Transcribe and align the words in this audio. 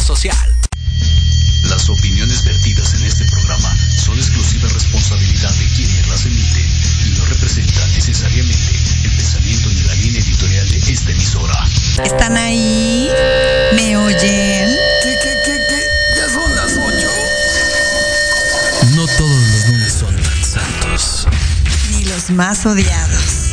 social. 0.00 0.54
Las 1.64 1.88
opiniones 1.90 2.44
vertidas 2.44 2.94
en 2.94 3.04
este 3.04 3.24
programa 3.26 3.76
son 3.96 4.16
exclusiva 4.16 4.68
responsabilidad 4.68 5.50
de 5.50 5.66
quienes 5.76 6.08
las 6.08 6.24
emiten 6.24 6.66
y 7.06 7.10
no 7.18 7.24
representan 7.26 7.92
necesariamente 7.92 8.72
el 9.04 9.10
pensamiento 9.16 9.68
ni 9.68 9.82
la 9.82 9.94
línea 9.94 10.22
editorial 10.22 10.68
de 10.68 10.78
esta 10.78 11.10
emisora. 11.10 11.68
¿Están 12.02 12.36
ahí? 12.36 13.10
¿Me 13.74 13.96
oyen? 13.96 14.70
¿Qué, 15.02 15.18
qué, 15.22 15.34
qué, 15.44 15.60
qué? 15.68 15.82
Ya 16.16 16.28
son 16.32 16.54
las 16.56 16.72
ocho. 16.72 17.10
No 18.94 19.06
todos 19.06 19.46
los 19.48 19.68
lunes 19.68 19.92
son 19.92 20.16
tan 20.16 20.44
santos. 20.44 21.26
Ni 21.90 22.04
los 22.04 22.30
más 22.30 22.64
odiados. 22.64 23.52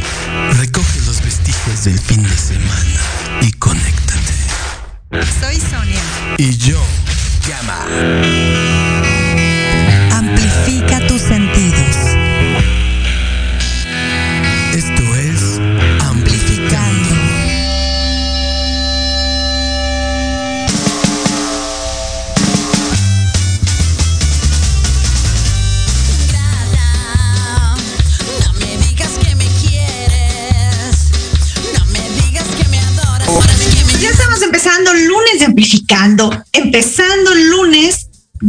Recoge 0.58 1.02
los 1.02 1.22
vestigios 1.22 1.84
del 1.84 2.00
fin 2.00 2.24
de 2.24 2.38
semana 2.38 2.95
Y 6.38 6.58
yo, 6.58 6.82
llama. 7.48 8.45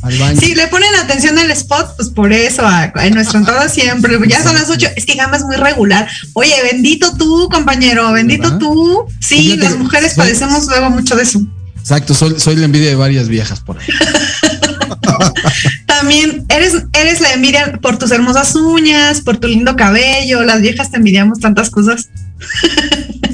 Al 0.03 0.17
baño. 0.19 0.41
Si 0.41 0.55
le 0.55 0.67
ponen 0.69 0.95
atención 0.95 1.39
al 1.39 1.51
spot, 1.51 1.97
pues 1.97 2.09
por 2.09 2.33
eso, 2.33 2.67
a- 2.67 2.91
en 3.05 3.15
nuestra 3.15 3.41
entrada 3.41 3.69
siempre. 3.69 4.19
Ya 4.27 4.43
son 4.43 4.55
las 4.55 4.71
ocho. 4.71 4.87
Es 4.97 5.05
que 5.05 5.15
Gama 5.15 5.37
es 5.37 5.45
muy 5.45 5.57
regular. 5.57 6.09
Oye, 6.33 6.55
bendito 6.73 7.15
tú, 7.17 7.49
compañero, 7.53 8.11
bendito 8.13 8.45
¿Verdad? 8.45 8.59
tú. 8.59 9.05
Sí, 9.21 9.37
Fíjate 9.53 9.63
las 9.65 9.77
mujeres 9.79 10.13
soy- 10.15 10.19
padecemos 10.25 10.67
luego 10.67 10.91
mucho 10.91 11.15
de 11.17 11.25
eso. 11.25 11.41
Exacto, 11.89 12.13
soy, 12.13 12.39
soy 12.39 12.57
la 12.57 12.67
envidia 12.67 12.91
de 12.91 12.97
varias 12.97 13.29
viejas 13.29 13.61
por 13.61 13.79
ahí. 13.79 13.87
También 15.87 16.45
eres, 16.51 16.85
eres 16.93 17.23
la 17.23 17.33
envidia 17.33 17.79
por 17.81 17.99
tus 17.99 18.11
hermosas 18.11 18.55
uñas, 18.57 19.23
por 19.23 19.39
tu 19.39 19.49
lindo 19.49 19.75
cabello. 19.75 20.43
Las 20.43 20.61
viejas 20.61 20.91
te 20.91 20.99
envidiamos 20.99 21.41
tantas 21.41 21.71
cosas. 21.71 22.11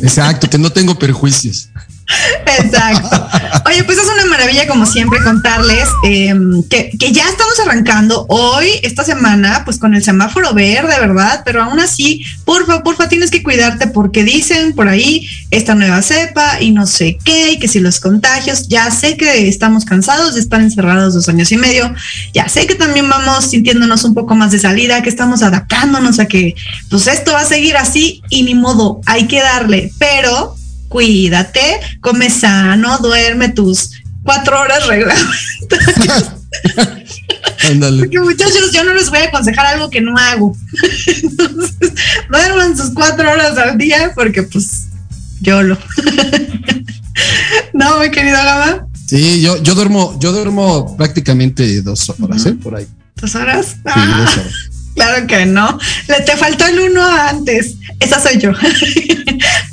Exacto, 0.01 0.49
que 0.49 0.57
no 0.57 0.71
tengo 0.71 0.97
perjuicios. 0.97 1.71
Exacto. 2.59 3.29
Oye, 3.67 3.85
pues 3.85 3.99
es 3.99 4.09
una 4.13 4.27
maravilla 4.27 4.67
como 4.67 4.87
siempre 4.87 5.23
contarles 5.23 5.89
que, 6.03 6.91
que 6.99 7.13
ya 7.13 7.29
estamos 7.29 7.59
arrancando 7.61 8.27
hoy, 8.29 8.69
esta 8.83 9.05
semana, 9.05 9.63
pues 9.65 9.79
con 9.79 9.95
el 9.95 10.05
semáforo 10.05 10.53
verde, 10.55 10.99
¿verdad? 11.01 11.43
Pero 11.45 11.63
aún 11.63 11.81
así, 11.81 12.25
porfa, 12.45 12.83
porfa, 12.83 13.09
tienes 13.09 13.31
que 13.31 13.43
cuidarte 13.43 13.87
porque 13.87 14.25
dicen 14.25 14.75
por 14.75 14.89
ahí 14.89 15.27
esta 15.51 15.75
nueva 15.75 16.03
cepa 16.03 16.61
y 16.61 16.73
no 16.73 16.87
sé 16.87 17.19
qué, 17.25 17.53
y 17.53 17.59
que 17.59 17.69
si 17.69 17.81
los 17.81 18.01
contagios, 18.01 18.69
ya 18.69 18.91
sé 18.91 19.17
que 19.17 19.49
estamos 19.49 19.85
cansados 19.85 20.35
de 20.35 20.41
estar 20.41 20.61
encerrados 20.61 21.15
dos 21.15 21.29
años 21.29 21.51
y 21.53 21.57
medio, 21.57 21.93
ya 22.33 22.49
sé 22.49 22.67
que 22.67 22.75
también 22.75 23.09
vamos 23.09 23.47
sintiéndonos 23.47 24.05
un 24.05 24.15
poco 24.15 24.35
más 24.35 24.53
de 24.53 24.59
salida, 24.59 25.03
que 25.03 25.09
estamos 25.09 25.43
adaptándonos 25.43 26.19
a 26.19 26.27
que 26.27 26.55
pues 26.91 27.07
esto 27.07 27.33
va 27.33 27.41
a 27.41 27.47
seguir 27.47 27.77
así 27.77 28.23
y 28.29 28.43
ni 28.43 28.55
modo, 28.55 29.01
hay 29.07 29.27
que 29.27 29.41
darle, 29.41 29.91
pero 29.99 30.57
cuídate, 30.95 31.81
come 32.01 32.31
sano, 32.31 32.99
duerme 32.99 33.49
tus 33.49 33.91
cuatro 34.23 34.61
horas 34.61 34.87
reglamentarias. 34.87 36.31
Porque 37.99 38.21
muchachos, 38.21 38.71
yo 38.73 38.85
no 38.85 38.95
les 38.95 39.11
voy 39.11 39.19
a 39.19 39.25
aconsejar 39.25 39.67
algo 39.67 39.91
que 39.91 40.01
no 40.01 40.17
hago. 40.17 40.57
Entonces, 41.07 41.93
duerman 42.31 42.77
sus 42.77 42.91
cuatro 42.91 43.29
horas 43.29 43.59
al 43.59 43.77
día 43.77 44.13
porque 44.15 44.45
pues 44.45 44.87
yo 45.41 45.63
lo. 45.63 45.77
no, 47.73 47.99
mi 47.99 48.11
querido 48.13 48.37
Gama, 48.37 48.87
Sí, 49.09 49.41
yo, 49.43 49.61
yo 49.63 49.75
duermo, 49.75 50.17
yo 50.21 50.31
duermo 50.31 50.97
prácticamente 50.97 51.83
dos 51.83 52.09
horas, 52.21 52.47
¿eh? 52.47 52.53
Por 52.53 52.77
ahí. 52.77 52.87
dos 53.17 53.35
horas. 53.35 53.67
Sí, 53.67 53.81
Ah, 53.87 54.25
dos 54.27 54.37
horas. 54.39 54.55
Claro 54.95 55.27
que 55.27 55.45
no. 55.47 55.79
Le 56.09 56.21
te 56.21 56.37
faltó 56.37 56.67
el 56.67 56.79
uno 56.79 57.05
antes. 57.05 57.75
Esa 57.99 58.21
soy 58.21 58.39
yo. 58.39 58.53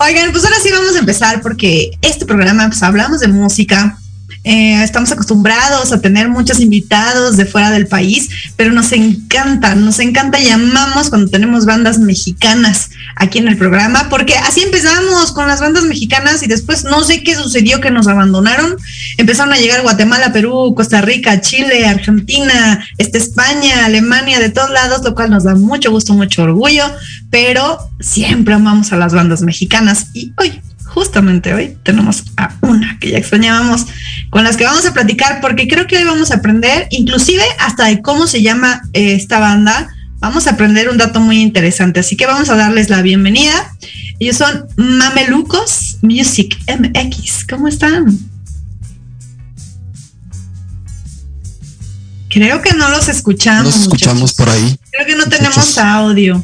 Oigan, 0.04 0.32
pues 0.32 0.44
ahora 0.44 0.58
sí 0.64 0.72
vamos 0.72 0.96
a 0.96 1.00
empezar 1.00 1.42
porque 1.44 1.92
este 2.02 2.26
programa, 2.26 2.68
pues 2.68 2.82
hablamos 2.82 3.20
de 3.20 3.28
música. 3.28 4.00
Eh, 4.44 4.82
estamos 4.82 5.12
acostumbrados 5.12 5.92
a 5.92 6.02
tener 6.02 6.28
muchos 6.28 6.60
invitados 6.60 7.38
de 7.38 7.46
fuera 7.46 7.70
del 7.70 7.88
país, 7.88 8.30
pero 8.56 8.72
nos 8.72 8.92
encanta, 8.92 9.76
nos 9.76 10.00
encanta, 10.00 10.40
llamamos 10.40 11.10
cuando 11.10 11.30
tenemos 11.30 11.66
bandas 11.66 12.00
mexicanas 12.00 12.90
aquí 13.16 13.38
en 13.38 13.48
el 13.48 13.58
programa, 13.58 14.10
porque 14.10 14.36
así 14.36 14.62
empezamos 14.62 15.32
con 15.32 15.48
las 15.48 15.60
bandas 15.60 15.84
mexicanas 15.84 16.42
y 16.42 16.48
después 16.48 16.84
no 16.86 17.04
sé 17.04 17.22
qué 17.22 17.36
sucedió 17.36 17.82
que 17.82 17.92
nos 17.92 18.08
abandonaron. 18.08 18.78
Empezaron 19.18 19.54
a 19.54 19.58
llegar 19.58 19.84
Guatemala, 19.84 20.34
Perú, 20.34 20.74
Costa 20.76 21.02
Rica, 21.02 21.42
Chile, 21.42 21.86
Argentina, 21.86 22.84
este, 22.98 23.20
España, 23.20 23.86
Alemania, 23.86 24.40
de 24.40 24.50
todos 24.50 24.72
lados, 24.72 25.04
lo 25.04 25.14
cual 25.14 25.30
nos 25.30 25.44
da 25.44 25.54
mucho 25.54 25.92
gusto, 25.92 26.14
mucho 26.14 26.44
orgullo, 26.44 26.86
pero 27.30 27.78
siempre 28.00 28.56
amamos 28.56 28.92
a 28.92 28.98
las 28.98 29.14
bandas 29.14 29.42
mexicanas 29.42 30.08
y 30.14 30.34
hoy 30.38 30.61
justamente 30.94 31.54
hoy 31.54 31.78
tenemos 31.84 32.26
a 32.36 32.54
una 32.62 32.98
que 33.00 33.12
ya 33.12 33.18
extrañábamos, 33.18 33.86
con 34.30 34.44
las 34.44 34.58
que 34.58 34.66
vamos 34.66 34.86
a 34.86 34.94
platicar, 34.94 35.40
porque 35.40 35.68
creo 35.68 35.88
que 35.88 35.98
hoy 35.98 36.04
vamos 36.04 36.32
a 36.32 36.36
aprender, 36.36 36.88
inclusive 36.92 37.44
hasta 37.60 37.86
de 37.86 38.02
cómo 38.02 38.28
se 38.28 38.42
llama 38.42 38.82
eh, 38.92 39.14
esta 39.14 39.40
banda, 39.40 39.88
vamos 40.20 40.48
a 40.48 40.52
aprender 40.52 40.90
un 40.90 40.98
dato 40.98 41.22
muy 41.22 41.42
interesante, 41.42 42.02
así 42.02 42.18
que 42.18 42.26
vamos 42.26 42.50
a 42.50 42.56
darles 42.56 42.90
la 42.90 43.02
bienvenida. 43.02 43.74
Ellos 44.20 44.36
son 44.36 44.68
Mamelucos 44.76 45.98
Music 46.02 46.58
MX, 46.68 47.46
¿cómo 47.50 47.70
están? 47.70 48.20
Creo 52.30 52.62
que 52.62 52.74
no 52.74 52.90
los 52.90 53.08
escuchamos. 53.08 53.76
Nos 53.76 53.82
escuchamos 53.84 54.22
muchachos. 54.22 54.38
por 54.38 54.50
ahí. 54.50 54.78
Creo 54.92 55.06
que 55.06 55.16
no 55.16 55.26
muchachos. 55.26 55.38
tenemos 55.38 55.78
audio. 55.78 56.44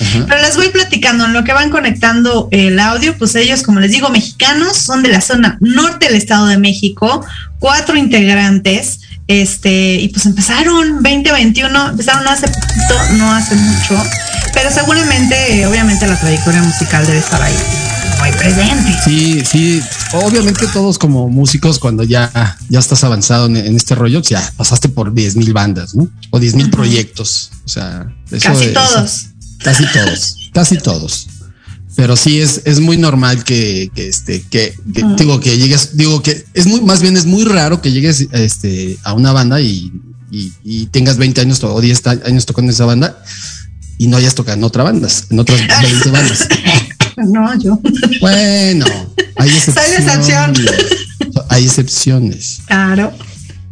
Ajá. 0.00 0.26
Pero 0.28 0.40
les 0.40 0.56
voy 0.56 0.68
platicando 0.68 1.26
en 1.26 1.32
lo 1.32 1.44
que 1.44 1.52
van 1.52 1.70
conectando 1.70 2.48
el 2.50 2.80
audio, 2.80 3.16
pues 3.18 3.34
ellos, 3.34 3.62
como 3.62 3.80
les 3.80 3.90
digo, 3.90 4.08
mexicanos, 4.10 4.76
son 4.76 5.02
de 5.02 5.10
la 5.10 5.20
zona 5.20 5.58
norte 5.60 6.06
del 6.06 6.16
Estado 6.16 6.46
de 6.46 6.58
México, 6.58 7.24
cuatro 7.58 7.96
integrantes, 7.96 9.00
este, 9.26 9.94
y 9.94 10.08
pues 10.08 10.26
empezaron 10.26 11.02
2021, 11.02 11.90
empezaron 11.90 12.26
hace 12.26 12.48
poquito, 12.48 12.94
no 13.12 13.32
hace 13.32 13.54
mucho, 13.54 14.02
pero 14.52 14.70
seguramente, 14.70 15.66
obviamente 15.66 16.06
la 16.06 16.18
trayectoria 16.18 16.62
musical 16.62 17.06
debe 17.06 17.18
estar 17.18 17.40
ahí 17.40 17.54
muy 18.20 18.32
presente. 18.32 18.98
Sí, 19.04 19.44
sí, 19.44 19.82
obviamente 20.12 20.66
todos 20.72 20.98
como 20.98 21.28
músicos 21.28 21.78
cuando 21.78 22.02
ya, 22.02 22.56
ya 22.68 22.78
estás 22.78 23.04
avanzado 23.04 23.46
en, 23.46 23.56
en 23.56 23.76
este 23.76 23.94
rollo, 23.94 24.20
ya 24.20 24.52
pasaste 24.56 24.88
por 24.88 25.14
10 25.14 25.36
mil 25.36 25.52
bandas, 25.52 25.94
¿no? 25.94 26.08
O 26.30 26.40
10 26.40 26.54
mil 26.54 26.70
proyectos. 26.70 27.50
O 27.64 27.68
sea, 27.68 28.06
eso 28.30 28.48
Casi 28.48 28.72
todos. 28.72 29.26
Casi 29.62 29.84
todos, 29.92 30.36
casi 30.52 30.78
todos. 30.78 31.26
Pero 31.96 32.16
sí 32.16 32.40
es, 32.40 32.62
es 32.64 32.80
muy 32.80 32.96
normal 32.96 33.44
que, 33.44 33.90
que 33.94 34.08
este, 34.08 34.42
que, 34.48 34.74
digo 35.18 35.40
que 35.40 35.58
llegues, 35.58 35.96
digo 35.96 36.22
que 36.22 36.44
es 36.54 36.66
muy, 36.66 36.80
más 36.80 37.02
bien 37.02 37.16
es 37.16 37.26
muy 37.26 37.44
raro 37.44 37.82
que 37.82 37.90
llegues 37.92 38.26
este, 38.32 38.96
a 39.02 39.12
una 39.12 39.32
banda 39.32 39.60
y, 39.60 39.92
y, 40.30 40.52
y 40.64 40.86
tengas 40.86 41.18
20 41.18 41.40
años 41.40 41.62
o 41.64 41.80
10 41.80 42.02
ta- 42.02 42.18
años 42.24 42.46
tocando 42.46 42.72
esa 42.72 42.84
banda 42.86 43.22
y 43.98 44.06
no 44.06 44.16
hayas 44.16 44.34
tocado 44.34 44.56
en 44.56 44.64
otra 44.64 44.84
banda, 44.84 45.08
en 45.30 45.38
otras 45.38 45.60
20 45.82 46.10
bandas. 46.10 46.48
No, 47.16 47.54
yo. 47.60 47.78
Bueno, 48.22 48.86
hay 49.36 49.50
Soy 49.60 49.74
la 49.74 49.82
excepción. 49.98 50.50
excepciones. 50.52 50.86
Hay 51.50 51.64
excepciones, 51.66 52.60
Claro. 52.66 53.12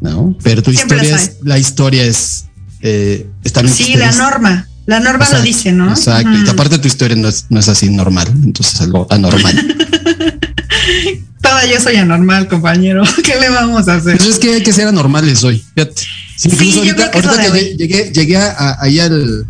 ¿no? 0.02 0.36
Pero 0.42 0.62
tu 0.62 0.70
Siempre 0.70 0.98
historia 0.98 1.16
es, 1.16 1.36
la 1.44 1.58
historia 1.58 2.04
es, 2.04 2.44
eh, 2.82 3.26
está 3.44 3.60
en 3.60 3.70
Sí, 3.70 3.94
la 3.94 4.12
norma. 4.12 4.68
La 4.88 5.00
norma 5.00 5.28
lo 5.30 5.42
dice, 5.42 5.70
¿no? 5.70 5.90
Exacto. 5.90 6.30
Y 6.32 6.48
aparte 6.48 6.78
tu 6.78 6.88
historia 6.88 7.14
no 7.14 7.28
es, 7.28 7.44
no 7.50 7.60
es 7.60 7.68
así 7.68 7.90
normal, 7.90 8.26
entonces 8.42 8.74
es 8.76 8.80
algo 8.80 9.06
anormal. 9.10 9.54
Toda 11.42 11.66
yo 11.66 11.78
soy 11.78 11.96
anormal, 11.96 12.48
compañero. 12.48 13.02
¿Qué 13.22 13.38
le 13.38 13.50
vamos 13.50 13.86
a 13.86 13.96
hacer? 13.96 14.16
Pero 14.16 14.30
es 14.30 14.38
que 14.38 14.54
hay 14.54 14.62
que 14.62 14.72
ser 14.72 14.88
anormales 14.88 15.44
hoy. 15.44 15.62
Fíjate. 15.74 16.02
Sí, 16.36 16.72
yo 16.72 16.80
ahorita, 16.80 17.10
que 17.10 17.20
que 17.52 17.76
llegué, 17.76 18.12
llegué 18.14 18.36
a- 18.38 18.78
ahí 18.80 18.98
al, 18.98 19.44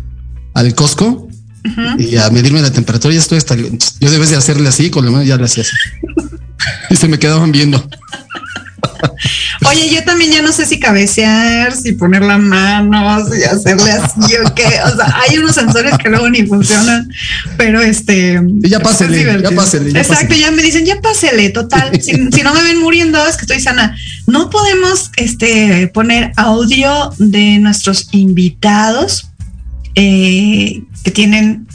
al 0.55 0.75
Costco 0.75 1.29
y 1.97 2.17
a 2.17 2.29
medirme 2.31 2.61
la 2.61 2.73
temperatura, 2.73 3.13
ya 3.13 3.21
estoy 3.21 3.37
hasta. 3.37 3.55
Yo 3.55 4.11
debes 4.11 4.31
de 4.31 4.35
hacerle 4.35 4.67
así, 4.67 4.89
con 4.89 5.05
lo 5.05 5.11
menos 5.11 5.25
ya 5.25 5.37
le 5.37 5.45
hacía 5.45 5.63
así. 5.63 5.71
y 6.89 6.97
se 6.97 7.07
me 7.07 7.17
quedaban 7.17 7.53
viendo. 7.53 7.87
Oye, 9.65 9.89
yo 9.93 10.03
también 10.03 10.31
ya 10.31 10.41
no 10.41 10.53
sé 10.53 10.65
si 10.65 10.79
cabecear, 10.79 11.75
si 11.75 11.91
poner 11.91 12.21
la 12.21 12.37
mano, 12.37 13.25
si 13.25 13.43
hacerle 13.43 13.91
así 13.91 14.35
o 14.35 14.53
qué. 14.55 14.65
O 14.85 14.95
sea, 14.95 15.15
hay 15.21 15.37
unos 15.37 15.55
sensores 15.55 15.97
que 15.97 16.09
luego 16.09 16.29
ni 16.29 16.45
funcionan, 16.45 17.11
pero 17.57 17.81
este. 17.81 18.41
Y 18.63 18.69
ya 18.69 18.79
pásele, 18.79 19.21
es 19.21 19.41
ya 19.43 19.51
pásele, 19.51 19.91
ya 19.91 19.99
Exacto, 19.99 20.27
pásele. 20.27 20.39
ya 20.39 20.51
me 20.51 20.63
dicen, 20.63 20.85
ya 20.85 21.01
pásele, 21.01 21.49
total. 21.49 21.91
Si, 22.01 22.13
si 22.31 22.41
no 22.41 22.53
me 22.53 22.63
ven 22.63 22.79
muriendo, 22.79 23.25
es 23.27 23.35
que 23.35 23.41
estoy 23.41 23.59
sana. 23.59 23.97
No 24.27 24.49
podemos 24.49 25.11
este, 25.17 25.87
poner 25.93 26.31
audio 26.37 27.13
de 27.17 27.59
nuestros 27.59 28.07
invitados 28.11 29.29
eh, 29.95 30.83
que 31.03 31.11
tienen 31.11 31.67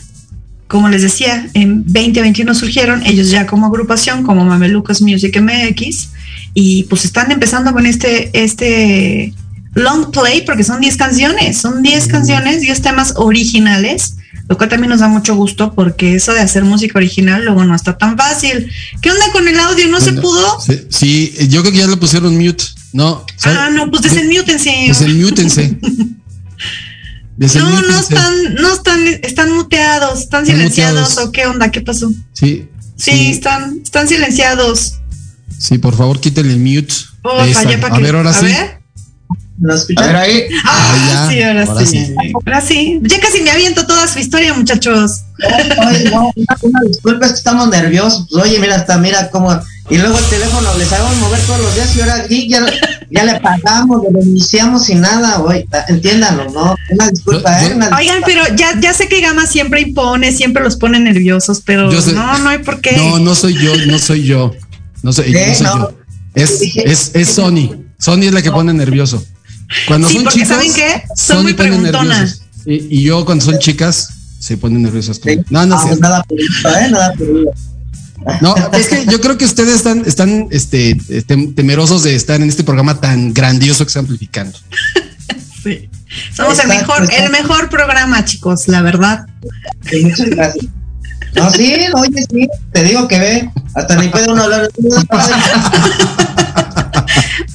como 0.66 0.88
les 0.88 1.02
decía, 1.02 1.46
en 1.54 1.84
2021 1.84 2.52
surgieron 2.52 3.06
ellos 3.06 3.30
ya 3.30 3.46
como 3.46 3.66
agrupación, 3.66 4.24
como 4.24 4.44
Mamelucos 4.44 5.02
Music 5.02 5.40
MX, 5.40 6.08
y 6.54 6.84
pues 6.84 7.04
están 7.04 7.32
empezando 7.32 7.72
con 7.72 7.84
este, 7.84 8.30
este 8.32 9.34
long 9.74 10.10
play, 10.12 10.42
porque 10.42 10.62
son 10.62 10.80
10 10.80 10.96
canciones, 10.96 11.58
son 11.58 11.82
10 11.82 12.06
canciones, 12.06 12.60
10 12.60 12.80
temas 12.80 13.14
originales, 13.16 14.16
lo 14.48 14.56
cual 14.56 14.68
también 14.68 14.90
nos 14.90 15.00
da 15.00 15.08
mucho 15.08 15.34
gusto, 15.34 15.74
porque 15.74 16.14
eso 16.14 16.32
de 16.32 16.40
hacer 16.40 16.64
música 16.64 16.98
original 16.98 17.44
luego 17.44 17.64
no 17.64 17.74
está 17.74 17.98
tan 17.98 18.16
fácil. 18.16 18.70
¿Qué 19.02 19.10
onda 19.10 19.24
con 19.32 19.48
el 19.48 19.58
audio? 19.58 19.88
¿No 19.88 20.00
se 20.00 20.12
pudo? 20.12 20.60
Sí, 20.60 20.86
sí, 20.90 21.34
yo 21.48 21.62
creo 21.62 21.72
que 21.72 21.78
ya 21.78 21.86
lo 21.88 21.98
pusieron 21.98 22.38
mute. 22.38 22.64
No. 22.92 23.26
Ah, 23.42 23.70
no, 23.72 23.90
pues 23.90 24.02
desenmútense. 24.02 24.72
Desenmútense. 24.88 25.76
No, 27.36 27.82
no 27.82 27.98
están, 27.98 28.54
no 28.54 28.72
están, 28.72 29.08
están 29.24 29.52
muteados, 29.54 30.20
están 30.20 30.44
Están 30.44 30.56
silenciados, 30.56 31.08
muteados. 31.10 31.28
¿o 31.28 31.32
qué 31.32 31.46
onda? 31.46 31.72
¿Qué 31.72 31.80
pasó? 31.80 32.12
Sí, 32.32 32.68
Sí, 32.96 33.30
están, 33.30 33.80
están 33.82 34.08
silenciados. 34.08 35.00
Sí, 35.58 35.78
por 35.78 35.96
favor, 35.96 36.20
quítenle 36.20 36.52
el 36.52 36.58
mute. 36.60 36.94
Porfa, 37.22 37.62
ya 37.64 37.80
para 37.80 37.94
a 37.94 37.96
que. 37.98 38.02
ver, 38.02 38.16
ahora 38.16 38.30
a 38.30 38.34
sí. 38.34 38.46
ver. 38.46 38.78
¿Nos 39.56 39.86
A 39.96 40.06
ver 40.06 40.16
ahí. 40.16 40.44
Ah, 40.64 40.70
Ah, 40.94 41.08
ya, 41.08 41.30
sí, 41.30 41.42
ahora, 41.42 41.64
ahora 41.64 41.86
sí. 41.86 42.06
sí. 42.06 42.14
Ahora 42.34 42.60
sí. 42.60 43.00
Ya 43.02 43.20
casi 43.20 43.40
me 43.40 43.50
aviento 43.50 43.86
toda 43.86 44.06
su 44.08 44.18
historia, 44.18 44.52
muchachos. 44.52 45.22
Oye, 45.88 46.10
no, 46.10 46.32
una, 46.34 46.56
una 46.62 46.80
disculpa, 46.88 47.26
estamos 47.26 47.68
nerviosos. 47.68 48.26
Pues, 48.30 48.44
oye, 48.44 48.58
mira, 48.58 48.74
hasta 48.76 48.98
mira 48.98 49.30
cómo. 49.30 49.56
Y 49.90 49.98
luego 49.98 50.18
el 50.18 50.24
teléfono 50.24 50.76
les 50.78 50.90
hagamos 50.92 51.16
mover 51.18 51.38
todos 51.40 51.60
los 51.60 51.74
días 51.74 51.94
y 51.94 52.00
ahora 52.00 52.14
aquí 52.16 52.48
ya, 52.48 52.64
ya 53.10 53.24
le 53.24 53.38
pagamos, 53.40 54.00
lo 54.10 54.20
iniciamos 54.22 54.88
y 54.88 54.94
nada, 54.94 55.40
oye, 55.42 55.68
entiéndanlo, 55.88 56.50
¿no? 56.50 56.74
Una 56.90 57.10
disculpa, 57.10 57.60
Yo- 57.60 57.68
¿eh? 57.68 57.74
Una 57.74 57.94
Oigan, 57.96 58.22
pero 58.24 58.42
ya, 58.56 58.80
ya 58.80 58.94
sé 58.94 59.08
que 59.08 59.20
Gama 59.20 59.46
siempre 59.46 59.82
impone, 59.82 60.32
siempre 60.32 60.62
los 60.64 60.76
pone 60.76 60.98
nerviosos, 61.00 61.60
pero 61.62 61.92
sé- 62.00 62.14
no, 62.14 62.38
no 62.38 62.48
hay 62.48 62.58
por 62.58 62.80
qué. 62.80 62.96
No, 62.96 63.18
no 63.18 63.34
soy 63.34 63.54
yo, 63.62 63.76
no 63.86 63.98
soy 63.98 64.22
yo. 64.24 64.54
No 65.04 65.12
¿Qué? 65.12 65.46
no 65.48 65.54
soy 65.54 65.62
No. 65.64 65.78
yo. 65.90 65.98
Es, 66.34 66.60
es, 66.74 67.10
es 67.14 67.28
Sony. 67.28 67.70
Sony 67.98 68.22
es 68.24 68.32
la 68.32 68.42
que 68.42 68.50
pone 68.50 68.72
nervioso. 68.74 69.24
Cuando 69.86 70.08
Sí, 70.08 70.14
son 70.16 70.24
porque 70.24 70.40
chicos, 70.40 70.48
¿saben 70.56 70.74
qué? 70.74 71.02
Son 71.16 71.36
Sony 71.36 71.42
muy 71.44 71.54
preguntonas. 71.54 72.42
Y, 72.66 72.98
y 72.98 73.02
yo 73.04 73.24
cuando 73.24 73.44
son 73.44 73.58
chicas 73.58 74.08
se 74.40 74.56
ponen 74.56 74.82
nerviosas. 74.82 75.20
Sí. 75.24 75.38
No, 75.50 75.64
no, 75.64 75.76
Ah, 75.76 75.80
es 75.82 75.88
pues 75.88 76.00
nada 76.00 76.22
por 76.24 76.38
eso, 76.40 76.68
¿eh? 76.78 76.90
Nada 76.90 77.12
por 77.14 77.26
eso. 77.28 78.38
no, 78.40 78.54
es 78.72 78.88
que 78.88 79.06
yo 79.06 79.20
creo 79.20 79.38
que 79.38 79.44
ustedes 79.44 79.76
están, 79.76 80.02
están 80.06 80.48
este, 80.50 80.96
tem- 81.26 81.54
temerosos 81.54 82.02
de 82.02 82.14
estar 82.14 82.40
en 82.40 82.48
este 82.48 82.64
programa 82.64 83.00
tan 83.00 83.32
grandioso 83.32 83.84
que 83.84 83.88
está 83.88 84.00
amplificando. 84.00 84.58
Sí. 85.62 85.88
Somos 86.36 86.58
el 86.62 86.70
Exacto, 86.70 86.92
mejor, 87.00 87.14
el 87.14 87.30
mejor 87.30 87.70
programa, 87.70 88.22
chicos, 88.26 88.68
la 88.68 88.82
verdad. 88.82 89.26
Sí, 89.88 90.04
muchas 90.04 90.26
gracias. 90.28 90.66
No, 91.34 91.50
sí, 91.50 91.74
oye, 91.94 92.22
sí, 92.30 92.46
te 92.70 92.84
digo 92.84 93.08
que 93.08 93.18
ve, 93.18 93.50
hasta 93.74 93.96
ni 93.96 94.08
puede 94.08 94.30
uno 94.30 94.42
hablar. 94.44 94.70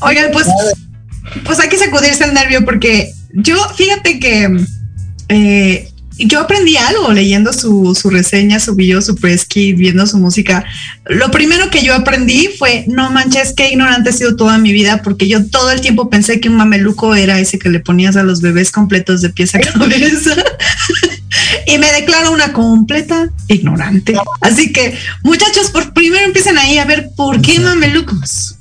Oigan, 0.01 0.31
pues, 0.31 0.47
pues 1.45 1.59
hay 1.59 1.69
que 1.69 1.77
sacudirse 1.77 2.23
el 2.23 2.33
nervio 2.33 2.63
porque 2.65 3.11
yo, 3.33 3.57
fíjate 3.75 4.19
que 4.19 4.65
eh, 5.29 5.91
yo 6.17 6.41
aprendí 6.41 6.75
algo 6.75 7.13
leyendo 7.13 7.53
su, 7.53 7.95
su 7.95 8.09
reseña, 8.09 8.59
su 8.59 8.75
video, 8.75 9.01
su 9.01 9.15
press 9.15 9.45
kit, 9.45 9.77
viendo 9.77 10.05
su 10.05 10.17
música. 10.17 10.65
Lo 11.05 11.31
primero 11.31 11.69
que 11.69 11.83
yo 11.83 11.95
aprendí 11.95 12.49
fue, 12.57 12.83
no 12.87 13.09
manches, 13.11 13.53
qué 13.55 13.69
ignorante 13.69 14.09
he 14.09 14.13
sido 14.13 14.35
toda 14.35 14.57
mi 14.57 14.73
vida 14.73 15.01
porque 15.01 15.27
yo 15.27 15.45
todo 15.45 15.71
el 15.71 15.79
tiempo 15.81 16.09
pensé 16.09 16.41
que 16.41 16.49
un 16.49 16.57
mameluco 16.57 17.15
era 17.15 17.39
ese 17.39 17.57
que 17.57 17.69
le 17.69 17.79
ponías 17.79 18.17
a 18.17 18.23
los 18.23 18.41
bebés 18.41 18.71
completos 18.71 19.21
de 19.21 19.29
pies 19.29 19.55
a 19.55 19.59
cabeza. 19.59 20.35
y 21.73 21.77
me 21.77 21.91
declaro 21.91 22.31
una 22.31 22.51
completa 22.53 23.29
ignorante. 23.47 24.15
Así 24.41 24.71
que, 24.73 24.95
muchachos, 25.23 25.69
por 25.71 25.93
primero 25.93 26.25
empiecen 26.25 26.57
ahí 26.57 26.77
a 26.77 26.85
ver 26.85 27.11
por 27.15 27.41
qué 27.41 27.59
mamelucos. 27.59 28.55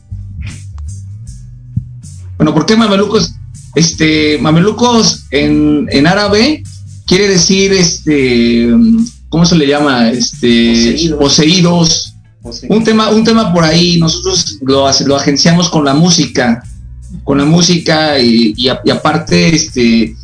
Bueno, 2.36 2.54
¿por 2.54 2.66
qué 2.66 2.76
mamelucos? 2.76 3.34
Este, 3.74 4.38
mamelucos 4.38 5.24
en, 5.30 5.86
en 5.90 6.06
árabe 6.06 6.62
quiere 7.06 7.28
decir, 7.28 7.72
este, 7.72 8.68
¿cómo 9.28 9.44
se 9.44 9.56
le 9.56 9.66
llama? 9.66 10.10
Este, 10.10 11.08
Poseídos. 11.18 11.18
poseídos. 11.18 12.14
Un 12.68 12.84
tema, 12.84 13.10
un 13.10 13.24
tema 13.24 13.52
por 13.52 13.64
ahí, 13.64 13.98
nosotros 13.98 14.58
lo, 14.62 14.86
lo 15.06 15.16
agenciamos 15.16 15.68
con 15.68 15.84
la 15.84 15.92
música, 15.94 16.62
con 17.24 17.38
la 17.38 17.44
música 17.44 18.18
y, 18.18 18.54
y 18.56 18.68
a- 18.68 18.80
y 18.84 18.90
aparte, 18.90 19.54
este, 19.54 20.14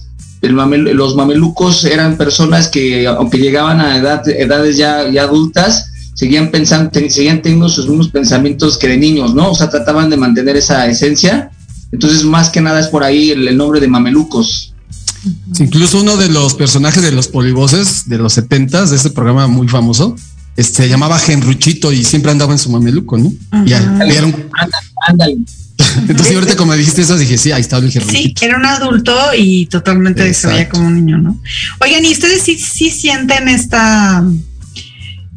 el 0.45 0.55
mamel- 0.55 0.93
los 0.93 1.17
mamelucos 1.17 1.85
eran 1.85 2.17
personas 2.17 2.69
que, 2.69 3.07
aunque 3.07 3.39
llegaban 3.39 3.81
a 3.81 3.97
edad- 3.99 4.29
edades 4.29 4.77
ya, 4.77 5.09
ya 5.11 5.23
adultas, 5.25 5.87
seguían 6.15 6.51
pensando, 6.51 6.91
seguían 7.09 7.43
teniendo 7.43 7.69
sus 7.69 7.89
mismos 7.89 8.09
pensamientos 8.09 8.79
que 8.79 8.89
de 8.89 8.97
niños, 8.97 9.35
¿no? 9.35 9.51
O 9.51 9.55
sea, 9.55 9.69
trataban 9.69 10.11
de 10.11 10.17
mantener 10.17 10.57
esa 10.57 10.87
esencia. 10.87 11.51
Entonces, 11.93 12.25
más 12.25 12.51
que 12.51 12.61
nada 12.61 12.81
es 12.81 12.89
por 12.89 13.03
ahí 13.05 13.31
el, 13.31 13.47
el 13.49 13.57
nombre 13.57 13.81
de 13.81 13.89
mamelucos. 13.89 14.73
Sí, 15.53 15.63
incluso 15.65 16.01
uno 16.01 16.17
de 16.17 16.29
los 16.29 16.55
personajes 16.55 17.03
de 17.03 17.11
los 17.13 17.29
polivoces 17.29 18.09
de 18.09 18.19
los 18.19 18.33
setentas, 18.35 18.91
de 18.91 18.97
este 18.97 19.11
programa 19.11 19.47
muy 19.47 19.69
famoso, 19.69 20.15
este, 20.57 20.83
se 20.85 20.89
llamaba 20.89 21.19
Genruchito 21.19 21.93
y 21.93 22.05
siempre 22.05 22.31
andaba 22.31 22.53
en 22.53 22.59
su 22.59 22.71
mameluco, 22.71 23.17
¿no? 23.17 23.33
Y 23.65 23.73
Ajá. 23.73 24.05
vieron- 24.05 24.35
Ándale, 24.53 24.87
ándale. 25.09 25.37
Entonces 26.09 26.35
ahorita 26.35 26.57
como 26.57 26.75
dijiste 26.75 27.03
eso, 27.03 27.17
dije, 27.17 27.39
sí, 27.39 27.53
ahí 27.53 27.61
está 27.61 27.79
el 27.79 27.91
Sí, 27.91 27.99
Genruchito. 28.01 28.45
era 28.45 28.57
un 28.57 28.67
adulto 28.67 29.17
y 29.37 29.67
totalmente 29.67 30.33
se 30.35 30.49
veía 30.49 30.69
como 30.69 30.87
un 30.87 30.95
niño, 30.95 31.19
¿no? 31.19 31.41
Oigan, 31.81 32.05
¿y 32.05 32.13
ustedes 32.13 32.43
sí, 32.43 32.59
sí 32.59 32.91
sienten 32.91 33.49
esta... 33.49 34.25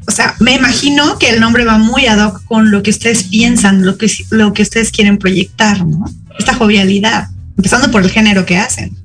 O 0.08 0.12
sea, 0.12 0.36
me 0.40 0.54
imagino 0.56 1.20
que 1.20 1.30
el 1.30 1.42
nombre 1.42 1.66
va 1.66 1.78
muy 1.78 2.06
ad 2.06 2.26
hoc 2.26 2.44
con 2.46 2.72
lo 2.72 2.82
que 2.82 2.92
ustedes 2.92 3.24
piensan, 3.24 3.86
lo 3.86 3.98
que, 3.98 4.10
lo 4.30 4.54
que 4.54 4.62
ustedes 4.62 4.92
quieren 4.92 5.18
proyectar, 5.18 5.86
¿no? 5.86 6.06
Esta 6.40 6.54
jovialidad, 6.54 7.30
empezando 7.58 7.92
por 7.92 8.04
el 8.04 8.10
género 8.10 8.46
que 8.46 8.58
hacen. 8.58 8.96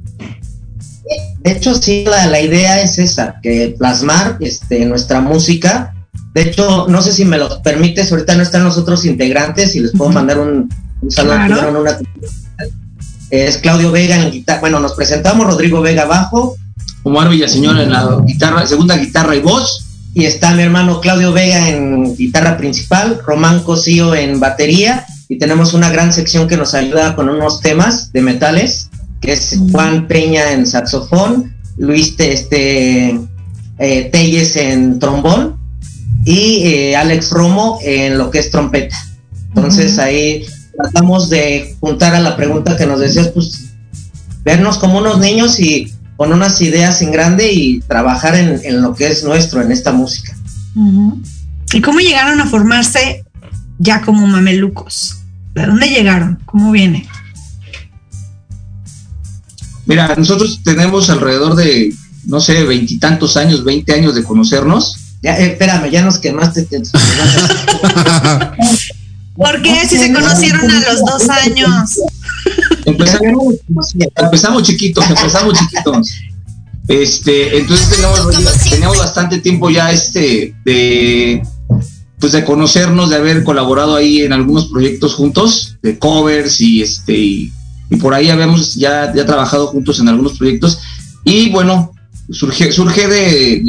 De 1.41 1.51
hecho, 1.51 1.75
sí, 1.75 2.05
la, 2.07 2.27
la 2.27 2.41
idea 2.41 2.81
es 2.81 2.99
esa, 2.99 3.35
que 3.43 3.75
plasmar 3.77 4.37
este, 4.41 4.85
nuestra 4.85 5.21
música. 5.21 5.93
De 6.35 6.43
hecho, 6.43 6.87
no 6.89 7.03
sé 7.03 7.13
si 7.13 7.25
me 7.25 7.37
lo 7.37 7.61
permites, 7.63 8.13
ahorita 8.13 8.37
no 8.37 8.43
están 8.43 8.63
los 8.63 8.79
otros 8.79 9.05
integrantes 9.05 9.75
y 9.75 9.81
les 9.81 9.91
puedo 9.91 10.11
mandar 10.13 10.39
un, 10.39 10.69
un 11.03 11.11
saludo. 11.11 11.35
Claro. 11.35 11.55
Tuvieron 11.57 11.77
una- 11.77 11.99
Es 13.31 13.59
Claudio 13.59 13.91
Vega 13.91 14.17
en 14.23 14.31
guitarra. 14.31 14.61
Bueno, 14.61 14.79
nos 14.81 14.93
presentamos, 14.93 15.47
Rodrigo 15.47 15.81
Vega 15.81 16.05
bajo, 16.05 16.57
Omar 17.03 17.29
Villaseñor 17.31 17.79
en 17.81 17.91
la 17.91 18.19
guitarra, 18.27 18.67
segunda 18.67 18.97
guitarra 18.97 19.35
y 19.37 19.41
voz. 19.41 19.87
y 20.15 20.27
está 20.27 20.53
mi 20.55 20.63
hermano 20.63 21.01
Claudio 21.01 21.33
Vega 21.33 21.71
en 21.71 22.15
guitarra 22.15 22.59
principal, 22.59 23.19
Román 23.27 23.61
Cosío 23.65 24.15
en 24.15 24.39
batería, 24.41 25.07
y 25.27 25.39
tenemos 25.39 25.73
una 25.73 25.89
gran 25.89 26.13
sección 26.13 26.47
que 26.47 26.59
nos 26.59 26.75
ayuda 26.75 27.17
con 27.17 27.31
unos 27.31 27.63
temas 27.63 28.13
de 28.13 28.21
metales, 28.21 28.91
que 29.23 29.33
es 29.33 29.59
Juan 29.71 30.07
Peña 30.09 30.53
en 30.53 30.67
saxofón, 30.67 31.55
Luis 31.79 32.15
Te- 32.19 32.31
este, 32.35 33.19
eh, 33.79 34.11
Telles 34.13 34.55
en 34.57 34.99
trombón 34.99 35.57
y 36.27 36.61
eh, 36.67 36.95
Alex 36.97 37.31
Romo 37.31 37.79
en 37.83 38.19
lo 38.19 38.31
que 38.31 38.41
es 38.41 38.51
trompeta. 38.51 38.97
Entonces 39.57 39.99
ahí 39.99 40.45
tratamos 40.77 41.31
de 41.31 41.77
juntar 41.81 42.15
a 42.15 42.21
la 42.21 42.37
pregunta 42.37 42.77
que 42.77 42.87
nos 42.87 43.01
decías, 43.01 43.29
pues 43.29 43.71
vernos 44.45 44.79
como 44.79 44.99
unos 44.99 45.19
niños 45.19 45.59
y 45.61 45.93
con 46.17 46.33
unas 46.33 46.61
ideas 46.61 47.01
en 47.03 47.13
grande 47.13 47.53
y 47.53 47.81
trabajar 47.81 48.35
en, 48.35 48.61
en 48.65 48.83
lo 48.83 48.95
que 48.95 49.09
es 49.09 49.25
nuestro, 49.25 49.63
en 49.63 49.73
esta 49.73 49.93
música. 49.93 50.37
¿Y 51.73 51.81
cómo 51.81 52.01
llegaron 52.01 52.41
a 52.41 52.47
formarse 52.47 53.25
ya 53.79 54.03
como 54.03 54.27
mamelucos? 54.27 55.19
¿De 55.55 55.67
dónde 55.67 55.89
llegaron? 55.89 56.39
¿Cómo 56.47 56.71
viene? 56.71 57.07
Mira, 59.87 60.15
nosotros 60.17 60.61
tenemos 60.65 61.11
alrededor 61.11 61.57
de, 61.57 61.93
no 62.27 62.41
sé, 62.41 62.65
veintitantos 62.65 63.37
años, 63.37 63.65
veinte 63.65 63.93
años 63.93 64.15
de 64.15 64.23
conocernos. 64.23 64.97
Ya, 65.23 65.39
eh, 65.39 65.53
espérame, 65.53 65.91
ya 65.91 66.03
nos 66.03 66.19
quemaste. 66.19 66.63
te- 66.65 66.83
¿Por 69.37 69.63
qué 69.63 69.87
si 69.89 69.97
se 69.99 70.13
conocieron 70.13 70.71
a 70.71 70.81
los 70.81 71.01
dos 71.01 71.29
años? 71.29 72.01
Empezamos, 72.85 73.55
empezamos 74.17 74.63
chiquitos, 74.65 75.09
empezamos 75.09 75.59
chiquitos. 75.59 76.09
Este, 76.89 77.59
entonces 77.59 77.89
teníamos, 77.89 78.21
teníamos 78.69 78.99
bastante 78.99 79.39
tiempo 79.39 79.71
ya 79.71 79.91
este 79.93 80.55
de 80.65 81.43
pues 82.19 82.33
de 82.33 82.45
conocernos, 82.45 83.11
de 83.11 83.17
haber 83.17 83.43
colaborado 83.43 83.97
ahí 83.97 84.23
en 84.23 84.33
algunos 84.33 84.69
proyectos 84.69 85.15
juntos, 85.15 85.77
de 85.83 85.99
covers 85.99 86.61
y 86.61 86.83
este 86.83 87.17
y, 87.17 87.53
y 87.91 87.97
por 87.97 88.15
ahí 88.15 88.31
habíamos 88.31 88.75
ya, 88.77 89.13
ya 89.13 89.27
trabajado 89.27 89.69
juntos 89.69 89.99
en 89.99 90.09
algunos 90.09 90.39
proyectos 90.39 90.79
y 91.25 91.51
bueno, 91.51 91.92
surge, 92.33 92.73
surge 92.73 93.07
de, 93.07 93.63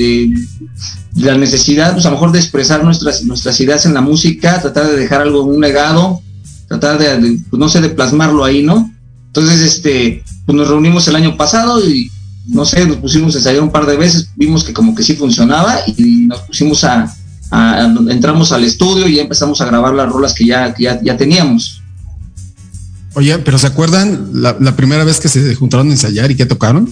de 1.16 1.26
la 1.26 1.38
necesidad, 1.38 1.94
pues 1.94 2.06
a 2.06 2.10
lo 2.10 2.16
mejor 2.16 2.32
de 2.32 2.40
expresar 2.40 2.84
nuestras, 2.84 3.24
nuestras 3.24 3.60
ideas 3.60 3.86
en 3.86 3.94
la 3.94 4.02
música, 4.02 4.62
tratar 4.62 4.88
de 4.88 4.98
dejar 4.98 5.22
algo, 5.22 5.44
un 5.44 5.62
legado, 5.62 6.22
tratar 6.68 6.98
de, 6.98 7.40
pues, 7.50 7.60
no 7.60 7.70
sé, 7.70 7.82
de 7.82 7.90
plasmarlo 7.90 8.44
ahí, 8.44 8.64
¿no? 8.64 8.92
Entonces, 9.28 9.62
este, 9.62 10.24
pues 10.46 10.56
nos 10.56 10.68
reunimos 10.68 11.08
el 11.08 11.16
año 11.16 11.38
pasado 11.38 11.88
y, 11.88 12.12
no 12.48 12.66
sé, 12.66 12.86
nos 12.86 12.98
pusimos 12.98 13.36
a 13.36 13.38
ensayar 13.38 13.62
un 13.62 13.72
par 13.72 13.86
de 13.86 13.96
veces, 13.96 14.30
vimos 14.36 14.64
que 14.64 14.74
como 14.74 14.96
que 14.96 15.04
sí 15.04 15.16
funcionaba 15.16 15.80
y 15.98 16.26
nos 16.26 16.40
pusimos 16.42 16.84
a, 16.84 17.14
entramos 18.10 18.52
al 18.52 18.64
estudio 18.64 19.08
y 19.08 19.18
ya 19.18 19.22
empezamos 19.22 19.62
a 19.62 19.66
grabar 19.66 19.94
las 19.94 20.12
rolas 20.12 20.34
que 20.34 20.46
ya, 20.46 20.74
que 20.74 20.84
ya, 20.84 21.00
ya 21.02 21.16
teníamos. 21.16 21.82
Oye, 23.14 23.38
pero 23.38 23.60
¿se 23.60 23.68
acuerdan 23.68 24.30
la, 24.34 24.58
la 24.60 24.76
primera 24.76 25.04
vez 25.04 25.20
que 25.20 25.30
se 25.30 25.54
juntaron 25.54 25.90
a 25.90 25.92
ensayar 25.92 26.32
y 26.32 26.36
qué 26.36 26.48
tocaron? 26.48 26.90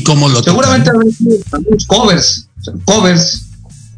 ¿Y 0.00 0.02
cómo 0.02 0.28
lo 0.28 0.42
Seguramente 0.42 0.90
covers, 1.86 2.48
covers, 2.84 3.46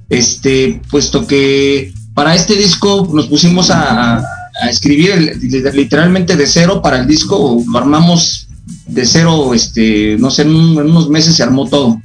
este, 0.09 0.81
puesto 0.91 1.27
que 1.27 1.93
para 2.15 2.35
este 2.35 2.55
disco 2.55 3.09
nos 3.13 3.27
pusimos 3.27 3.71
a, 3.71 4.23
escribir 4.71 5.11
el- 5.13 5.75
literalmente 5.75 6.37
de 6.37 6.47
cero 6.47 6.83
para 6.83 6.99
el 7.01 7.07
disco, 7.07 7.63
lo 7.67 7.79
armamos 7.79 8.47
de 8.87 9.05
cero, 9.07 9.55
este, 9.55 10.17
no 10.19 10.31
sé, 10.31 10.43
en, 10.43 10.55
un- 10.55 10.79
en 10.79 10.91
unos 10.91 11.09
meses 11.09 11.35
se 11.37 11.43
armó 11.43 11.67
todo. 11.69 12.01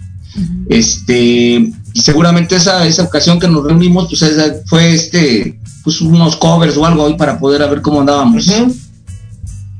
Este, 0.70 1.72
y 1.94 2.01
seguramente 2.01 2.56
esa, 2.56 2.86
esa 2.86 3.04
ocasión 3.04 3.39
que 3.39 3.48
nos 3.48 3.63
reunimos, 3.66 4.08
pues 4.10 4.22
esa 4.22 4.54
fue 4.66 4.94
este, 4.94 5.60
pues 5.84 6.01
unos 6.01 6.36
covers 6.38 6.77
o 6.77 6.86
algo 6.86 7.08
ahí 7.08 7.16
para 7.16 7.39
poder 7.39 7.62
a 7.63 7.68
ver 7.68 7.82
cómo 7.82 8.00
andábamos. 8.01 8.48
Ujú. 8.48 8.75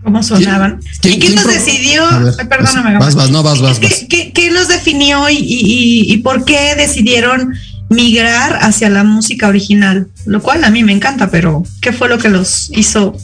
¿Cómo 0.08 0.24
sonaban? 0.24 0.80
¿Quién- 1.02 1.16
¿Y 1.16 1.20
qué 1.20 1.26
quién 1.28 1.36
los 1.36 1.46
decidió? 1.48 2.02
Ver, 2.24 2.34
Ay, 2.40 2.46
perdóname. 2.48 2.98
vas, 2.98 3.14
vas, 3.14 3.30
no, 3.30 3.44
vas, 3.44 3.60
vas, 3.60 3.78
¿Qué, 3.78 3.88
vas. 3.90 4.06
qué- 4.10 4.32
qué 4.32 4.52
los 4.52 4.70
definió 4.70 5.30
y, 5.30 5.34
y- 5.36 5.42
y- 5.44 6.14
y 6.14 6.18
por 6.20 6.46
qué 6.46 6.76
decidieron 6.78 7.54
migrar 7.90 8.58
hacia 8.62 8.90
la 8.90 9.04
música 9.04 9.50
original? 9.50 10.08
Lo 10.26 10.42
cual 10.42 10.64
a 10.64 10.70
mí 10.70 10.82
me 10.82 10.94
encanta, 10.94 11.30
pero 11.30 11.64
¿qué 11.82 11.92
fue 11.92 12.08
lo 12.08 12.18
que 12.20 12.30
los 12.30 12.70
hizo? 12.74 13.18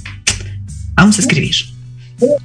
Vamos 0.96 1.18
a 1.20 1.22
escribir. 1.22 1.56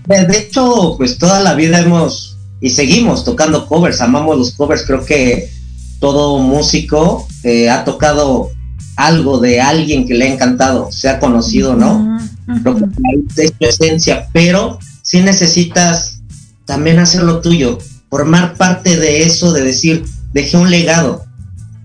De, 0.06 0.38
hecho, 0.38 0.94
pues 0.96 1.18
toda 1.18 1.40
la 1.40 1.54
vida 1.54 1.80
hemos 1.80 2.36
y 2.60 2.70
seguimos 2.70 3.24
tocando 3.24 3.66
covers, 3.66 4.00
amamos 4.00 4.38
los 4.38 4.52
covers, 4.52 4.84
creo 4.86 5.04
que 5.04 5.50
todo 5.98 6.38
músico 6.38 7.26
eh, 7.42 7.68
ha 7.70 7.84
tocado 7.84 8.50
algo 8.94 9.40
de 9.40 9.60
alguien 9.60 10.06
que 10.06 10.14
le 10.14 10.28
ha 10.28 10.32
encantado, 10.32 10.92
sea 10.92 11.18
conocido 11.18 11.72
o 11.72 11.74
no, 11.74 12.20
creo 12.62 12.76
que 12.76 12.84
ujú. 12.84 13.02
ahí 13.10 13.24
es 13.36 13.52
tu 13.52 13.66
esencia, 13.66 14.28
pero 14.32 14.78
sí 15.02 15.20
necesitas 15.20 16.20
también 16.64 16.98
hacer 16.98 17.22
lo 17.22 17.40
tuyo, 17.40 17.78
formar 18.10 18.56
parte 18.56 18.96
de 18.96 19.22
eso, 19.22 19.52
de 19.52 19.62
decir, 19.62 20.04
dejé 20.32 20.56
un 20.56 20.70
legado, 20.70 21.24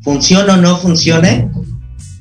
funcione 0.02 0.52
o 0.52 0.58
no 0.58 0.78
funcione, 0.78 1.50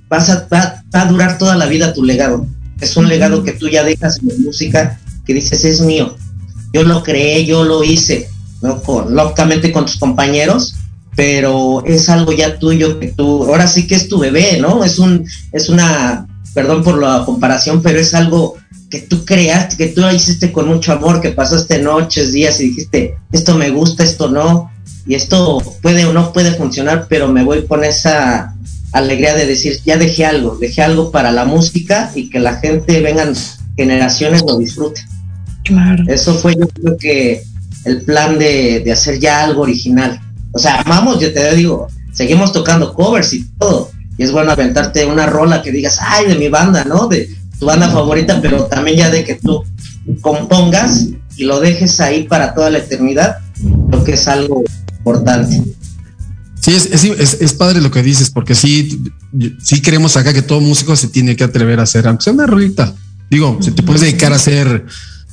vas 0.08 0.30
a, 0.30 0.46
va, 0.52 0.82
va 0.94 1.02
a 1.02 1.06
durar 1.06 1.38
toda 1.38 1.56
la 1.56 1.66
vida 1.66 1.92
tu 1.92 2.04
legado. 2.04 2.46
Es 2.80 2.96
un 2.96 3.08
legado 3.08 3.42
que 3.44 3.52
tú 3.52 3.68
ya 3.68 3.84
dejas 3.84 4.18
en 4.18 4.28
la 4.28 4.34
música, 4.38 5.00
que 5.24 5.34
dices, 5.34 5.64
es 5.64 5.80
mío. 5.80 6.16
Yo 6.72 6.82
lo 6.82 7.02
creé, 7.02 7.44
yo 7.44 7.64
lo 7.64 7.84
hice, 7.84 8.28
¿no? 8.60 8.82
Con, 8.82 9.14
lógicamente 9.14 9.72
con 9.72 9.86
tus 9.86 9.96
compañeros, 9.96 10.74
pero 11.14 11.84
es 11.84 12.08
algo 12.08 12.32
ya 12.32 12.58
tuyo 12.58 12.98
que 12.98 13.08
tú, 13.08 13.44
ahora 13.44 13.66
sí 13.66 13.86
que 13.86 13.94
es 13.94 14.08
tu 14.08 14.18
bebé, 14.18 14.58
¿no? 14.60 14.84
Es 14.84 14.98
un, 14.98 15.26
es 15.52 15.68
una, 15.68 16.26
perdón 16.54 16.82
por 16.82 17.00
la 17.00 17.24
comparación, 17.24 17.82
pero 17.82 17.98
es 17.98 18.14
algo 18.14 18.56
que 18.90 19.00
tú 19.00 19.24
creaste, 19.24 19.76
que 19.76 19.88
tú 19.88 20.02
hiciste 20.10 20.52
con 20.52 20.68
mucho 20.68 20.92
amor, 20.92 21.20
que 21.20 21.30
pasaste 21.30 21.78
noches, 21.78 22.32
días 22.32 22.60
y 22.60 22.68
dijiste, 22.68 23.16
esto 23.32 23.56
me 23.56 23.70
gusta, 23.70 24.04
esto 24.04 24.28
no, 24.28 24.70
y 25.06 25.14
esto 25.14 25.62
puede 25.80 26.04
o 26.04 26.12
no 26.12 26.32
puede 26.32 26.52
funcionar, 26.52 27.06
pero 27.08 27.28
me 27.28 27.42
voy 27.42 27.66
con 27.66 27.84
esa 27.84 28.54
alegría 28.92 29.34
de 29.34 29.46
decir, 29.46 29.80
ya 29.84 29.96
dejé 29.96 30.26
algo, 30.26 30.56
dejé 30.58 30.82
algo 30.82 31.10
para 31.10 31.32
la 31.32 31.44
música 31.44 32.12
y 32.14 32.28
que 32.28 32.38
la 32.38 32.56
gente, 32.56 33.00
vengan 33.00 33.34
generaciones, 33.76 34.42
lo 34.46 34.58
disfruten. 34.58 35.04
Claro. 35.64 36.04
Eso 36.08 36.34
fue 36.34 36.54
yo 36.54 36.68
creo 36.68 36.96
que 36.98 37.42
el 37.84 38.02
plan 38.02 38.38
de, 38.38 38.80
de 38.80 38.92
hacer 38.92 39.18
ya 39.18 39.42
algo 39.42 39.62
original. 39.62 40.20
O 40.52 40.58
sea, 40.58 40.82
amamos, 40.82 41.18
yo 41.18 41.32
te 41.32 41.54
digo, 41.56 41.88
seguimos 42.12 42.52
tocando 42.52 42.92
covers 42.92 43.32
y 43.32 43.44
todo. 43.58 43.90
Y 44.18 44.24
es 44.24 44.32
bueno 44.32 44.50
aventarte 44.52 45.04
una 45.06 45.26
rola 45.26 45.62
que 45.62 45.72
digas, 45.72 45.98
ay, 46.00 46.26
de 46.26 46.34
mi 46.36 46.48
banda, 46.48 46.84
¿no? 46.84 47.08
De 47.08 47.28
tu 47.58 47.66
banda 47.66 47.88
favorita, 47.90 48.40
pero 48.42 48.64
también 48.64 48.96
ya 48.98 49.10
de 49.10 49.24
que 49.24 49.34
tú 49.36 49.62
compongas 50.20 51.06
y 51.36 51.44
lo 51.44 51.60
dejes 51.60 52.00
ahí 52.00 52.24
para 52.24 52.54
toda 52.54 52.70
la 52.70 52.78
eternidad, 52.78 53.38
creo 53.90 54.04
que 54.04 54.12
es 54.14 54.28
algo 54.28 54.62
importante. 54.98 55.62
Sí, 56.60 56.74
es, 56.74 56.86
es, 56.86 57.04
es- 57.04 57.38
es 57.40 57.52
padre 57.54 57.80
lo 57.80 57.90
que 57.90 58.02
dices, 58.02 58.30
porque 58.30 58.54
sí, 58.54 59.02
sí 59.62 59.80
queremos 59.80 60.16
acá 60.16 60.32
que 60.32 60.42
todo 60.42 60.60
músico 60.60 60.94
se 60.94 61.08
tiene 61.08 61.34
que 61.36 61.44
atrever 61.44 61.80
a 61.80 61.84
hacer, 61.84 62.06
aunque 62.06 62.24
sea 62.24 62.32
una 62.32 62.46
rolita. 62.46 62.94
Digo, 63.30 63.58
se 63.60 63.72
te 63.72 63.82
puedes 63.82 64.02
dedicar 64.02 64.32
a 64.32 64.36
hacer, 64.36 64.84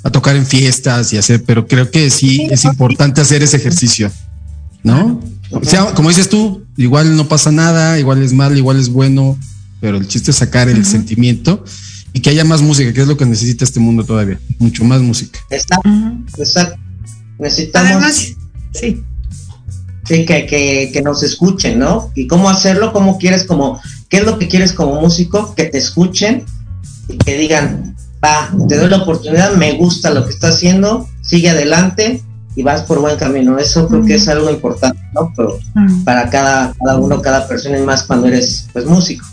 a 0.04 0.10
tocar 0.10 0.36
en 0.38 0.46
fiestas 0.46 1.12
y 1.14 1.18
hacer, 1.18 1.44
pero 1.46 1.68
creo 1.68 1.92
que 1.92 2.10
sí 2.10 2.48
es 2.50 2.64
importante 2.66 3.20
hacer 3.22 3.44
ese 3.44 3.58
ejercicio, 3.58 4.10
¿no? 4.84 5.20
O 5.52 5.64
sea, 5.64 5.94
como 5.94 6.10
dices 6.10 6.30
tú, 6.30 6.66
igual 6.78 7.16
no 7.16 7.28
pasa 7.28 7.52
nada, 7.52 8.00
igual 8.00 8.22
es 8.22 8.34
mal, 8.34 8.58
igual 8.58 8.80
es 8.80 8.90
bueno, 8.90 9.38
pero 9.80 9.98
el 9.98 10.08
chiste 10.08 10.32
es 10.32 10.38
sacar 10.38 10.70
el 10.70 10.86
sentimiento 10.86 11.64
y 12.14 12.22
que 12.22 12.30
haya 12.30 12.44
más 12.44 12.62
música, 12.62 12.94
que 12.94 13.02
es 13.02 13.08
lo 13.08 13.18
que 13.18 13.26
necesita 13.26 13.66
este 13.66 13.80
mundo 13.80 14.04
todavía, 14.04 14.40
mucho 14.60 14.84
más 14.84 15.02
música. 15.02 15.40
Exacto, 15.50 15.90
exacto. 16.38 16.80
Necesitamos 17.40 17.92
Además, 17.92 18.16
sí. 18.74 19.04
Sí, 20.06 20.26
que, 20.26 20.48
que, 20.48 20.90
que 20.92 21.02
nos 21.04 21.22
escuchen, 21.22 21.78
¿no? 21.78 22.12
Y 22.16 22.26
cómo 22.26 22.50
hacerlo, 22.50 22.92
cómo 22.92 23.20
quieres, 23.20 23.44
como, 23.44 23.80
qué 24.10 24.18
es 24.18 24.26
lo 24.26 24.40
que 24.40 24.48
quieres 24.48 24.74
como 24.74 25.00
músico, 25.00 25.54
que 25.54 25.66
te 25.66 25.78
escuchen 25.78 26.46
y 27.08 27.18
que 27.18 27.38
digan, 27.38 27.96
va, 28.24 28.52
te 28.68 28.78
doy 28.78 28.90
la 28.90 28.98
oportunidad, 28.98 29.54
me 29.56 29.74
gusta 29.74 30.10
lo 30.10 30.26
que 30.26 30.32
estás 30.32 30.56
haciendo, 30.56 31.08
sigue 31.22 31.52
adelante 31.52 32.24
y 32.56 32.64
vas 32.64 32.82
por 32.84 33.00
buen 33.00 33.18
camino. 33.18 33.58
Eso 33.58 33.88
creo 33.88 34.06
que 34.06 34.16
es 34.16 34.28
algo 34.28 34.50
importante, 34.50 35.00
¿no? 35.14 35.32
Pero 35.36 35.60
para 36.04 36.30
cada, 36.30 36.74
cada 36.84 36.98
uno, 36.98 37.22
cada 37.22 37.48
persona 37.48 37.78
y 37.78 37.84
más 37.84 38.04
cuando 38.04 38.28
eres, 38.28 38.68
pues, 38.74 38.86
músico. 38.86 39.26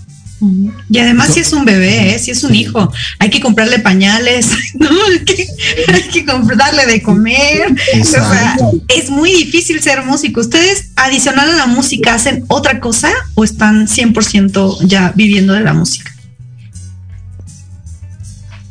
Y 0.91 0.99
además 0.99 1.33
si 1.33 1.41
es 1.41 1.51
un 1.55 1.65
bebé, 1.65 2.15
¿eh? 2.15 2.19
si 2.19 2.31
es 2.31 2.45
un 2.45 2.55
hijo, 2.55 2.93
hay 3.19 3.31
que 3.31 3.41
comprarle 3.41 3.79
pañales, 3.79 4.51
¿no? 4.79 4.87
hay, 5.11 5.25
que, 5.25 5.47
hay 5.89 6.03
que 6.13 6.27
comp- 6.27 6.55
darle 6.57 6.85
de 6.85 7.03
comer. 7.03 7.73
O 7.73 8.05
sea, 8.05 8.21
Exacto. 8.21 8.73
es 8.89 9.09
muy 9.09 9.33
difícil 9.33 9.81
ser 9.81 10.05
músico. 10.05 10.43
¿Ustedes 10.43 10.91
adicional 10.97 11.49
a 11.51 11.57
la 11.57 11.67
música 11.67 12.15
hacen 12.15 12.45
otra 12.49 12.81
cosa 12.81 13.11
o 13.35 13.45
están 13.45 13.87
100% 13.89 14.81
ya 14.87 15.11
viviendo 15.17 15.55
de 15.55 15.61
la 15.61 15.73
música? 15.73 16.13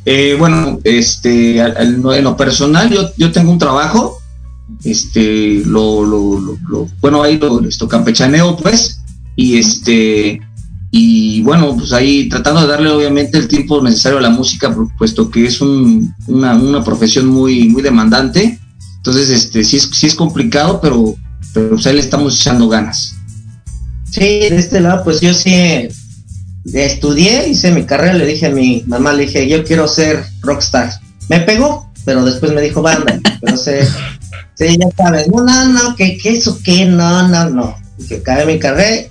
Eh, 0.06 0.36
bueno, 0.38 0.80
este, 0.84 1.58
en 1.60 2.02
lo 2.02 2.38
personal, 2.38 2.92
yo, 2.92 3.10
yo 3.18 3.32
tengo 3.32 3.52
un 3.52 3.58
trabajo, 3.58 4.22
este, 4.84 5.62
lo, 5.66 6.04
lo, 6.06 6.40
lo- 6.40 6.58
lo- 6.70 6.88
bueno, 7.02 7.22
ahí 7.24 7.38
lo, 7.38 7.64
esto 7.68 7.88
campechaneo, 7.88 8.56
pues, 8.58 9.00
y 9.36 9.58
este, 9.58 10.40
y 10.92 11.42
bueno, 11.42 11.76
pues 11.78 11.92
ahí 11.94 12.30
tratando 12.30 12.62
de 12.62 12.68
darle 12.68 12.90
obviamente 12.90 13.38
el 13.38 13.48
tiempo 13.48 13.82
necesario 13.82 14.18
a 14.20 14.22
la 14.22 14.30
música, 14.30 14.74
pu- 14.76 14.92
puesto 14.98 15.30
que 15.30 15.46
es 15.46 15.62
un- 15.62 16.14
una, 16.28 16.56
una 16.56 16.84
profesión 16.84 17.28
muy, 17.28 17.68
muy 17.70 17.82
demandante, 17.82 18.60
entonces, 18.98 19.30
este, 19.30 19.64
sí 19.64 19.78
es, 19.78 19.84
sí 19.94 20.08
es 20.08 20.16
complicado, 20.16 20.80
pero, 20.82 21.16
pero 21.54 21.70
pues 21.72 21.86
ahí 21.86 21.94
le 21.96 22.00
estamos 22.02 22.40
echando 22.40 22.68
ganas. 22.68 23.16
Sí, 24.10 24.20
de 24.22 24.56
este 24.58 24.80
lado, 24.80 25.04
pues 25.04 25.22
yo 25.22 25.34
sí 25.34 25.54
estudié, 26.74 27.48
hice 27.50 27.72
mi 27.72 27.84
carrera, 27.84 28.14
le 28.14 28.26
dije 28.26 28.48
a 28.48 28.50
mi 28.50 28.84
mamá, 28.88 29.14
le 29.14 29.26
dije, 29.28 29.48
yo 29.48 29.64
quiero 29.64 29.88
ser 29.88 30.24
rockstar. 30.42 30.92
Me 31.30 31.40
pegó, 31.42 31.85
pero 32.06 32.24
después 32.24 32.54
me 32.54 32.62
dijo 32.62 32.82
banda, 32.82 33.20
sé, 33.58 33.86
sí, 34.56 34.78
ya 34.80 34.90
sabes, 34.96 35.28
no, 35.28 35.44
no, 35.44 35.66
no, 35.74 35.96
que, 35.96 36.18
que 36.18 36.30
eso, 36.38 36.60
que 36.64 36.86
no, 36.86 37.28
no, 37.28 37.50
no. 37.50 37.76
Dije, 37.98 38.18
acabé 38.18 38.46
mi 38.46 38.60
carrera 38.60 39.08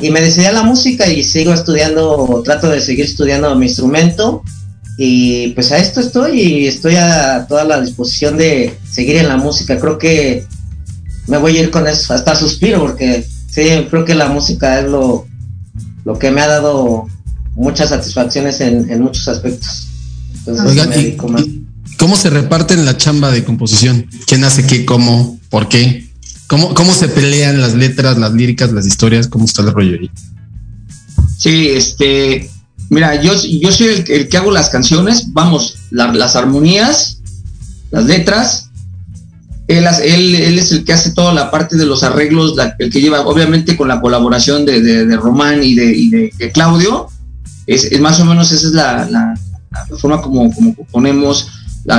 y 0.00 0.10
me 0.10 0.20
decidí 0.20 0.46
a 0.46 0.52
la 0.52 0.62
música 0.62 1.06
y 1.08 1.22
sigo 1.24 1.52
estudiando, 1.52 2.42
trato 2.44 2.68
de 2.68 2.80
seguir 2.80 3.06
estudiando 3.06 3.54
mi 3.56 3.66
instrumento 3.66 4.42
y 4.98 5.48
pues 5.48 5.72
a 5.72 5.78
esto 5.78 6.00
estoy 6.00 6.40
y 6.40 6.66
estoy 6.66 6.96
a 6.96 7.46
toda 7.48 7.64
la 7.64 7.80
disposición 7.80 8.36
de 8.36 8.78
seguir 8.90 9.16
en 9.16 9.28
la 9.28 9.36
música. 9.36 9.78
Creo 9.78 9.98
que 9.98 10.46
me 11.26 11.38
voy 11.38 11.56
a 11.56 11.62
ir 11.62 11.70
con 11.70 11.86
eso, 11.86 12.14
hasta 12.14 12.34
suspiro 12.36 12.80
porque 12.80 13.26
sí, 13.50 13.68
creo 13.90 14.04
que 14.04 14.14
la 14.14 14.28
música 14.28 14.80
es 14.80 14.86
lo, 14.88 15.26
lo 16.04 16.18
que 16.18 16.30
me 16.30 16.40
ha 16.40 16.46
dado 16.46 17.06
muchas 17.54 17.88
satisfacciones 17.88 18.60
en, 18.60 18.88
en 18.90 19.02
muchos 19.02 19.26
aspectos. 19.28 19.88
Entonces, 20.46 20.86
me 20.88 20.96
¿y- 20.96 21.02
dedico 21.04 21.28
más. 21.28 21.42
y 21.42 21.65
¿cómo 21.98 22.16
se 22.16 22.30
reparten 22.30 22.84
la 22.84 22.96
chamba 22.96 23.30
de 23.30 23.44
composición? 23.44 24.06
¿Quién 24.26 24.44
hace 24.44 24.66
qué, 24.66 24.84
cómo, 24.84 25.38
por 25.50 25.68
qué? 25.68 26.06
¿Cómo, 26.46 26.74
cómo 26.74 26.94
se 26.94 27.08
pelean 27.08 27.60
las 27.60 27.74
letras, 27.74 28.18
las 28.18 28.32
líricas, 28.32 28.72
las 28.72 28.86
historias? 28.86 29.26
¿Cómo 29.28 29.44
está 29.44 29.62
el 29.62 29.72
rollo 29.72 29.98
ahí? 30.00 30.10
Sí, 31.38 31.68
este, 31.70 32.48
mira, 32.90 33.20
yo, 33.22 33.32
yo 33.60 33.72
soy 33.72 33.86
el, 33.88 34.04
el 34.10 34.28
que 34.28 34.36
hago 34.36 34.50
las 34.50 34.68
canciones, 34.70 35.32
vamos, 35.32 35.76
la- 35.90 36.12
las 36.12 36.36
armonías, 36.36 37.18
las 37.90 38.04
letras. 38.04 38.70
Él, 39.68 39.84
él, 40.04 40.34
él 40.36 40.58
es 40.60 40.70
el 40.70 40.84
que 40.84 40.92
hace 40.92 41.10
toda 41.10 41.34
la 41.34 41.50
parte 41.50 41.76
de 41.76 41.86
los 41.86 42.04
arreglos, 42.04 42.54
el 42.78 42.90
que 42.90 43.00
lleva, 43.00 43.22
obviamente, 43.22 43.76
con 43.76 43.88
la 43.88 44.00
colaboración 44.00 44.64
de, 44.64 44.80
de- 44.80 45.16
Román 45.16 45.62
y 45.64 45.74
de, 45.74 45.92
y 45.92 46.10
de- 46.10 46.52
Claudio. 46.52 47.08
Es, 47.66 47.84
es 47.84 48.00
más 48.00 48.20
o 48.20 48.24
menos 48.24 48.52
esa 48.52 48.66
es 48.68 48.72
la, 48.72 49.10
la- 49.10 49.34
forma 49.98 50.22
como, 50.22 50.52
como 50.54 50.74
ponemos. 50.92 51.48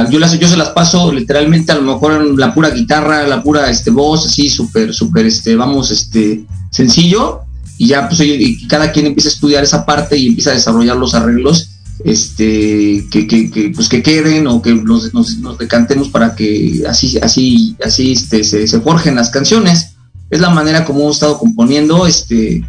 Yo, 0.09 0.19
las, 0.19 0.37
yo 0.37 0.47
se 0.47 0.57
las 0.57 0.69
paso 0.69 1.13
literalmente 1.13 1.71
a 1.71 1.75
lo 1.75 1.93
mejor 1.93 2.21
en 2.21 2.35
la 2.35 2.53
pura 2.53 2.71
guitarra, 2.71 3.25
la 3.25 3.41
pura 3.41 3.69
este, 3.69 3.89
voz, 3.89 4.25
así 4.25 4.49
súper, 4.49 4.93
súper, 4.93 5.25
este, 5.25 5.55
vamos, 5.55 5.91
este, 5.91 6.45
sencillo. 6.71 7.41
Y 7.77 7.87
ya 7.87 8.09
pues 8.09 8.19
y 8.21 8.67
cada 8.67 8.91
quien 8.91 9.05
empieza 9.05 9.29
a 9.29 9.33
estudiar 9.33 9.63
esa 9.63 9.85
parte 9.85 10.17
y 10.17 10.27
empieza 10.27 10.49
a 10.49 10.55
desarrollar 10.55 10.97
los 10.97 11.13
arreglos 11.13 11.69
este 12.03 13.05
que, 13.11 13.27
que, 13.27 13.49
que, 13.49 13.69
pues 13.69 13.89
que 13.89 14.03
queden 14.03 14.47
o 14.47 14.61
que 14.61 14.71
los, 14.71 15.13
nos, 15.13 15.57
decantemos 15.57 16.09
para 16.09 16.35
que 16.35 16.83
así 16.87 17.17
así 17.19 17.75
así 17.83 18.13
este, 18.13 18.43
se, 18.43 18.67
se 18.67 18.81
forjen 18.81 19.15
las 19.15 19.29
canciones. 19.29 19.93
Es 20.29 20.41
la 20.41 20.49
manera 20.49 20.85
como 20.85 21.01
hemos 21.01 21.15
estado 21.15 21.37
componiendo 21.37 22.05
este 22.05 22.63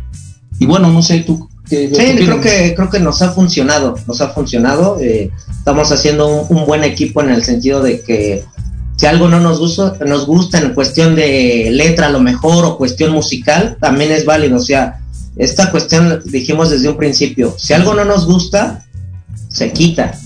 y 0.59 0.67
bueno 0.67 0.91
no 0.93 1.03
sé 1.03 1.21
tú 1.21 1.49
Sí, 1.69 1.91
qué 1.95 2.25
creo 2.25 2.41
que, 2.41 2.75
creo 2.75 2.91
que 2.91 3.01
nos 3.01 3.21
ha 3.23 3.31
funcionado, 3.33 3.97
nos 4.07 4.21
ha 4.21 4.29
funcionado. 4.31 4.99
eh, 5.01 5.31
estamos 5.51 5.93
haciendo 5.93 6.27
un, 6.29 6.57
un 6.57 6.67
buen 6.67 6.85
equipo 6.85 7.21
en 7.23 7.31
el 7.31 7.45
sentido 7.45 7.83
de 7.83 8.01
que 8.01 8.45
si 8.97 9.07
algo 9.07 9.29
no 9.29 9.39
nos 9.39 9.61
gusta, 9.61 9.97
nos 10.05 10.27
gusta 10.27 10.59
en 10.59 10.75
cuestión 10.75 11.15
de 11.15 11.69
letra 11.71 12.07
a 12.07 12.11
lo 12.11 12.21
mejor 12.21 12.65
o 12.65 12.77
cuestión 12.77 13.13
musical, 13.13 13.77
también 13.81 14.11
es 14.11 14.25
válido. 14.25 14.57
O 14.57 14.61
sea, 14.61 15.01
esta 15.37 15.71
cuestión 15.71 16.21
dijimos 16.25 16.71
desde 16.71 16.89
un 16.89 16.97
principio, 16.97 17.55
si 17.59 17.75
algo 17.75 17.95
no 17.95 18.05
nos 18.05 18.27
gusta, 18.27 18.85
se 19.49 19.73
quita 19.73 20.19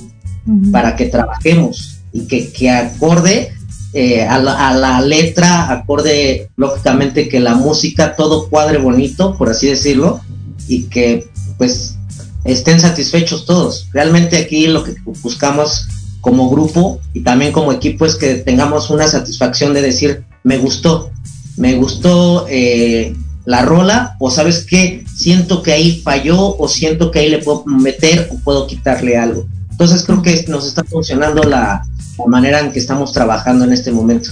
para 0.73 0.97
que 0.97 1.07
trabajemos 1.07 1.99
y 2.13 2.27
que, 2.27 2.51
que 2.51 2.71
acorde 2.71 3.53
eh, 3.93 4.23
a, 4.23 4.39
la, 4.39 4.69
a 4.71 4.75
la 4.75 5.01
letra, 5.03 5.71
acorde 5.71 6.49
lógicamente 6.57 7.29
que 7.29 7.41
la 7.41 7.55
música 7.55 8.17
todo 8.17 8.49
cuadre 8.49 8.79
bonito, 8.79 9.37
por 9.37 9.51
así 9.51 9.67
decirlo, 9.67 10.23
y 10.67 10.85
que 10.85 11.29
pues 11.63 11.95
estén 12.43 12.81
satisfechos 12.81 13.47
todos. 13.47 13.87
Realmente 13.93 14.37
aquí 14.37 14.67
lo 14.67 14.83
que 14.83 14.97
buscamos 15.23 15.87
como 16.21 16.51
grupo 16.51 17.01
y 17.13 17.21
también 17.21 17.53
como 17.53 17.71
equipo 17.71 18.05
es 18.05 18.17
que 18.17 18.35
tengamos 18.35 18.91
una 18.91 19.07
satisfacción 19.07 19.73
de 19.73 19.81
decir, 19.81 20.25
me 20.43 20.59
gustó, 20.59 21.13
me 21.57 21.77
gustó 21.77 22.47
eh, 22.49 23.15
la 23.45 23.63
rola 23.63 24.17
o 24.19 24.29
sabes 24.33 24.67
qué, 24.69 25.05
siento 25.15 25.63
que 25.63 25.71
ahí 25.71 26.01
falló 26.01 26.57
o 26.59 26.67
siento 26.67 27.13
que 27.13 27.21
ahí 27.21 27.29
le 27.29 27.39
puedo 27.39 27.65
meter 27.65 28.29
o 28.33 28.39
puedo 28.39 28.67
quitarle 28.67 29.17
algo. 29.17 29.47
Entonces 29.71 30.03
creo 30.03 30.21
que 30.21 30.45
nos 30.49 30.67
está 30.67 30.83
funcionando 30.83 31.45
la, 31.45 31.85
la 32.19 32.27
manera 32.27 32.59
en 32.59 32.73
que 32.73 32.81
estamos 32.81 33.13
trabajando 33.13 33.65
en 33.67 33.73
este 33.73 33.93
momento. 33.93 34.31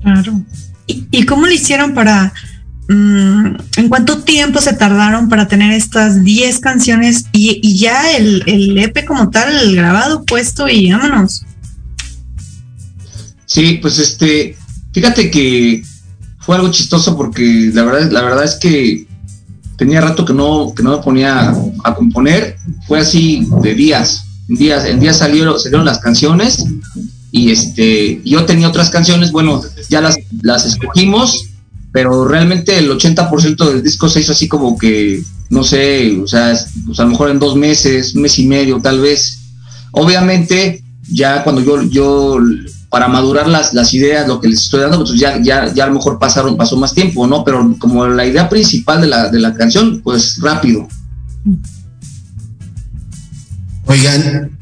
Claro. 0.00 0.40
¿Y, 0.86 1.06
y 1.10 1.26
cómo 1.26 1.46
le 1.46 1.56
hicieron 1.56 1.92
para... 1.92 2.32
mm, 2.92 3.56
¿En 3.76 3.88
cuánto 3.88 4.18
tiempo 4.22 4.60
se 4.60 4.74
tardaron 4.74 5.28
para 5.28 5.48
tener 5.48 5.72
estas 5.72 6.22
10 6.24 6.58
canciones 6.60 7.24
y, 7.32 7.76
ya 7.76 8.16
el, 8.16 8.42
EP 8.78 9.04
como 9.06 9.30
tal, 9.30 9.56
el 9.56 9.76
grabado, 9.76 10.24
puesto 10.24 10.68
y 10.68 10.92
vámonos? 10.92 11.44
Sí, 13.46 13.78
pues 13.82 13.98
este, 13.98 14.56
fíjate 14.92 15.30
que 15.30 15.82
fue 16.40 16.56
algo 16.56 16.70
chistoso 16.70 17.16
porque 17.16 17.70
la 17.74 17.84
verdad, 17.84 18.10
la 18.10 18.22
verdad 18.22 18.44
es 18.44 18.54
que 18.54 19.06
tenía 19.76 20.00
rato 20.00 20.24
que 20.24 20.32
no, 20.32 20.72
que 20.74 20.82
no 20.82 20.96
me 20.96 21.02
ponía 21.02 21.50
a, 21.50 21.56
a 21.84 21.94
componer, 21.94 22.56
fue 22.86 23.00
así 23.00 23.48
de 23.62 23.74
días, 23.74 24.24
en 24.48 24.56
días, 24.56 24.84
en 24.84 25.00
días 25.00 25.18
salieron, 25.18 25.58
salieron 25.58 25.84
las 25.84 25.98
canciones 25.98 26.64
y 27.32 27.50
este, 27.50 28.20
yo 28.24 28.44
tenía 28.44 28.68
otras 28.68 28.90
canciones, 28.90 29.32
bueno, 29.32 29.62
ya 29.88 30.02
las, 30.02 30.16
las 30.42 30.66
escogimos, 30.66 31.46
pero 31.92 32.26
realmente 32.26 32.78
el 32.78 32.90
80% 32.90 33.68
del 33.70 33.82
disco 33.82 34.08
se 34.08 34.20
hizo 34.20 34.32
así 34.32 34.48
como 34.48 34.78
que, 34.78 35.22
no 35.50 35.62
sé, 35.62 36.18
o 36.22 36.26
sea, 36.26 36.52
es- 36.52 36.66
pues 36.86 36.98
a 36.98 37.04
lo 37.04 37.10
mejor 37.10 37.30
en 37.30 37.38
dos 37.38 37.54
meses, 37.56 38.14
un 38.14 38.22
mes 38.22 38.38
y 38.38 38.46
medio 38.46 38.80
tal 38.80 39.00
vez. 39.00 39.38
Obviamente, 39.92 40.82
ya 41.10 41.44
cuando 41.44 41.60
yo, 41.62 41.82
yo 41.82 42.38
para 42.88 43.08
madurar 43.08 43.48
las, 43.48 43.72
las 43.74 43.92
ideas, 43.94 44.26
lo 44.28 44.40
que 44.40 44.48
les 44.48 44.60
estoy 44.62 44.80
dando, 44.82 45.04
pues 45.04 45.18
ya, 45.18 45.38
ya, 45.42 45.72
ya 45.72 45.84
a 45.84 45.86
lo 45.88 45.94
mejor 45.94 46.18
pasaron, 46.18 46.56
pasó 46.56 46.76
más 46.76 46.94
tiempo, 46.94 47.26
¿no? 47.26 47.42
Pero 47.44 47.74
como 47.78 48.06
la 48.06 48.26
idea 48.26 48.48
principal 48.48 49.00
de 49.00 49.06
la, 49.06 49.28
de 49.30 49.38
la 49.40 49.54
canción, 49.54 50.00
pues 50.02 50.38
rápido. 50.40 50.88
Oigan, 53.86 54.58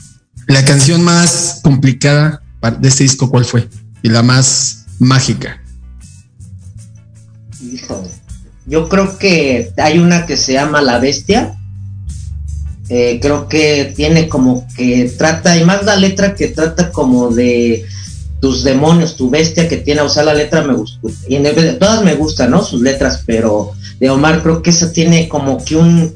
la 0.46 0.64
canción 0.64 1.02
más 1.02 1.60
complicada 1.62 2.42
de 2.80 2.88
este 2.88 3.04
disco, 3.04 3.30
¿cuál 3.30 3.44
fue? 3.44 3.68
Y 4.02 4.08
la 4.08 4.22
más 4.22 4.86
mágica. 4.98 5.59
Yo 8.66 8.88
creo 8.88 9.18
que 9.18 9.72
hay 9.76 9.98
una 9.98 10.26
que 10.26 10.36
se 10.36 10.52
llama 10.52 10.80
La 10.82 10.98
Bestia. 10.98 11.56
Eh, 12.88 13.20
creo 13.22 13.48
que 13.48 13.92
tiene 13.96 14.28
como 14.28 14.66
que 14.76 15.12
trata, 15.16 15.56
y 15.56 15.64
más 15.64 15.84
la 15.84 15.94
letra 15.96 16.34
que 16.34 16.48
trata 16.48 16.90
como 16.90 17.30
de 17.30 17.84
tus 18.40 18.64
demonios, 18.64 19.16
tu 19.16 19.30
bestia 19.30 19.68
que 19.68 19.76
tiene, 19.76 20.00
o 20.00 20.08
sea, 20.08 20.24
la 20.24 20.34
letra 20.34 20.62
me 20.62 20.74
el- 21.28 21.78
todas 21.78 22.02
me 22.02 22.14
gustan, 22.14 22.50
¿no? 22.50 22.64
Sus 22.64 22.80
letras, 22.80 23.22
pero 23.26 23.72
de 24.00 24.10
Omar 24.10 24.42
creo 24.42 24.62
que 24.62 24.70
esa 24.70 24.92
tiene 24.92 25.28
como 25.28 25.62
que 25.64 25.76
un, 25.76 26.14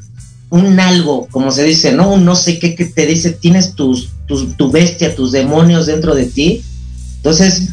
un 0.50 0.80
algo, 0.80 1.28
como 1.30 1.52
se 1.52 1.62
dice, 1.64 1.92
¿no? 1.92 2.12
Un 2.12 2.24
no 2.24 2.34
sé 2.34 2.58
qué 2.58 2.70
te 2.70 3.06
dice, 3.06 3.30
tienes 3.30 3.74
tus, 3.74 4.10
tus, 4.26 4.56
tu 4.56 4.70
bestia, 4.70 5.14
tus 5.14 5.32
demonios 5.32 5.86
dentro 5.86 6.14
de 6.14 6.24
ti. 6.26 6.64
Entonces, 7.16 7.68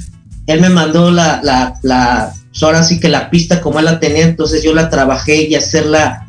él 0.48 0.62
me 0.62 0.70
mandó 0.70 1.12
la, 1.12 1.42
la, 1.44 2.34
pues 2.52 2.64
ahora 2.64 2.84
sí 2.84 3.00
que 3.00 3.08
la 3.08 3.30
pista 3.30 3.62
como 3.62 3.80
él 3.80 3.86
la 3.86 4.00
tenía, 4.00 4.26
entonces 4.26 4.62
yo 4.62 4.74
la 4.74 4.90
trabajé 4.90 5.48
y 5.48 5.56
hacerla 5.56 6.28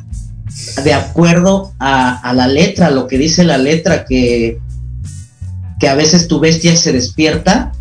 de 0.84 0.94
acuerdo 0.94 1.72
a, 1.78 2.32
la 2.34 2.46
letra, 2.46 2.90
lo 2.90 3.08
que 3.08 3.18
dice 3.18 3.44
la 3.44 3.58
letra, 3.58 4.04
que, 4.04 4.58
que 5.80 5.88
a 5.88 5.94
veces 5.94 6.28
tu 6.28 6.38
bestia 6.38 6.76
se 6.76 6.92
despierta 6.92 7.72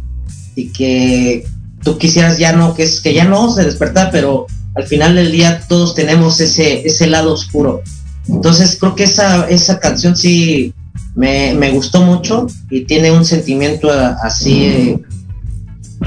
y 0.55 0.69
que 0.69 1.45
tú 1.83 1.97
quisieras 1.97 2.37
ya 2.39 2.53
no, 2.53 2.73
que 2.73 2.83
es 2.83 2.99
que 3.01 3.13
ya 3.13 3.25
no 3.25 3.53
se 3.53 3.63
desperta, 3.63 4.09
pero 4.11 4.47
al 4.75 4.87
final 4.87 5.15
del 5.15 5.31
día 5.31 5.61
todos 5.67 5.93
tenemos 5.93 6.39
ese, 6.39 6.85
ese 6.85 7.07
lado 7.07 7.33
oscuro. 7.33 7.83
Entonces 8.27 8.77
creo 8.79 8.95
que 8.95 9.03
esa, 9.03 9.47
esa 9.49 9.79
canción 9.79 10.15
sí 10.15 10.73
me, 11.15 11.53
me 11.53 11.71
gustó 11.71 12.01
mucho 12.01 12.47
y 12.69 12.81
tiene 12.85 13.11
un 13.11 13.25
sentimiento 13.25 13.91
así 13.91 14.65
eh, 14.65 14.99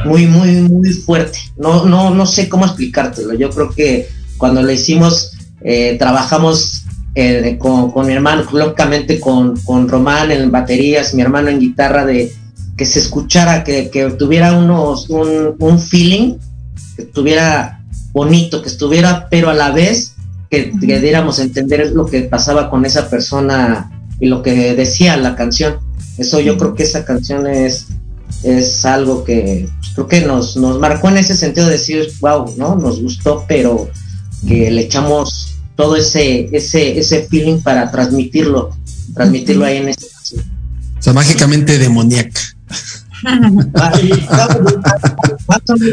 muy, 0.04 0.26
muy, 0.26 0.62
muy 0.62 0.90
fuerte. 0.90 1.38
No, 1.57 1.85
no, 1.85 2.11
no 2.11 2.26
sé 2.26 2.48
cómo 2.48 2.64
explicártelo. 2.64 3.35
Yo 3.35 3.50
creo 3.50 3.70
que 3.70 4.09
cuando 4.37 4.62
lo 4.62 4.70
hicimos, 4.70 5.33
eh, 5.62 5.96
trabajamos 5.98 6.83
eh, 7.14 7.57
con, 7.59 7.92
con 7.92 8.07
mi 8.07 8.12
hermano, 8.12 8.44
lógicamente 8.52 9.20
con, 9.20 9.57
con 9.61 9.88
Román 9.88 10.33
en 10.33 10.50
baterías, 10.50 11.14
mi 11.14 11.22
hermano 11.22 11.48
en 11.48 11.61
guitarra, 11.61 12.04
de 12.04 12.33
que 12.76 12.85
se 12.85 12.98
escuchara, 12.98 13.62
que, 13.62 13.88
que 13.88 14.11
tuviera 14.11 14.52
unos, 14.52 15.09
un, 15.09 15.54
un 15.59 15.78
feeling, 15.78 16.35
que 16.96 17.02
estuviera 17.02 17.85
bonito, 18.12 18.62
que 18.62 18.68
estuviera, 18.68 19.28
pero 19.30 19.48
a 19.50 19.54
la 19.54 19.70
vez 19.70 20.16
que, 20.50 20.72
que 20.80 21.00
diéramos 21.00 21.38
a 21.38 21.44
entender 21.44 21.92
lo 21.92 22.07
que 22.07 22.22
pasaba 22.22 22.68
con 22.68 22.85
esa 22.85 23.09
persona 23.09 23.90
y 24.18 24.26
lo 24.26 24.42
que 24.42 24.74
decía 24.74 25.16
la 25.16 25.37
canción. 25.37 25.78
Eso 26.18 26.40
yo 26.40 26.57
creo 26.59 26.74
que 26.74 26.85
esa 26.85 27.04
canción 27.04 27.46
es, 27.46 27.88
es 28.44 28.85
algo 28.85 29.24
que 29.24 29.68
pues, 29.80 29.92
creo 29.94 30.07
que 30.09 30.20
nos, 30.20 30.57
nos 30.57 30.78
marcó 30.78 31.09
en 31.09 31.16
ese 31.18 31.35
sentido 31.37 31.66
de 31.66 31.72
decir, 31.72 32.12
wow, 32.20 32.54
¿no? 32.57 32.76
Nos 32.76 33.02
gustó, 33.02 33.44
pero 33.48 33.88
que 34.46 34.70
le 34.70 34.83
echamos 34.83 35.57
todo 35.76 35.96
ese, 35.96 36.48
ese, 36.52 36.98
ese 36.98 37.26
feeling 37.26 37.61
para 37.62 37.90
transmitirlo, 37.90 38.70
transmitirlo 39.14 39.64
ahí 39.64 39.78
en 39.78 39.88
esta 39.88 40.07
canción. 40.12 40.44
O 40.98 41.02
sea, 41.02 41.12
mágicamente 41.12 41.78
demoníaca. 41.78 42.40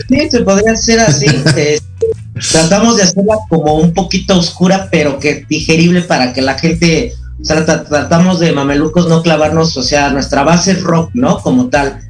Sí, 0.09 0.29
se 0.29 0.39
podría 0.41 0.75
ser 0.75 0.99
así. 0.99 1.25
eh, 1.55 1.79
tratamos 2.51 2.97
de 2.97 3.03
hacerla 3.03 3.35
como 3.49 3.75
un 3.75 3.93
poquito 3.93 4.37
oscura, 4.37 4.89
pero 4.91 5.19
que 5.19 5.45
digerible 5.49 6.01
para 6.01 6.33
que 6.33 6.41
la 6.41 6.57
gente, 6.59 7.13
o 7.41 7.45
sea, 7.45 7.65
tra- 7.65 7.87
tratamos 7.87 8.39
de 8.39 8.51
mamelucos 8.51 9.07
no 9.07 9.21
clavarnos, 9.23 9.77
o 9.77 9.83
sea, 9.83 10.09
nuestra 10.09 10.43
base 10.43 10.71
es 10.71 10.81
rock, 10.81 11.11
¿no? 11.13 11.41
Como 11.41 11.69
tal, 11.69 12.01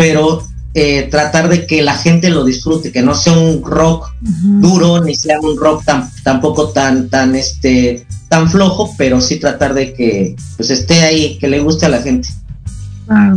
pero 0.00 0.42
eh, 0.72 1.08
tratar 1.10 1.50
de 1.50 1.66
que 1.66 1.82
la 1.82 1.94
gente 1.94 2.30
lo 2.30 2.42
disfrute, 2.42 2.90
que 2.90 3.02
no 3.02 3.14
sea 3.14 3.34
un 3.34 3.62
rock 3.62 4.14
duro, 4.20 5.04
ni 5.04 5.14
sea 5.14 5.38
un 5.40 5.58
rock 5.58 5.84
tan, 5.84 6.10
tampoco 6.22 6.70
tan, 6.70 7.10
tan, 7.10 7.36
este, 7.36 8.06
tan 8.30 8.50
flojo, 8.50 8.94
pero 8.96 9.20
sí 9.20 9.38
tratar 9.38 9.74
de 9.74 9.92
que, 9.92 10.36
pues, 10.56 10.70
esté 10.70 11.02
ahí, 11.02 11.36
que 11.38 11.48
le 11.48 11.60
guste 11.60 11.84
a 11.84 11.90
la 11.90 12.00
gente. 12.00 12.30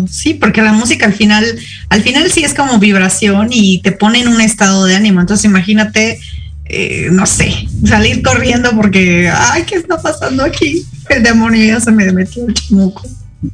Sí, 0.09 0.35
porque 0.35 0.61
la 0.61 0.71
música 0.71 1.05
al 1.05 1.13
final, 1.13 1.43
al 1.89 2.01
final 2.01 2.31
sí 2.31 2.43
es 2.43 2.53
como 2.53 2.79
vibración 2.79 3.49
y 3.51 3.81
te 3.81 3.91
pone 3.91 4.21
en 4.21 4.29
un 4.29 4.39
estado 4.39 4.85
de 4.85 4.95
ánimo. 4.95 5.19
Entonces 5.19 5.43
imagínate, 5.43 6.19
eh, 6.65 7.09
no 7.11 7.25
sé, 7.25 7.67
salir 7.83 8.21
corriendo 8.21 8.69
porque, 8.75 9.29
ay, 9.29 9.63
¿qué 9.63 9.75
está 9.75 9.99
pasando 10.01 10.43
aquí? 10.43 10.85
El 11.09 11.23
demonio 11.23 11.65
ya 11.65 11.79
se 11.81 11.91
me 11.91 12.09
metió 12.13 12.47
el 12.47 12.53
chamuco. 12.53 13.01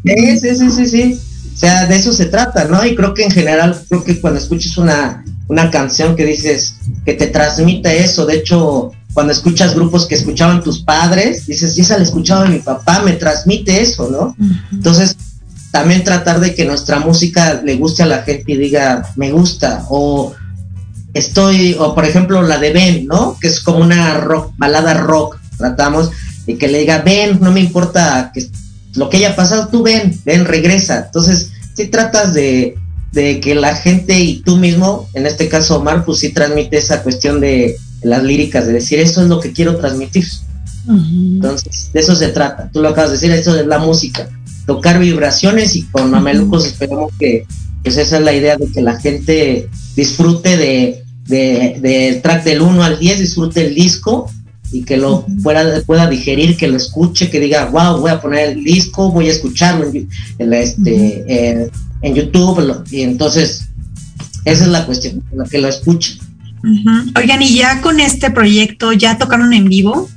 Sí, 0.05 0.39
sí, 0.39 0.55
sí, 0.55 0.69
sí, 0.69 0.85
sí. 0.85 1.19
O 1.59 1.65
sea, 1.67 1.87
de 1.87 1.97
eso 1.97 2.13
se 2.13 2.27
trata, 2.27 2.63
¿no? 2.63 2.85
Y 2.85 2.95
creo 2.95 3.13
que 3.13 3.25
en 3.25 3.31
general, 3.31 3.77
creo 3.89 4.01
que 4.01 4.21
cuando 4.21 4.39
escuches 4.39 4.77
una, 4.77 5.25
una 5.49 5.69
canción 5.69 6.15
que 6.15 6.23
dices 6.23 6.75
que 7.03 7.15
te 7.15 7.27
transmite 7.27 8.01
eso, 8.01 8.25
de 8.25 8.37
hecho, 8.37 8.93
cuando 9.13 9.33
escuchas 9.33 9.75
grupos 9.75 10.05
que 10.05 10.15
escuchaban 10.15 10.63
tus 10.63 10.81
padres, 10.83 11.47
dices, 11.47 11.77
y 11.77 11.81
esa 11.81 11.97
la 11.97 12.03
escuchaba 12.03 12.45
mi 12.45 12.59
papá, 12.59 13.01
me 13.03 13.11
transmite 13.11 13.81
eso, 13.81 14.09
¿no? 14.09 14.37
Entonces, 14.71 15.17
también 15.69 16.05
tratar 16.05 16.39
de 16.39 16.55
que 16.55 16.63
nuestra 16.63 16.99
música 16.99 17.61
le 17.61 17.75
guste 17.75 18.03
a 18.03 18.05
la 18.05 18.23
gente 18.23 18.53
y 18.53 18.55
diga, 18.55 19.11
me 19.17 19.33
gusta, 19.33 19.85
o 19.89 20.33
estoy, 21.13 21.75
o 21.77 21.93
por 21.93 22.05
ejemplo 22.05 22.41
la 22.41 22.57
de 22.57 22.71
Ben, 22.71 23.05
¿no? 23.05 23.37
Que 23.37 23.49
es 23.49 23.59
como 23.59 23.79
una 23.79 24.13
rock, 24.13 24.53
balada 24.55 24.93
rock, 24.93 25.37
tratamos, 25.57 26.09
y 26.47 26.55
que 26.55 26.69
le 26.69 26.79
diga, 26.79 26.99
ven, 26.99 27.37
no 27.41 27.51
me 27.51 27.59
importa 27.59 28.31
que 28.33 28.47
lo 28.95 29.09
que 29.09 29.17
haya 29.17 29.35
pasado, 29.35 29.67
tú 29.67 29.83
ven, 29.83 30.19
ven, 30.25 30.45
regresa. 30.45 31.05
Entonces, 31.05 31.51
si 31.75 31.87
tratas 31.87 32.33
de, 32.33 32.75
de 33.11 33.39
que 33.39 33.55
la 33.55 33.75
gente 33.75 34.19
y 34.19 34.41
tú 34.41 34.57
mismo, 34.57 35.07
en 35.13 35.25
este 35.25 35.47
caso 35.47 35.77
Omar, 35.77 36.05
pues 36.05 36.19
sí 36.19 36.29
transmite 36.29 36.77
esa 36.77 37.03
cuestión 37.03 37.39
de 37.39 37.75
las 38.01 38.23
líricas, 38.23 38.67
de 38.67 38.73
decir, 38.73 38.99
eso 38.99 39.21
es 39.21 39.27
lo 39.27 39.39
que 39.39 39.51
quiero 39.51 39.77
transmitir. 39.77 40.25
Entonces, 40.87 41.91
de 41.93 41.99
eso 41.99 42.15
se 42.15 42.29
trata. 42.29 42.69
Tú 42.71 42.81
lo 42.81 42.89
acabas 42.89 43.11
de 43.11 43.17
decir, 43.17 43.31
eso 43.31 43.57
es 43.57 43.67
la 43.67 43.79
música. 43.79 44.27
Tocar 44.65 44.99
vibraciones 44.99 45.75
y 45.75 45.83
con 45.83 46.09
Mamelucos 46.09 46.65
esperamos 46.65 47.11
que, 47.19 47.45
pues 47.83 47.97
esa 47.97 48.17
es 48.17 48.23
la 48.23 48.33
idea 48.33 48.57
de 48.57 48.71
que 48.71 48.81
la 48.81 48.99
gente 48.99 49.69
disfrute 49.95 50.57
de, 50.57 51.03
de, 51.25 51.77
del 51.79 52.21
track 52.21 52.43
del 52.43 52.61
1 52.61 52.83
al 52.83 52.97
10, 52.97 53.19
disfrute 53.19 53.67
el 53.67 53.75
disco 53.75 54.31
y 54.71 54.83
que 54.83 54.97
lo 54.97 55.25
pueda, 55.43 55.81
pueda 55.83 56.07
digerir, 56.07 56.55
que 56.57 56.67
lo 56.67 56.77
escuche, 56.77 57.29
que 57.29 57.39
diga, 57.39 57.65
wow, 57.65 57.99
voy 57.99 58.11
a 58.11 58.21
poner 58.21 58.49
el 58.49 58.63
disco, 58.63 59.11
voy 59.11 59.27
a 59.27 59.31
escucharlo 59.31 59.85
en, 59.89 60.07
en 60.37 60.53
este, 60.53 61.25
eh, 61.27 61.69
en 62.01 62.15
YouTube, 62.15 62.59
lo- 62.59 62.83
y 62.91 63.01
entonces 63.01 63.61
esa 64.45 64.63
es 64.63 64.69
la 64.69 64.85
cuestión, 64.85 65.23
la 65.33 65.45
que 65.45 65.59
lo 65.59 65.67
escuche. 65.67 66.17
Oigan, 67.15 67.41
y 67.41 67.55
ya 67.55 67.81
con 67.81 67.99
este 67.99 68.31
proyecto, 68.31 68.91
¿ya 68.93 69.17
tocaron 69.17 69.53
en 69.53 69.69
vivo? 69.69 70.09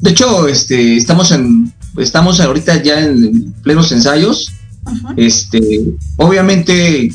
De 0.00 0.10
hecho, 0.10 0.46
este, 0.48 0.96
estamos 0.96 1.30
en, 1.32 1.72
estamos 1.98 2.40
ahorita 2.40 2.82
ya 2.82 3.00
en 3.00 3.52
plenos 3.62 3.90
ensayos. 3.92 4.52
Este, 5.16 5.60
obviamente, 6.16 7.10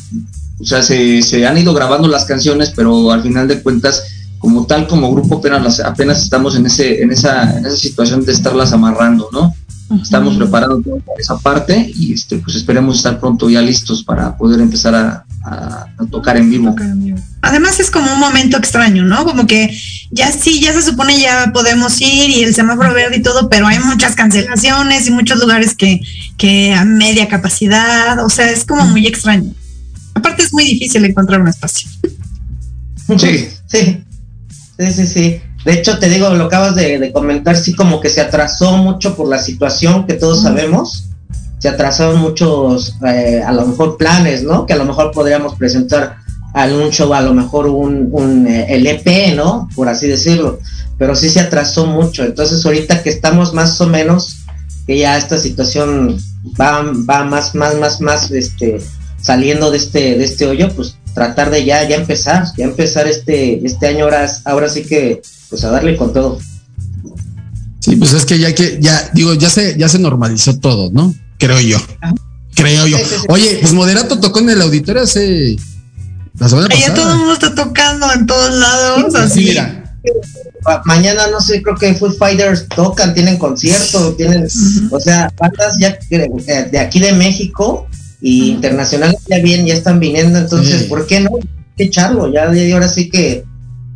o 0.60 0.66
sea, 0.66 0.82
se, 0.84 1.22
se 1.22 1.46
han 1.46 1.58
ido 1.58 1.74
grabando 1.74 2.08
las 2.08 2.26
canciones, 2.26 2.74
pero 2.76 3.12
al 3.12 3.22
final 3.24 3.48
de 3.48 3.62
cuentas, 3.62 4.04
como 4.42 4.66
tal, 4.66 4.88
como 4.88 5.12
grupo, 5.14 5.36
apenas, 5.38 5.62
las- 5.64 5.80
apenas 5.82 6.22
estamos 6.24 6.56
en 6.56 6.66
ese, 6.66 7.02
en 7.02 7.12
esa, 7.12 7.58
en 7.58 7.66
esa 7.66 7.78
situación 7.78 8.26
de 8.26 8.32
estarlas 8.34 8.74
amarrando, 8.74 9.30
¿no? 9.32 9.54
Estamos 10.02 10.38
preparando 10.38 10.78
toda 10.82 11.02
esa 11.20 11.38
parte 11.38 11.92
y 11.96 12.14
este, 12.14 12.38
pues 12.38 12.56
esperemos 12.56 12.96
estar 12.96 13.20
pronto 13.20 13.50
ya 13.50 13.62
listos 13.62 14.04
para 14.06 14.38
poder 14.38 14.62
empezar 14.62 14.96
a, 14.96 15.26
a- 15.44 15.86
a 15.98 16.06
tocar 16.10 16.38
en 16.38 16.50
vivo. 16.50 16.70
Además 17.42 17.78
es 17.82 17.92
como 17.92 18.14
un 18.14 18.20
momento 18.20 18.56
extraño, 18.58 19.04
¿no? 19.04 19.26
Como 19.26 19.46
que 19.48 19.78
ya 20.12 20.32
sí, 20.32 20.62
ya 20.62 20.72
se 20.72 20.82
supone 20.82 21.20
ya 21.20 21.52
podemos 21.54 22.00
ir 22.00 22.30
y 22.30 22.42
el 22.44 22.56
semáforo 22.56 22.94
verde 22.94 23.18
y 23.18 23.22
todo, 23.22 23.50
pero 23.50 23.68
hay 23.68 23.80
muchas 23.80 24.16
cancelaciones 24.16 25.08
y 25.08 25.12
muchos 25.12 25.40
lugares 25.40 25.76
que, 25.76 26.00
que 26.38 26.74
a 26.74 26.86
media 26.86 27.28
capacidad, 27.28 28.24
o 28.24 28.30
sea, 28.30 28.50
es 28.50 28.64
como 28.64 28.86
muy 28.86 29.06
extraño. 29.08 29.52
Aparte 30.14 30.44
es 30.44 30.54
muy 30.54 30.64
difícil 30.64 31.04
encontrar 31.04 31.42
un 31.42 31.50
espacio. 31.50 31.90
Sí. 33.18 33.50
Sí, 33.68 34.04
sí, 34.82 34.94
sí, 34.94 35.08
sí. 35.08 35.42
De 35.66 35.74
hecho, 35.74 36.00
te 36.00 36.10
digo, 36.10 36.30
lo 36.32 36.46
acabas 36.46 36.76
de, 36.76 36.98
de 36.98 37.12
comentar, 37.12 37.56
sí, 37.56 37.76
como 37.76 38.02
que 38.02 38.10
se 38.10 38.22
atrasó 38.22 38.78
mucho 38.78 39.16
por 39.16 39.28
la 39.28 39.40
situación 39.40 40.08
que 40.08 40.16
todos 40.16 40.42
sabemos. 40.42 41.10
Se 41.60 41.70
atrasaron 41.70 42.20
muchos, 42.20 42.96
eh, 43.06 43.44
a 43.46 43.52
lo 43.52 43.68
mejor, 43.68 43.98
planes, 43.98 44.44
¿no? 44.44 44.66
Que 44.66 44.74
a 44.74 44.78
lo 44.78 44.86
mejor 44.86 45.12
podríamos 45.12 45.56
presentar 45.56 46.16
algún 46.54 46.90
show, 46.90 47.14
a 47.14 47.22
lo 47.22 47.34
mejor 47.34 47.68
un, 47.68 48.10
un 48.12 48.48
eh, 48.48 48.66
el 48.70 48.88
EP, 48.88 49.36
¿no? 49.36 49.70
Por 49.76 49.88
así 49.88 50.08
decirlo. 50.08 50.60
Pero 50.98 51.16
sí 51.16 51.30
se 51.30 51.40
atrasó 51.40 51.86
mucho. 51.86 52.24
Entonces, 52.24 52.66
ahorita 52.66 53.04
que 53.04 53.12
estamos 53.12 53.54
más 53.54 53.80
o 53.80 53.88
menos, 53.88 54.38
que 54.88 54.98
ya 54.98 55.18
esta 55.18 55.38
situación 55.38 56.18
va, 56.60 56.84
va 57.08 57.24
más, 57.24 57.54
más, 57.54 57.76
más, 57.76 58.02
más, 58.02 58.32
este, 58.32 58.82
saliendo 59.22 59.70
de 59.70 59.78
este, 59.78 60.18
de 60.18 60.24
este 60.24 60.48
hoyo, 60.48 60.74
pues 60.76 60.96
tratar 61.14 61.50
de 61.52 61.66
ya, 61.66 61.88
ya 61.88 61.96
empezar, 61.96 62.46
ya 62.58 62.66
empezar 62.66 63.08
este, 63.08 63.66
este 63.66 63.88
año 63.88 64.06
ahora, 64.06 64.32
ahora 64.46 64.70
sí 64.70 64.84
que, 64.84 65.22
pues 65.50 65.64
a 65.64 65.70
darle 65.72 65.96
con 65.98 66.14
todo. 66.14 66.40
Sí, 67.80 67.96
pues 67.96 68.14
es 68.14 68.26
que 68.26 68.38
ya 68.40 68.54
que, 68.54 68.78
ya, 68.80 69.10
digo, 69.14 69.34
ya 69.34 69.50
se, 69.50 69.78
ya 69.78 69.90
se 69.90 70.00
normalizó 70.00 70.58
todo, 70.60 70.92
¿no? 70.92 71.14
Creo 71.40 71.60
yo. 71.60 71.78
Creo 72.56 72.86
yo. 72.86 72.98
Sí, 72.98 73.04
sí, 73.06 73.16
sí. 73.22 73.26
Oye, 73.30 73.58
pues 73.62 73.74
Moderato 73.74 74.20
tocó 74.20 74.40
en 74.40 74.50
el 74.52 74.62
auditorio 74.62 75.02
hace 75.02 75.56
la 76.38 76.48
semana 76.48 76.68
Ya 76.80 76.94
todo 76.94 77.12
el 77.12 77.18
mundo 77.18 77.34
está 77.34 77.56
tocando 77.56 78.12
en 78.14 78.26
todos 78.26 78.54
lados, 78.54 79.06
Sí, 79.14 79.18
así. 79.18 79.40
mira. 79.46 79.78
Ma- 80.66 80.82
Mañana, 80.86 81.28
no 81.28 81.42
sé, 81.42 81.62
creo 81.62 81.76
que 81.76 81.94
Foo 81.96 82.12
Fighters 82.12 82.68
tocan, 82.68 83.14
tienen 83.14 83.38
concierto, 83.38 84.14
tienen, 84.14 84.48
o 84.92 85.00
sea, 85.00 85.32
bandas 85.40 85.78
ya 85.80 85.98
eh, 86.10 86.70
de 86.72 86.80
aquí 86.80 87.00
de 87.00 87.14
México 87.14 87.88
y 88.22 88.52
internacionales 88.52 89.18
ya 89.28 89.40
bien, 89.40 89.66
ya 89.66 89.74
están 89.74 90.00
viniendo, 90.00 90.38
entonces, 90.40 90.82
Sí. 90.84 90.88
¿por 90.88 91.08
qué 91.08 91.20
no? 91.22 91.32
Hay 91.36 91.44
que 91.78 91.84
echarlo, 91.86 92.32
ya, 92.32 92.54
ya 92.54 92.74
ahora 92.74 92.88
sí 92.90 93.10
que, 93.10 93.44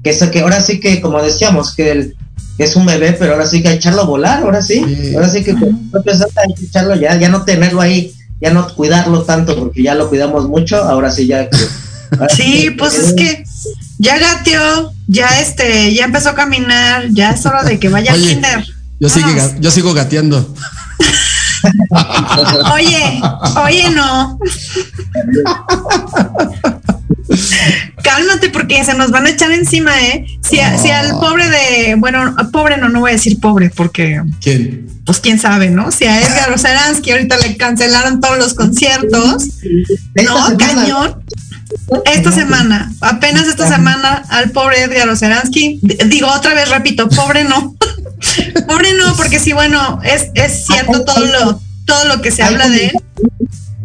que, 0.03 0.09
eso, 0.09 0.31
que 0.31 0.39
ahora 0.41 0.59
sí 0.61 0.79
que, 0.79 0.99
como 1.01 1.21
decíamos, 1.21 1.75
que 1.75 1.91
el, 1.91 2.15
que 2.57 2.63
es 2.63 2.75
un 2.75 2.85
bebé, 2.85 3.13
pero 3.19 3.33
ahora 3.33 3.45
sí 3.45 3.61
que 3.61 3.67
hay 3.67 3.73
que 3.75 3.79
echarlo 3.79 4.01
a 4.01 4.05
volar, 4.05 4.41
ahora 4.43 4.61
sí, 4.61 4.83
Sí. 4.83 5.13
ahora 5.15 5.29
sí 5.29 5.43
que 5.43 5.51
hay 5.51 6.53
que 6.57 6.65
echarlo 6.65 6.95
ya, 6.95 7.17
ya 7.19 7.29
no 7.29 7.43
tenerlo 7.43 7.81
ahí, 7.81 8.13
ya 8.41 8.51
no 8.51 8.67
cuidarlo 8.73 9.23
tanto, 9.23 9.55
porque 9.57 9.83
ya 9.83 9.93
lo 9.95 10.09
cuidamos 10.09 10.47
mucho, 10.49 10.77
ahora 10.77 11.11
sí 11.11 11.27
ya 11.27 11.49
que... 11.49 11.57
ahora 12.11 12.33
Sí, 12.35 12.69
pues 12.77 12.97
es 12.97 13.13
que 13.13 13.43
ya 13.99 14.17
gateó, 14.17 14.93
ya 15.07 15.27
este, 15.41 15.93
ya 15.93 16.05
empezó 16.05 16.29
a 16.29 16.35
caminar, 16.35 17.09
ya 17.11 17.31
es 17.31 17.45
hora 17.45 17.63
de 17.63 17.77
que 17.79 17.89
vaya 17.89 18.11
al 18.13 18.19
Oye. 18.19 18.29
kinder. 18.33 18.65
Yo, 18.99 19.07
ga- 19.09 19.59
yo 19.59 19.69
sigo 19.71 19.93
gateando. 19.93 20.53
Oye, 22.73 23.21
oye, 23.65 23.89
no. 23.91 24.39
Cálmate 28.03 28.49
porque 28.49 28.83
se 28.83 28.93
nos 28.93 29.11
van 29.11 29.25
a 29.25 29.29
echar 29.29 29.51
encima, 29.51 29.99
¿eh? 30.01 30.25
Si, 30.41 30.59
al 30.59 31.11
pobre 31.19 31.49
de, 31.49 31.95
bueno, 31.97 32.35
pobre 32.51 32.77
no, 32.77 32.89
no 32.89 33.01
voy 33.01 33.11
a 33.11 33.13
decir 33.13 33.39
pobre 33.39 33.71
porque, 33.75 34.21
¿Quién? 34.41 34.94
Pues 35.05 35.19
quién 35.19 35.39
sabe, 35.39 35.69
¿no? 35.69 35.91
Si 35.91 36.05
a 36.05 36.21
Edgar 36.21 36.51
Oceransky 36.51 37.11
ahorita 37.11 37.37
le 37.37 37.57
cancelaron 37.57 38.19
todos 38.19 38.37
los 38.37 38.53
conciertos, 38.55 39.43
no, 40.15 40.47
semana- 40.47 40.57
cañón. 40.57 41.23
Esta 42.05 42.31
semana, 42.31 42.91
apenas 43.01 43.47
esta 43.47 43.67
semana, 43.67 44.23
al 44.29 44.51
pobre 44.51 44.83
Edgar 44.83 45.09
Oceransky, 45.09 45.79
digo 46.07 46.27
otra 46.31 46.53
vez, 46.53 46.69
repito, 46.69 47.07
pobre 47.09 47.43
no. 47.43 47.75
pobre 48.67 48.93
no, 48.93 49.15
porque 49.15 49.39
sí, 49.39 49.51
bueno, 49.53 49.99
es, 50.03 50.27
es 50.35 50.65
cierto 50.65 51.03
todo 51.03 51.19
lo, 51.25 51.61
todo 51.85 52.05
lo 52.05 52.21
que 52.21 52.31
se 52.31 52.43
habla 52.43 52.69
de 52.69 52.87
él. 52.87 52.91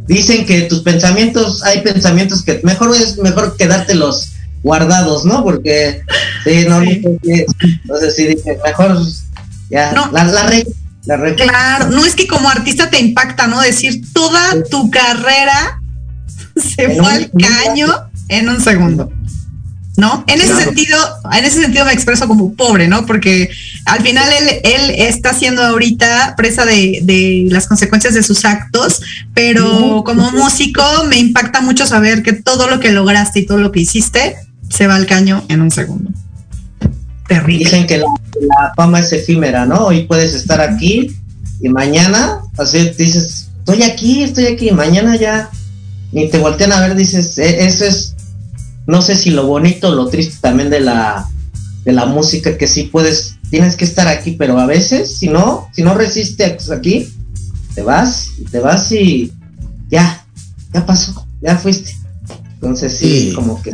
Dicen 0.06 0.44
que 0.46 0.62
tus 0.62 0.80
pensamientos, 0.82 1.62
hay 1.64 1.80
pensamientos 1.82 2.42
que 2.42 2.60
mejor 2.64 2.94
es 2.96 3.16
mejor 3.18 3.56
quedártelos 3.56 4.32
guardados, 4.62 5.24
¿no? 5.24 5.42
Porque 5.42 6.02
sí, 6.44 6.64
no, 6.68 6.80
Sí. 6.80 7.02
no 7.02 7.10
sé 7.22 7.46
si- 7.60 7.70
entonces 7.82 8.16
sí 8.16 8.26
dije, 8.26 8.58
mejor 8.64 8.98
ya 9.70 9.92
No. 9.92 10.10
la, 10.12 10.24
la 10.24 10.42
regla, 10.46 10.70
la 11.06 11.16
regla. 11.16 11.44
Claro, 11.44 11.90
no 11.90 12.04
es 12.04 12.14
que 12.14 12.26
como 12.26 12.48
artista 12.48 12.90
te 12.90 13.00
impacta, 13.00 13.46
¿no? 13.46 13.60
Decir 13.60 14.02
toda 14.12 14.62
tu 14.70 14.90
carrera 14.90 15.80
se 16.56 16.84
En 16.84 16.90
fue 16.96 17.00
un- 17.00 17.06
al 17.06 17.30
caño 17.30 17.86
en 18.28 18.48
un 18.48 18.60
segundo. 18.60 19.10
¿No? 19.96 20.24
En 20.28 20.40
ese 20.40 20.56
sentido, 20.64 20.96
en 21.30 21.44
ese 21.44 21.60
sentido 21.60 21.84
me 21.84 21.92
expreso 21.92 22.26
como 22.26 22.54
pobre, 22.54 22.88
¿no? 22.88 23.04
Porque 23.04 23.50
al 23.84 24.00
final 24.00 24.30
él, 24.32 24.60
él 24.64 24.90
está 24.96 25.34
siendo 25.34 25.62
ahorita 25.62 26.36
presa 26.38 26.64
de, 26.64 27.00
de 27.02 27.48
las 27.50 27.66
consecuencias 27.66 28.14
de 28.14 28.22
sus 28.22 28.46
actos, 28.46 29.02
pero 29.34 30.02
como 30.06 30.30
músico 30.30 30.82
me 31.08 31.16
impacta 31.18 31.60
mucho 31.60 31.86
saber 31.86 32.22
que 32.22 32.32
todo 32.32 32.66
lo 32.68 32.80
que 32.80 32.92
lograste 32.92 33.40
y 33.40 33.46
todo 33.46 33.58
lo 33.58 33.72
que 33.72 33.80
hiciste 33.80 34.36
se 34.70 34.86
va 34.86 34.94
al 34.94 35.06
caño 35.06 35.44
en 35.48 35.60
un 35.60 35.70
segundo. 35.70 36.10
Terrible. 37.28 37.64
Dicen 37.64 37.86
que 37.86 37.98
la, 37.98 38.06
la 38.40 38.72
fama 38.76 39.00
es 39.00 39.12
efímera, 39.12 39.66
¿no? 39.66 39.86
Hoy 39.86 40.04
puedes 40.04 40.34
estar 40.34 40.60
aquí 40.60 41.16
y 41.60 41.68
mañana, 41.68 42.40
así 42.58 42.90
dices, 42.98 43.48
estoy 43.58 43.82
aquí, 43.82 44.22
estoy 44.22 44.46
aquí, 44.46 44.68
y 44.68 44.72
mañana 44.72 45.16
ya 45.16 45.50
ni 46.12 46.28
te 46.28 46.38
voltean 46.38 46.72
a 46.72 46.80
ver, 46.80 46.94
dices, 46.96 47.36
"E- 47.38 47.66
eso 47.66 47.84
es, 47.84 48.14
no 48.86 49.02
sé 49.02 49.14
si 49.16 49.30
lo 49.30 49.46
bonito 49.46 49.88
o 49.88 49.94
lo 49.94 50.08
triste 50.08 50.36
también 50.40 50.70
de 50.70 50.80
la, 50.80 51.28
de 51.84 51.92
la 51.92 52.06
música, 52.06 52.56
que 52.58 52.66
sí 52.66 52.84
puedes, 52.84 53.36
tienes 53.50 53.76
que 53.76 53.84
estar 53.84 54.08
aquí, 54.08 54.32
pero 54.32 54.58
a 54.58 54.66
veces, 54.66 55.16
si 55.18 55.28
no, 55.28 55.68
si 55.72 55.82
no 55.82 55.94
resistes 55.94 56.70
aquí, 56.70 57.08
te 57.74 57.82
vas, 57.82 58.28
y 58.38 58.44
te 58.44 58.58
vas 58.58 58.90
y 58.92 59.32
ya, 59.90 60.24
ya 60.74 60.84
pasó, 60.86 61.26
ya 61.40 61.56
fuiste. 61.56 61.94
Entonces 62.54 62.96
sí, 62.96 63.28
Sí. 63.30 63.32
como 63.34 63.60
que... 63.62 63.70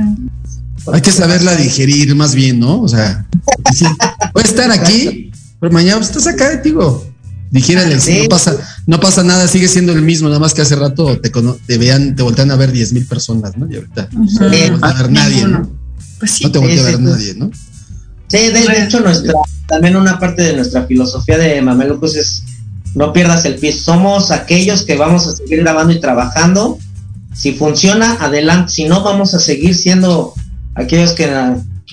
Hay 0.93 1.01
que 1.01 1.13
saberla 1.13 1.55
digerir 1.57 2.15
más 2.15 2.35
bien, 2.35 2.61
¿no? 2.61 2.81
O 2.83 2.89
sea, 2.89 3.27
decir, 3.71 3.89
voy 4.33 4.43
a 4.43 4.47
estar 4.47 4.71
aquí, 4.71 5.31
pero 5.61 5.73
mañana 5.73 5.97
pues, 5.97 6.11
estás 6.11 6.27
acá, 6.27 6.57
digo. 6.57 7.05
Digírale, 7.51 8.01
Sí. 8.01 8.23
no 8.23 8.29
pasa, 8.29 8.57
no 8.87 9.01
pasa 9.01 9.23
nada, 9.23 9.47
sigue 9.47 9.69
siendo 9.69 9.93
el 9.93 10.03
mismo, 10.03 10.29
nada 10.29 10.41
más 10.41 10.53
que 10.53 10.63
hace 10.63 10.75
rato 10.75 11.19
te, 11.21 11.31
te 11.31 11.79
vean, 11.79 12.17
te 12.17 12.23
voltean 12.23 12.51
a 12.51 12.57
ver 12.57 12.73
10 12.73 12.93
mil 12.93 13.07
personas, 13.07 13.57
¿no? 13.57 13.71
Y 13.71 13.77
ahorita 13.77 14.09
no 14.13 14.27
te 14.27 14.69
voltea 14.71 14.89
a 14.91 14.93
ver 15.03 15.13
nadie, 15.13 15.47
¿no? 15.47 15.71
Pues 16.19 16.33
sí. 16.33 16.45
No 16.45 16.51
te 16.51 16.59
voltea 16.59 16.81
a 16.81 16.85
ver 16.85 17.01
nadie, 17.01 17.35
¿no? 17.35 17.51
Sí, 18.29 18.39
de, 18.39 18.53
de 18.53 18.83
hecho, 18.83 19.01
nuestra, 19.01 19.33
también 19.69 19.95
una 19.97 20.19
parte 20.19 20.43
de 20.43 20.57
nuestra 20.57 20.87
filosofía 20.87 21.39
de 21.39 21.63
Mamelucos 21.63 22.17
es 22.17 22.43
no 22.97 23.13
pierdas 23.13 23.45
el 23.45 23.57
pie. 23.57 23.73
Somos 23.73 24.31
aquellos 24.31 24.83
que 24.83 24.97
vamos 24.97 25.27
a 25.27 25.37
seguir 25.37 25.61
grabando 25.61 25.93
y 25.93 26.01
trabajando. 26.01 26.79
Si 27.35 27.53
funciona, 27.53 28.17
adelante. 28.21 28.73
Si 28.73 28.85
no, 28.87 29.05
vamos 29.05 29.35
a 29.35 29.39
seguir 29.39 29.75
siendo 29.75 30.35
aquellos 30.77 31.13
que, 31.13 31.29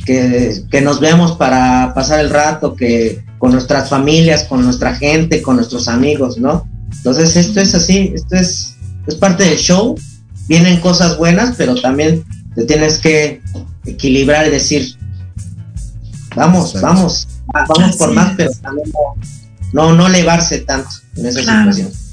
que, 0.05 0.61
que 0.69 0.81
nos 0.81 0.99
vemos 0.99 1.33
para 1.33 1.93
pasar 1.95 2.19
el 2.19 2.29
rato, 2.29 2.75
que 2.75 3.23
con 3.39 3.51
nuestras 3.51 3.89
familias, 3.89 4.43
con 4.43 4.63
nuestra 4.63 4.95
gente, 4.95 5.41
con 5.41 5.55
nuestros 5.55 5.87
amigos, 5.87 6.37
¿no? 6.37 6.67
Entonces 6.97 7.35
esto 7.35 7.59
es 7.59 7.73
así, 7.75 8.11
esto 8.15 8.35
es, 8.35 8.75
es 9.07 9.15
parte 9.15 9.43
del 9.43 9.57
show. 9.57 9.95
Vienen 10.47 10.79
cosas 10.79 11.17
buenas, 11.17 11.55
pero 11.57 11.75
también 11.81 12.23
te 12.55 12.65
tienes 12.65 12.99
que 12.99 13.41
equilibrar 13.85 14.47
y 14.47 14.51
decir, 14.51 14.95
vamos, 16.35 16.75
Exacto. 16.75 16.87
vamos, 16.87 17.27
va- 17.55 17.65
vamos 17.67 17.89
Así 17.89 17.97
por 17.97 18.13
más, 18.13 18.29
es. 18.31 18.35
pero 18.37 18.51
también 18.61 18.91
no, 19.73 19.93
no, 19.95 20.07
elevarse 20.07 20.59
tanto 20.59 20.89
en 21.17 21.25
esa 21.25 21.41
Claro. 21.41 21.73
situación. 21.73 22.03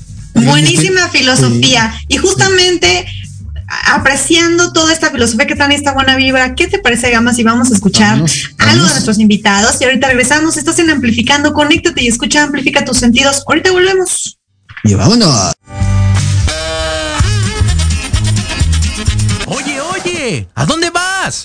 Buenísima 0.47 1.09
filosofía. 1.09 1.93
Y 2.09 2.17
justamente 2.17 3.05
apreciando 3.71 4.73
toda 4.73 4.93
esta 4.93 5.11
filosofía 5.11 5.47
que 5.47 5.55
trae 5.55 5.75
esta 5.75 5.93
buena 5.93 6.17
vibra, 6.17 6.55
¿qué 6.55 6.67
te 6.67 6.79
parece, 6.79 7.11
Gama, 7.11 7.33
si 7.33 7.45
vamos 7.45 7.71
a 7.71 7.75
escuchar 7.75 8.15
algo 8.19 8.85
de 8.85 8.91
nuestros 8.91 9.19
invitados? 9.19 9.81
Y 9.81 9.85
ahorita 9.85 10.09
regresamos, 10.09 10.57
estás 10.57 10.79
en 10.79 10.91
Amplificando, 10.91 11.55
conéctate 11.55 12.03
y 12.03 12.09
escucha, 12.09 12.43
amplifica 12.43 12.85
tus 12.85 12.99
sentidos. 12.99 13.45
Ahorita 13.47 13.71
volvemos. 13.71 14.39
Y 14.85 14.95
vámonos. 14.95 15.53
Oye, 19.47 19.81
oye, 19.81 20.49
¿a 20.55 20.67
dónde 20.67 20.91
vas? 20.91 21.45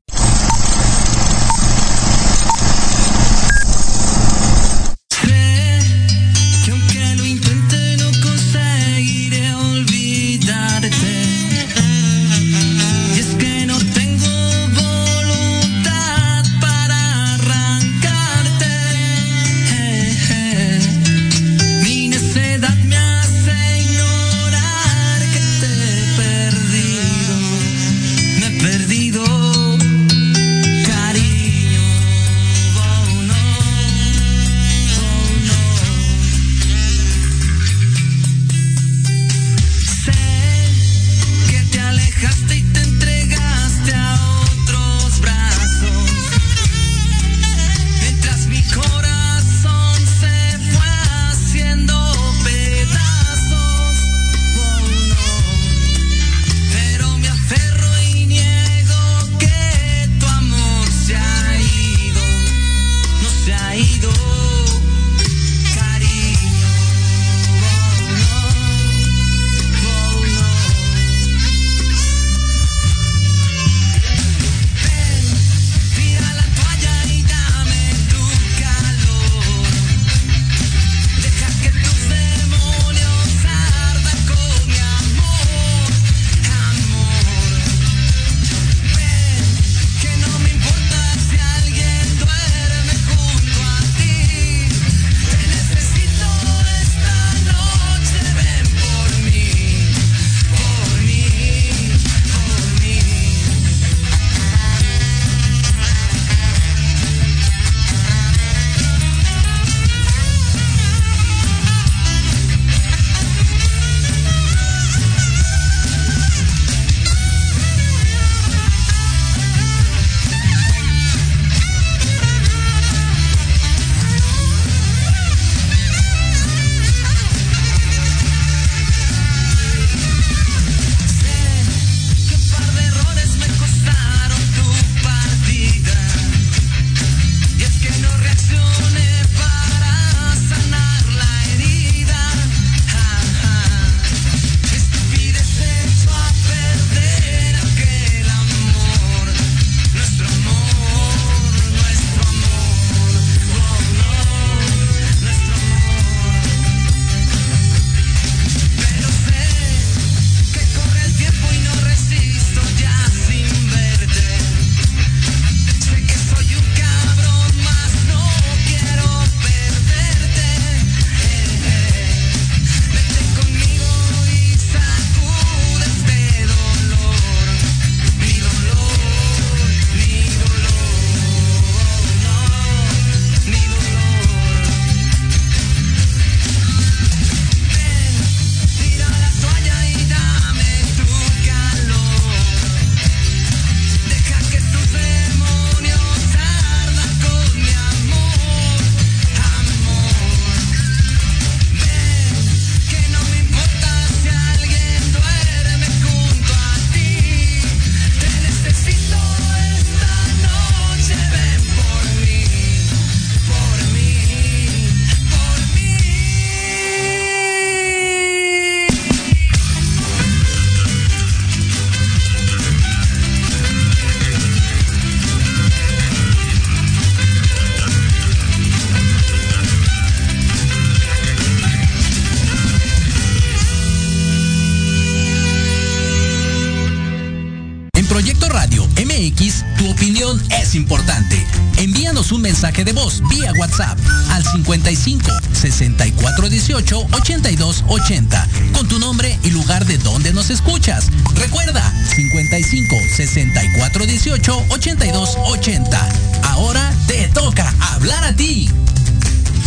64 246.81 246.81
18 246.81 247.07
82 247.11 247.83
80 247.87 248.47
con 248.73 248.87
tu 248.87 248.99
nombre 248.99 249.37
y 249.43 249.51
lugar 249.51 249.85
de 249.85 249.97
donde 249.99 250.33
nos 250.33 250.49
escuchas. 250.49 251.09
Recuerda 251.35 251.81
55 252.15 252.95
64 253.15 254.05
18 254.05 254.65
82 254.69 255.37
80. 255.45 256.09
Ahora 256.43 256.93
te 257.07 257.27
toca 257.29 257.73
hablar 257.93 258.23
a 258.23 258.35
ti. 258.35 258.69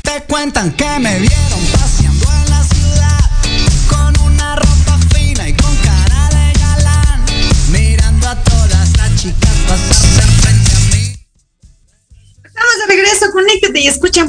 Te 0.03 0.22
cuentan 0.24 0.72
que 0.72 0.98
me 0.98 1.18
vieron 1.20 1.61
paseando 1.72 2.13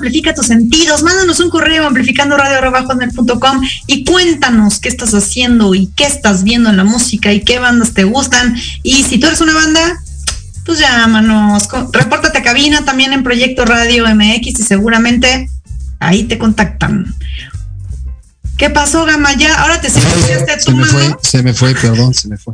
amplifica 0.05 0.35
tus 0.35 0.45
sentidos. 0.45 1.01
Mándanos 1.01 1.39
un 1.39 1.49
correo 1.49 1.87
amplificando 1.87 2.37
radio.com 2.37 3.61
y 3.87 4.05
cuéntanos 4.05 4.79
qué 4.79 4.87
estás 4.87 5.15
haciendo 5.15 5.73
y 5.73 5.87
qué 5.95 6.05
estás 6.05 6.43
viendo 6.43 6.69
en 6.69 6.77
la 6.77 6.83
música 6.83 7.33
y 7.33 7.41
qué 7.41 7.57
bandas 7.57 7.93
te 7.93 8.03
gustan. 8.03 8.55
Y 8.83 9.03
si 9.03 9.17
tú 9.17 9.25
eres 9.25 9.41
una 9.41 9.55
banda, 9.55 10.03
pues 10.63 10.77
llámanos. 10.77 11.67
Repórtate 11.91 12.37
a 12.37 12.43
cabina 12.43 12.85
también 12.85 13.13
en 13.13 13.23
Proyecto 13.23 13.65
Radio 13.65 14.05
MX 14.13 14.59
y 14.59 14.63
seguramente 14.63 15.49
ahí 15.99 16.25
te 16.25 16.37
contactan. 16.37 17.15
¿Qué 18.57 18.69
pasó, 18.69 19.05
Gama? 19.05 19.33
Ya, 19.33 19.59
ahora 19.59 19.81
te 19.81 19.87
a 19.87 19.91
tu 19.91 19.99
Se 19.99 20.71
me 20.71 20.85
fue, 20.85 21.15
se 21.23 21.43
me 21.43 21.53
fue, 21.53 21.73
perdón, 21.73 22.13
se 22.13 22.27
me 22.27 22.37
fue. 22.37 22.53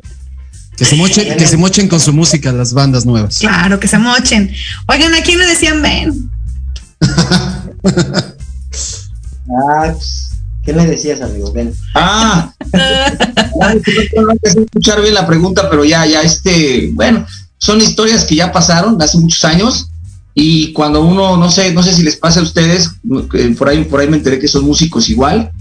Que 0.78 0.86
se 0.86 0.96
mochen, 0.96 1.38
que 1.38 1.48
se 1.48 1.58
mochen 1.58 1.90
con 1.90 2.00
su 2.00 2.14
música 2.14 2.54
las 2.54 2.74
bandas 2.74 3.06
nuevas. 3.06 3.38
Claro, 3.40 3.78
que 3.78 3.90
se 3.90 3.98
mochen. 3.98 4.52
Oigan, 4.88 5.14
¿a 5.14 5.22
quién 5.22 5.38
le 5.38 5.46
decían 5.46 5.82
ven? 5.82 6.31
Ah, 9.68 9.92
pues, 9.92 10.32
¿qué 10.64 10.72
le 10.72 10.86
decías, 10.86 11.22
amigo? 11.22 11.52
Ven. 11.52 11.74
Ah, 11.96 12.54
ya, 13.60 13.76
no 14.22 14.34
escuchar 14.42 15.02
bien 15.02 15.14
la 15.14 15.28
pregunta, 15.28 15.70
pero 15.70 15.84
ya, 15.84 16.06
ya, 16.06 16.22
este, 16.22 16.92
bueno, 16.94 17.26
son 17.58 17.82
historias 17.82 18.24
que 18.24 18.36
ya 18.36 18.52
pasaron 18.52 19.02
hace 19.02 19.18
muchos 19.18 19.44
años 19.44 19.90
y 20.34 20.72
cuando 20.74 21.02
uno, 21.02 21.38
no 21.38 21.52
sé, 21.52 21.74
no 21.74 21.84
sé 21.84 21.94
si 21.94 22.04
les 22.04 22.16
pasa 22.16 22.40
a 22.40 22.44
ustedes, 22.44 22.92
eh, 23.34 23.56
por 23.58 23.70
ahí, 23.70 23.84
por 23.84 24.00
ahí 24.00 24.08
me 24.08 24.18
enteré 24.18 24.40
que 24.40 24.48
son 24.48 24.64
músicos 24.64 25.10
igual, 25.10 25.52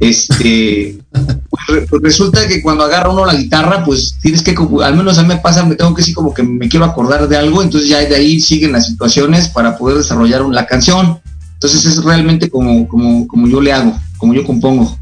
este, 0.00 0.98
pues 1.10 1.86
pues 1.88 2.02
resulta 2.02 2.46
que 2.46 2.62
cuando 2.62 2.84
agarra 2.84 3.10
uno 3.10 3.24
la 3.24 3.34
guitarra, 3.34 3.84
pues 3.84 4.16
tienes 4.20 4.42
que, 4.42 4.54
al 4.82 4.96
menos 4.96 5.18
a 5.18 5.22
mí 5.22 5.28
me 5.28 5.38
pasa, 5.38 5.64
me 5.64 5.74
tengo 5.74 5.94
que 5.94 6.02
decir 6.02 6.14
como 6.14 6.34
que 6.34 6.42
me 6.42 6.68
quiero 6.68 6.84
acordar 6.84 7.28
de 7.28 7.36
algo, 7.36 7.62
entonces 7.62 7.88
ya 7.88 7.98
de 8.00 8.14
ahí 8.14 8.40
siguen 8.40 8.72
las 8.72 8.86
situaciones 8.86 9.48
para 9.48 9.76
poder 9.76 9.98
desarrollar 9.98 10.42
la 10.42 10.66
canción. 10.66 11.20
Entonces 11.54 11.86
es 11.86 12.04
realmente 12.04 12.50
como, 12.50 12.86
como, 12.86 13.26
como 13.26 13.48
yo 13.48 13.60
le 13.60 13.72
hago, 13.72 13.98
como 14.18 14.34
yo 14.34 14.44
compongo 14.44 14.96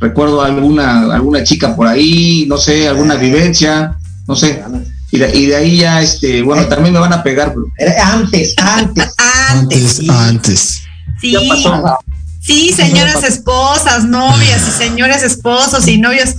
recuerdo 0.00 0.42
alguna 0.42 1.14
alguna 1.14 1.44
chica 1.44 1.76
por 1.76 1.86
ahí, 1.86 2.46
no 2.48 2.56
sé, 2.56 2.88
alguna 2.88 3.14
vivencia, 3.14 3.96
no 4.26 4.34
sé. 4.34 4.62
Y 5.12 5.18
de, 5.18 5.36
y 5.36 5.46
de 5.46 5.56
ahí 5.56 5.76
ya, 5.78 6.00
este, 6.00 6.42
bueno, 6.42 6.66
también 6.66 6.94
me 6.94 7.00
van 7.00 7.12
a 7.12 7.22
pegar, 7.22 7.52
pero 7.52 7.66
Era 7.76 8.12
Antes, 8.12 8.54
antes. 8.56 9.12
Antes, 9.48 9.92
sí. 9.94 10.08
antes. 10.08 10.82
Sí, 11.20 11.32
ya 11.32 11.40
pasó. 11.48 11.98
Sí, 12.50 12.72
señoras 12.72 13.22
esposas, 13.24 14.04
novias 14.04 14.62
y 14.68 14.70
señores 14.82 15.22
esposos 15.22 15.86
y 15.88 15.98
novios. 15.98 16.30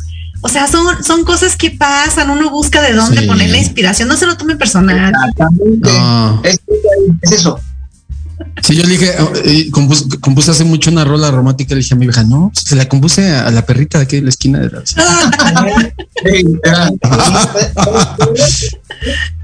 O 0.42 0.50
sea, 0.50 0.68
son, 0.68 1.04
son 1.04 1.24
cosas 1.24 1.56
que 1.56 1.72
pasan, 1.72 2.30
uno 2.32 2.50
busca 2.50 2.82
de 2.82 2.94
dónde 2.94 3.22
Sí. 3.22 3.28
poner 3.28 3.50
la 3.50 3.58
inspiración, 3.58 4.08
no 4.10 4.18
se 4.18 4.26
lo 4.26 4.36
tome 4.38 4.56
personal. 4.56 5.14
Exactamente. 5.14 5.90
No. 5.92 6.42
Es, 6.44 6.60
es 7.22 7.32
eso. 7.32 7.60
Sí, 8.64 8.76
yo 8.76 8.84
le 8.84 8.90
dije, 8.98 9.14
eh, 9.46 9.70
compuse, 9.72 10.06
compuse 10.20 10.50
hace 10.52 10.64
mucho 10.64 10.90
una 10.90 11.06
rola 11.06 11.30
romántica. 11.30 11.76
Le 11.76 11.82
dije 11.82 11.94
a 11.94 11.98
mi 11.98 12.08
vieja, 12.08 12.24
no, 12.24 12.52
se 12.56 12.76
la 12.76 12.90
compuse 12.90 13.32
a, 13.32 13.48
a 13.48 13.52
la 13.52 13.66
perrita 13.66 14.00
de 14.00 14.04
aquí 14.06 14.16
de 14.18 14.24
la 14.24 14.30
esquina 14.30 14.60
de 14.60 14.70
la. 14.72 14.82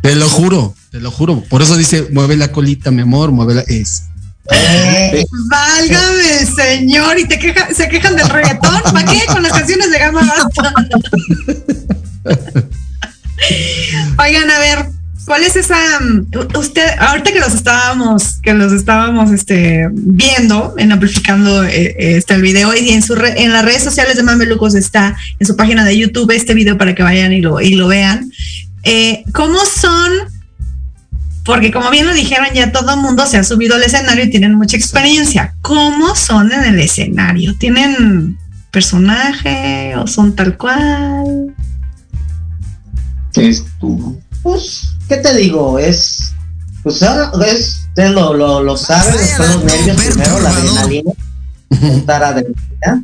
Te 0.01 0.15
lo 0.15 0.29
juro, 0.29 0.73
te 0.91 0.99
lo 0.99 1.11
juro. 1.11 1.43
Por 1.49 1.61
eso 1.61 1.75
dice, 1.77 2.07
mueve 2.11 2.37
la 2.37 2.51
colita, 2.51 2.91
mi 2.91 3.01
amor, 3.01 3.31
mueve 3.31 3.55
la. 3.55 3.61
Es. 3.61 4.03
Eh, 4.51 5.25
Válgame, 5.49 6.45
señor, 6.55 7.19
y 7.19 7.25
te 7.27 7.37
queja, 7.39 7.67
se 7.73 7.87
quejan 7.89 8.15
del 8.15 8.29
reggaetón. 8.29 8.81
¿Para 8.93 9.05
qué? 9.05 9.21
Con 9.27 9.43
las 9.43 9.51
canciones 9.53 9.91
de 9.91 9.99
gama 9.99 10.21
basta. 10.21 10.73
Oigan, 14.19 14.49
a 14.49 14.59
ver, 14.59 14.85
¿cuál 15.25 15.43
es 15.43 15.55
esa? 15.55 15.75
mm, 15.99 16.27
Usted, 16.57 16.87
ahorita 16.99 17.31
que 17.31 17.39
los 17.39 17.53
estábamos, 17.53 18.39
que 18.41 18.53
los 18.53 18.73
estábamos 18.73 19.31
este, 19.31 19.87
viendo 19.91 20.73
en 20.77 20.91
amplificando 20.91 21.63
eh, 21.63 21.95
eh, 21.97 22.17
este 22.17 22.33
el 22.33 22.41
video 22.41 22.73
y 22.75 22.89
en 22.89 23.01
su 23.01 23.15
re- 23.15 23.41
en 23.43 23.53
las 23.53 23.63
redes 23.63 23.83
sociales 23.83 24.15
de 24.17 24.23
Mamelucos 24.23 24.75
está 24.75 25.15
en 25.39 25.47
su 25.47 25.55
página 25.55 25.85
de 25.85 25.97
YouTube 25.97 26.31
este 26.31 26.53
video 26.53 26.77
para 26.77 26.95
que 26.95 27.03
vayan 27.03 27.31
y 27.33 27.41
lo, 27.41 27.61
y 27.61 27.75
lo 27.75 27.87
vean. 27.87 28.31
Eh, 28.83 29.23
¿Cómo 29.33 29.59
son? 29.65 30.11
Porque 31.47 31.71
como 31.71 31.89
bien 31.89 32.05
lo 32.05 32.13
dijeron, 32.13 32.47
ya 32.53 32.71
todo 32.71 32.93
el 32.93 32.99
mundo 32.99 33.25
se 33.25 33.37
ha 33.37 33.43
subido 33.43 33.75
al 33.75 33.83
escenario 33.83 34.25
y 34.25 34.29
tienen 34.29 34.53
mucha 34.55 34.77
experiencia. 34.77 35.55
¿Cómo 35.61 36.13
son 36.15 36.51
en 36.51 36.63
el 36.65 36.79
escenario? 36.79 37.55
¿Tienen 37.57 38.37
personaje 38.69 39.95
o 39.95 40.05
son 40.05 40.35
tal 40.35 40.57
cual? 40.57 41.55
es 43.35 43.63
tu- 43.79 44.19
Pues, 44.43 44.89
¿qué 45.07 45.17
te 45.17 45.35
digo? 45.35 45.79
Es. 45.79 46.33
Pues 46.83 47.01
ahora 47.03 47.31
es. 47.45 47.83
Ustedes 47.89 48.11
lo, 48.11 48.33
lo, 48.33 48.61
lo 48.63 48.77
saben, 48.77 49.13
los 49.39 49.63
nervios 49.63 49.97
primero, 49.97 50.39
la 50.39 50.49
adrenalina. 50.49 51.11
Juntar 51.79 52.23
adrenalina. 52.23 53.03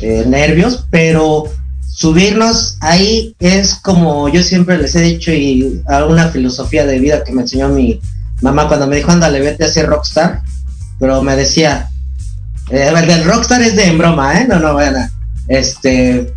eh, 0.00 0.24
nervios, 0.26 0.86
pero 0.90 1.44
subirnos 1.92 2.76
ahí 2.80 3.34
es 3.38 3.74
como 3.74 4.28
yo 4.28 4.42
siempre 4.42 4.78
les 4.78 4.94
he 4.94 5.00
dicho 5.00 5.32
y 5.32 5.82
a 5.88 6.04
una 6.04 6.28
filosofía 6.28 6.86
de 6.86 6.98
vida 6.98 7.24
que 7.24 7.32
me 7.32 7.42
enseñó 7.42 7.68
mi 7.68 8.00
mamá 8.40 8.68
cuando 8.68 8.86
me 8.86 8.96
dijo, 8.96 9.10
ándale, 9.10 9.40
vete 9.40 9.64
a 9.64 9.68
ser 9.68 9.86
rockstar. 9.86 10.42
Pero 10.98 11.22
me 11.22 11.36
decía, 11.36 11.88
eh, 12.70 12.92
el 12.94 13.24
rockstar 13.24 13.62
es 13.62 13.76
de 13.76 13.90
broma, 13.96 14.40
¿eh? 14.40 14.46
No, 14.48 14.58
no, 14.60 14.78
a- 14.78 15.10
Este, 15.48 16.32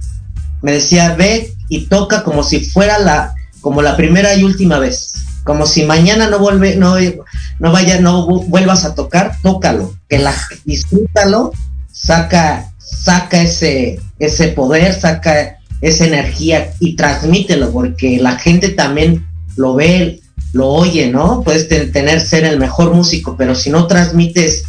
me 0.62 0.74
decía, 0.74 1.16
ve 1.16 1.54
y 1.70 1.86
toca 1.88 2.24
como 2.24 2.44
si 2.44 2.62
fuera 2.66 3.00
la, 3.00 3.34
como 3.62 3.82
la 3.82 3.96
primera 3.96 4.34
y 4.36 4.44
última 4.44 4.80
vez. 4.80 5.14
Como 5.44 5.66
si 5.66 5.84
mañana 5.84 6.28
no 6.30 6.40
vuelve, 6.40 6.76
no, 6.78 6.96
no 7.60 7.72
vaya, 7.72 8.00
no 8.00 8.26
vu- 8.28 8.46
vuelvas 8.48 8.86
a 8.86 8.96
tocar, 8.96 9.38
tócalo, 9.42 9.94
que 10.10 10.20
la 10.20 10.34
disfrútalo, 10.66 11.52
saca, 11.92 12.72
saca 12.80 13.42
ese, 13.42 14.00
ese 14.26 14.50
poder, 14.50 14.94
saca 14.94 15.58
esa 15.82 16.06
energía 16.06 16.72
y 16.80 16.96
transmítelo, 16.96 17.72
porque 17.72 18.18
la 18.20 18.38
gente 18.38 18.70
también 18.70 19.26
lo 19.58 19.76
ve, 19.76 20.22
lo 20.54 20.70
oye, 20.70 21.12
¿no? 21.12 21.42
Puedes 21.44 21.68
te- 21.68 21.88
tener 21.88 22.22
ser 22.22 22.46
el 22.46 22.60
mejor 22.60 22.94
músico, 22.94 23.36
pero 23.38 23.54
si 23.54 23.70
no 23.70 23.86
transmites 23.88 24.64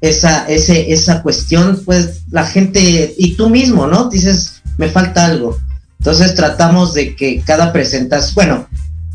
esa, 0.00 0.46
esa 0.48 1.22
cuestión, 1.22 1.82
pues 1.84 2.22
la 2.30 2.46
gente 2.46 3.14
y 3.18 3.34
tú 3.34 3.50
mismo, 3.50 3.86
¿no? 3.86 4.08
Dices, 4.08 4.62
me 4.78 4.88
falta 4.88 5.26
algo. 5.26 5.58
Entonces 5.98 6.34
tratamos 6.34 6.94
de 6.94 7.16
que 7.16 7.40
cada 7.40 7.72
presentación, 7.72 8.34
bueno, 8.34 8.68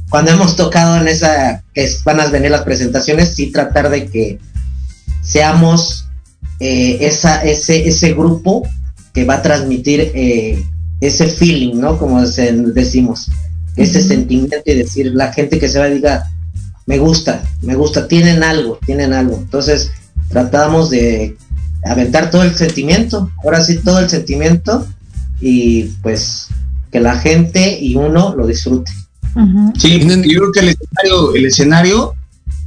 cuando 0.09 0.31
hemos 0.31 0.55
tocado 0.55 0.97
en 0.99 1.07
esa, 1.07 1.63
que 1.73 1.89
van 2.03 2.19
a 2.19 2.27
venir 2.27 2.51
las 2.51 2.63
presentaciones, 2.63 3.33
sí 3.35 3.51
tratar 3.51 3.89
de 3.89 4.07
que 4.07 4.39
seamos 5.21 6.05
eh, 6.59 6.97
esa, 7.01 7.43
ese, 7.43 7.87
ese 7.87 8.13
grupo 8.13 8.67
que 9.13 9.25
va 9.25 9.35
a 9.35 9.41
transmitir 9.41 10.11
eh, 10.13 10.63
ese 10.99 11.27
feeling, 11.27 11.79
¿no? 11.79 11.97
Como 11.97 12.25
se- 12.25 12.53
decimos, 12.53 13.29
ese 13.75 14.01
sentimiento 14.01 14.57
y 14.65 14.73
decir, 14.75 15.11
la 15.13 15.31
gente 15.33 15.59
que 15.59 15.69
se 15.69 15.79
va 15.79 15.87
diga, 15.87 16.23
me 16.85 16.97
gusta, 16.97 17.43
me 17.61 17.75
gusta, 17.75 18.07
tienen 18.07 18.43
algo, 18.43 18.79
tienen 18.85 19.13
algo. 19.13 19.37
Entonces 19.37 19.91
tratamos 20.29 20.89
de 20.89 21.37
aventar 21.85 22.29
todo 22.29 22.43
el 22.43 22.55
sentimiento, 22.55 23.31
ahora 23.43 23.61
sí 23.63 23.77
todo 23.77 23.99
el 23.99 24.09
sentimiento 24.09 24.87
y 25.39 25.83
pues 26.03 26.47
que 26.91 26.99
la 26.99 27.17
gente 27.19 27.79
y 27.81 27.95
uno 27.95 28.35
lo 28.35 28.45
disfrute. 28.47 28.91
Sí, 29.77 29.99
yo 29.99 30.07
creo 30.41 30.51
que 30.51 30.59
el 30.59 30.69
escenario, 30.69 31.35
el 31.35 31.45
escenario, 31.45 32.13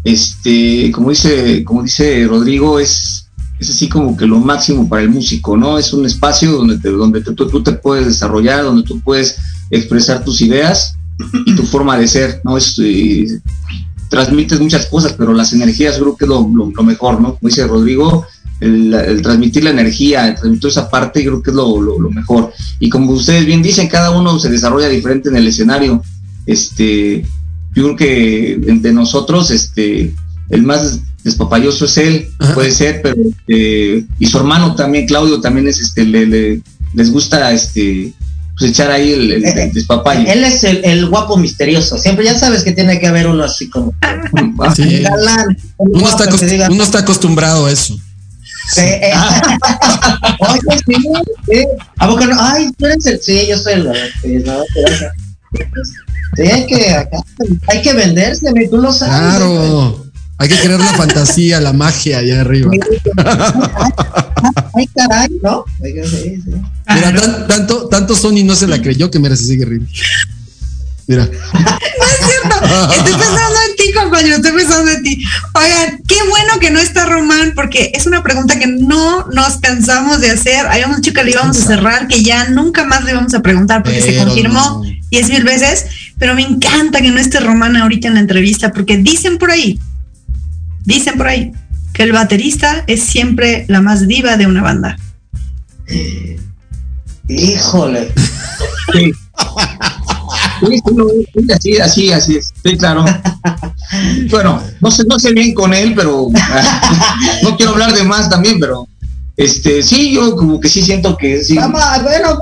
este, 0.03 0.91
como 0.93 1.11
dice, 1.11 1.63
como 1.65 1.83
dice 1.83 2.27
Rodrigo, 2.27 2.81
es, 2.81 3.24
es 3.59 3.71
así 3.71 3.89
como 3.89 4.17
que 4.17 4.27
lo 4.27 4.39
máximo 4.41 4.89
para 4.89 5.03
el 5.03 5.11
músico, 5.11 5.57
¿no? 5.57 5.79
Es 5.79 5.93
un 5.93 6.05
espacio 6.07 6.53
donde 6.53 6.77
donde 6.91 7.21
tú, 7.23 7.35
tú 7.35 7.63
te 7.63 7.73
puedes 7.73 8.07
desarrollar, 8.07 8.65
donde 8.65 8.83
tú 8.83 9.01
puedes 9.01 9.37
expresar 9.71 10.25
tus 10.25 10.41
ideas 10.41 10.97
y 11.47 11.55
tu 11.55 11.63
forma 11.65 11.97
de 11.97 12.09
ser, 12.09 12.41
¿no? 12.45 12.57
Es, 12.57 12.77
eh, 12.83 13.27
transmites 14.11 14.61
muchas 14.61 14.87
cosas, 14.87 15.15
pero 15.15 15.33
las 15.33 15.53
energías 15.53 15.97
creo 15.99 16.17
que 16.17 16.25
es 16.25 16.29
lo, 16.29 16.49
lo- 16.53 16.83
mejor, 16.83 17.21
¿no? 17.21 17.35
Como 17.37 17.49
dice 17.49 17.67
Rodrigo, 17.67 18.27
el, 18.61 19.21
transmitir 19.23 19.65
la 19.65 19.71
energía, 19.71 20.29
el 20.29 20.35
transmitir 20.37 20.71
esa 20.71 20.89
parte, 20.91 21.21
creo 21.25 21.43
que 21.43 21.51
es 21.51 21.57
lo, 21.57 21.81
lo- 21.81 21.99
lo 21.99 22.11
mejor. 22.11 22.53
Y 22.81 22.89
como 22.89 23.13
ustedes 23.13 23.47
bien 23.47 23.63
dicen, 23.63 23.89
cada 23.89 24.11
uno 24.11 24.39
se 24.39 24.51
desarrolla 24.51 24.89
diferente 24.89 25.29
en 25.29 25.37
el 25.37 25.47
escenario. 25.49 26.03
Este, 26.47 27.27
yo 27.75 27.83
creo 27.83 27.97
que 27.97 28.59
de 28.81 28.93
nosotros, 28.93 29.51
este, 29.51 30.15
el 30.51 30.63
más 30.63 31.01
despapayoso 31.25 31.87
es 31.87 31.97
él, 31.99 32.29
Ajá. 32.39 32.55
puede 32.55 32.71
ser, 32.71 33.01
pero 33.03 33.17
este, 33.17 34.05
y 34.19 34.27
su 34.27 34.39
hermano 34.39 34.75
también, 34.75 35.07
Claudio, 35.07 35.41
también 35.41 35.67
es 35.69 35.81
este, 35.81 36.05
le, 36.05 36.27
le- 36.27 36.61
les 36.93 37.11
gusta 37.11 37.51
este 37.53 38.13
pues 38.57 38.71
echar 38.71 38.89
ahí 38.93 39.11
el, 39.13 39.33
el, 39.33 39.45
el 39.45 39.73
despapalle. 39.73 40.31
Él 40.31 40.45
es 40.45 40.63
el, 40.63 40.85
el 40.85 41.09
guapo 41.09 41.37
misterioso. 41.37 41.99
Siempre 41.99 42.25
ya 42.25 42.39
sabes 42.39 42.63
que 42.63 42.71
tiene 42.71 43.01
que 43.01 43.09
haber 43.09 43.27
uno 43.27 43.43
así 43.43 43.69
como 43.69 43.93
Ah, 44.01 44.73
Sí. 44.77 45.01
galán. 45.03 45.51
el 45.51 45.57
Uno 45.79 45.99
guapo 46.01 46.09
está, 46.23 46.25
que 46.31 46.37
acost- 46.37 46.49
diga, 46.51 46.69
uno 46.71 46.85
está 46.85 46.99
acostumbrado 47.01 47.67
a 47.67 47.73
eso. 47.73 47.97
Sí, 48.73 48.81
eh. 48.81 49.13
Oye, 50.39 50.61
sí, 50.87 50.95
sí. 51.51 51.65
¿A 51.99 52.07
poco 52.09 52.27
no? 52.27 52.37
Ay, 52.39 52.71
tú 52.79 52.87
eres 52.87 53.05
el. 53.07 53.21
Sí, 53.21 53.47
yo 53.49 53.59
soy 53.59 53.73
el. 53.75 53.89
sí, 54.23 54.37
no, 54.45 54.59
pero- 54.73 55.11
Sí, 56.37 56.43
hay 56.43 56.67
que, 56.67 56.91
acá, 56.91 57.19
hay 57.69 57.83
que 57.83 57.93
venderse, 57.93 58.53
tú 58.71 58.77
lo 58.79 58.93
sabes. 58.93 59.15
Claro. 59.37 60.04
Hay 60.39 60.49
que 60.49 60.57
crear 60.57 60.81
la 60.81 60.95
fantasía, 60.95 61.61
la 61.61 61.73
magia 61.73 62.19
allá 62.19 62.41
arriba. 62.41 62.71
Ay, 64.75 64.89
caray, 64.95 65.29
¿no? 65.43 65.65
Mira, 65.81 67.15
tan- 67.15 67.47
tanto, 67.47 67.89
tanto 67.89 68.17
Sony 68.17 68.43
no 68.45 68.55
se 68.57 68.67
la 68.67 68.83
creyó 68.83 69.11
que 69.11 69.19
mira, 69.19 69.37
se 69.37 69.45
sigue 69.45 69.65
riendo. 69.65 69.89
Mira. 71.07 71.23
Estoy 72.45 73.13
pensando 73.13 73.59
en 73.69 73.77
ti, 73.77 73.93
compañero, 73.95 74.37
estoy 74.37 74.53
pensando 74.53 74.91
en 74.91 75.03
ti. 75.03 75.23
Oigan, 75.55 76.01
qué 76.07 76.17
bueno 76.29 76.59
que 76.61 76.71
no 76.71 76.79
está 76.81 77.07
Román, 77.07 77.53
porque 77.55 77.93
es 77.95 78.07
una 78.07 78.23
pregunta 78.23 78.59
que 78.59 78.67
no 78.67 79.27
nos 79.29 79.59
cansamos 79.59 80.21
de 80.21 80.31
hacer. 80.31 80.67
Habíamos 80.67 80.97
dicho 80.99 81.13
que 81.13 81.25
le 81.25 81.31
íbamos 81.33 81.59
a 81.59 81.67
cerrar, 81.67 82.09
que 82.09 82.23
ya 82.23 82.49
nunca 82.49 82.85
más 82.85 83.05
le 83.05 83.13
íbamos 83.13 83.35
a 83.35 83.41
preguntar 83.43 83.83
porque 83.83 84.01
se 84.01 84.17
confirmó 84.17 84.83
no. 84.83 84.83
diez 85.11 85.29
mil 85.29 85.45
veces, 85.45 85.87
pero 86.19 86.35
me 86.35 86.43
encanta 86.43 87.01
que 87.01 87.11
no 87.11 87.19
esté 87.21 87.41
Román 87.41 87.77
ahorita 87.77 88.09
en 88.09 88.15
la 88.15 88.21
entrevista, 88.21 88.73
porque 88.73 88.97
dicen 88.97 89.39
por 89.39 89.51
ahí, 89.51 89.79
dicen 90.85 91.17
por 91.17 91.29
ahí, 91.29 91.53
que 91.93 92.03
el 92.03 92.13
baterista 92.13 92.85
es 92.87 93.03
siempre 93.03 93.65
la 93.69 93.81
más 93.81 94.07
diva 94.09 94.37
de 94.37 94.47
una 94.47 94.63
banda. 94.63 94.97
Híjole. 97.29 98.13
Sí. 98.93 99.13
Así, 101.55 101.77
así, 101.79 102.13
así 102.13 102.37
es. 102.37 102.53
Sí, 102.65 102.77
claro. 102.77 103.05
Bueno, 104.31 104.63
no 104.81 104.91
sé, 104.91 105.05
no 105.05 105.19
sé 105.19 105.33
bien 105.33 105.55
con 105.55 105.73
él, 105.75 105.95
pero 105.95 106.29
no 107.43 107.57
quiero 107.57 107.73
hablar 107.73 107.93
de 107.95 108.05
más 108.05 108.29
también, 108.29 108.59
pero 108.59 108.89
este, 109.37 109.83
sí, 109.83 110.13
yo 110.15 110.37
como 110.37 110.61
que 110.61 110.69
sí 110.69 110.83
siento 110.83 111.17
que 111.17 111.43
sí. 111.45 111.55
Vamos, 111.57 111.83
bueno, 112.03 112.39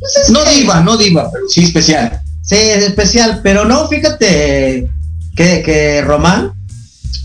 pues 0.00 0.16
es 0.24 0.30
No 0.30 0.44
que- 0.44 0.50
diva, 0.56 0.80
no 0.80 0.96
diva, 0.96 1.30
pero 1.32 1.44
sí 1.48 1.64
especial. 1.64 2.20
Sí, 2.42 2.54
es 2.56 2.84
especial, 2.84 3.40
pero 3.42 3.64
no, 3.64 3.88
fíjate 3.88 4.88
que, 5.34 5.62
que 5.62 6.02
Román, 6.02 6.52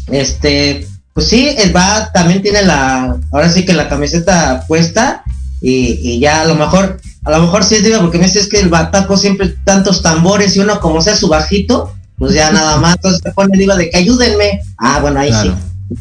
este, 0.08 0.88
pues 1.14 1.28
sí, 1.28 1.50
él 1.58 1.76
va, 1.76 2.12
también 2.14 2.42
tiene 2.42 2.62
la, 2.64 3.18
ahora 3.32 3.50
sí 3.50 3.66
que 3.66 3.74
la 3.74 3.90
camiseta 3.90 4.64
puesta 4.68 5.24
y, 5.62 6.00
y 6.02 6.20
ya 6.20 6.42
a 6.42 6.46
lo 6.46 6.56
mejor, 6.56 7.00
a 7.24 7.32
lo 7.32 7.40
mejor 7.42 7.64
sí 7.64 7.76
es 7.76 7.84
diva 7.84 8.00
porque 8.00 8.18
me 8.18 8.26
dices 8.26 8.48
que 8.48 8.60
el 8.60 8.70
bataco 8.70 9.18
siempre 9.18 9.56
tantos 9.66 10.02
tambores 10.02 10.56
y 10.56 10.60
uno 10.60 10.80
como 10.80 11.02
sea 11.02 11.16
su 11.16 11.28
bajito, 11.28 11.94
pues 12.18 12.34
ya 12.34 12.52
nada 12.52 12.78
más, 12.78 12.96
entonces 12.96 13.22
se 13.24 13.32
pone 13.32 13.58
diva 13.58 13.76
de 13.76 13.90
que 13.90 13.98
ayúdenme. 13.98 14.62
Ah, 14.78 15.00
bueno, 15.02 15.20
ahí 15.20 15.30
Claro. 15.30 15.56
sí. 15.90 15.96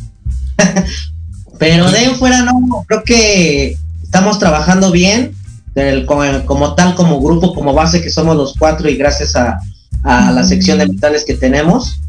Pero 1.59 1.90
de 1.90 1.98
ahí 1.98 2.14
fuera 2.18 2.42
no, 2.42 2.53
creo 2.86 3.03
que 3.05 3.76
estamos 4.03 4.38
trabajando 4.38 4.90
bien, 4.90 5.34
del- 5.74 6.07
como, 6.07 6.22
como 6.46 6.74
tal, 6.74 6.94
como 6.94 7.20
grupo, 7.20 7.55
como 7.55 7.74
base 7.74 8.01
que 8.03 8.11
somos 8.11 8.36
los 8.36 8.55
cuatro 8.59 8.88
y 8.88 8.96
gracias 8.96 9.36
a, 9.36 9.61
a 10.03 10.30
la 10.32 10.42
sección 10.44 10.78
de 10.78 10.86
metales 10.88 11.24
que 11.26 11.34
tenemos. 11.34 12.01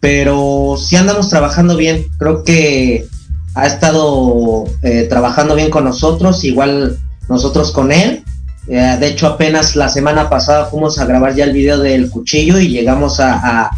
Pero 0.00 0.76
sí 0.78 0.96
andamos 0.96 1.28
trabajando 1.28 1.76
bien, 1.76 2.06
creo 2.18 2.44
que 2.44 3.06
ha 3.54 3.66
estado 3.66 4.64
eh, 4.82 5.06
trabajando 5.08 5.54
bien 5.56 5.70
con 5.70 5.84
nosotros, 5.84 6.44
igual 6.44 6.96
nosotros 7.28 7.72
con 7.72 7.90
él. 7.90 8.22
Eh, 8.68 8.96
de 9.00 9.06
hecho, 9.08 9.26
apenas 9.26 9.74
la 9.74 9.88
semana 9.88 10.28
pasada 10.30 10.66
fuimos 10.66 10.98
a 10.98 11.06
grabar 11.06 11.34
ya 11.34 11.44
el 11.44 11.52
video 11.52 11.78
del 11.78 12.10
cuchillo 12.10 12.58
y 12.60 12.68
llegamos 12.68 13.18
a, 13.18 13.40
a- 13.40 13.70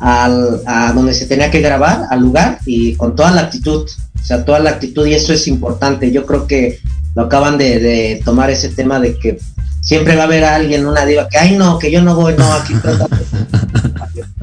a 0.00 0.92
donde 0.94 1.12
se 1.14 1.26
tenía 1.26 1.50
que 1.50 1.60
grabar, 1.60 2.04
al 2.10 2.20
lugar, 2.20 2.58
y 2.66 2.94
con 2.94 3.14
toda 3.16 3.30
la 3.32 3.42
actitud, 3.42 3.84
o 4.20 4.24
sea, 4.24 4.44
toda 4.44 4.58
la 4.60 4.70
actitud, 4.70 5.06
y 5.06 5.14
eso 5.14 5.32
es 5.32 5.46
importante. 5.48 6.10
Yo 6.12 6.24
creo 6.24 6.46
que 6.46 6.78
lo 7.14 7.22
acaban 7.24 7.58
de, 7.58 7.78
de 7.80 8.22
tomar 8.24 8.48
ese 8.50 8.68
tema 8.70 9.00
de 9.00 9.16
que 9.18 9.38
siempre 9.80 10.14
va 10.16 10.22
a 10.22 10.26
haber 10.26 10.44
alguien, 10.44 10.86
una 10.86 11.04
diva, 11.04 11.28
que, 11.28 11.38
ay, 11.38 11.56
no, 11.56 11.78
que 11.78 11.90
yo 11.90 12.00
no 12.02 12.14
voy, 12.14 12.34
no, 12.38 12.52
aquí 12.52 12.74
trata- 12.74 13.08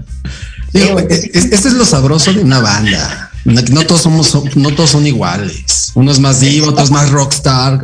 Digo, 0.80 1.00
este 1.00 1.56
es 1.56 1.74
lo 1.74 1.86
sabroso 1.86 2.34
de 2.34 2.42
una 2.42 2.60
banda. 2.60 3.32
No, 3.46 3.62
no 3.62 3.86
todos 3.86 4.02
somos, 4.02 4.56
no 4.56 4.72
todos 4.74 4.90
son 4.90 5.06
iguales. 5.06 5.92
Uno 5.94 6.12
es 6.12 6.20
más 6.20 6.40
divo, 6.40 6.70
otro 6.70 6.84
es 6.84 6.92
más 6.92 7.12
rockstar, 7.12 7.80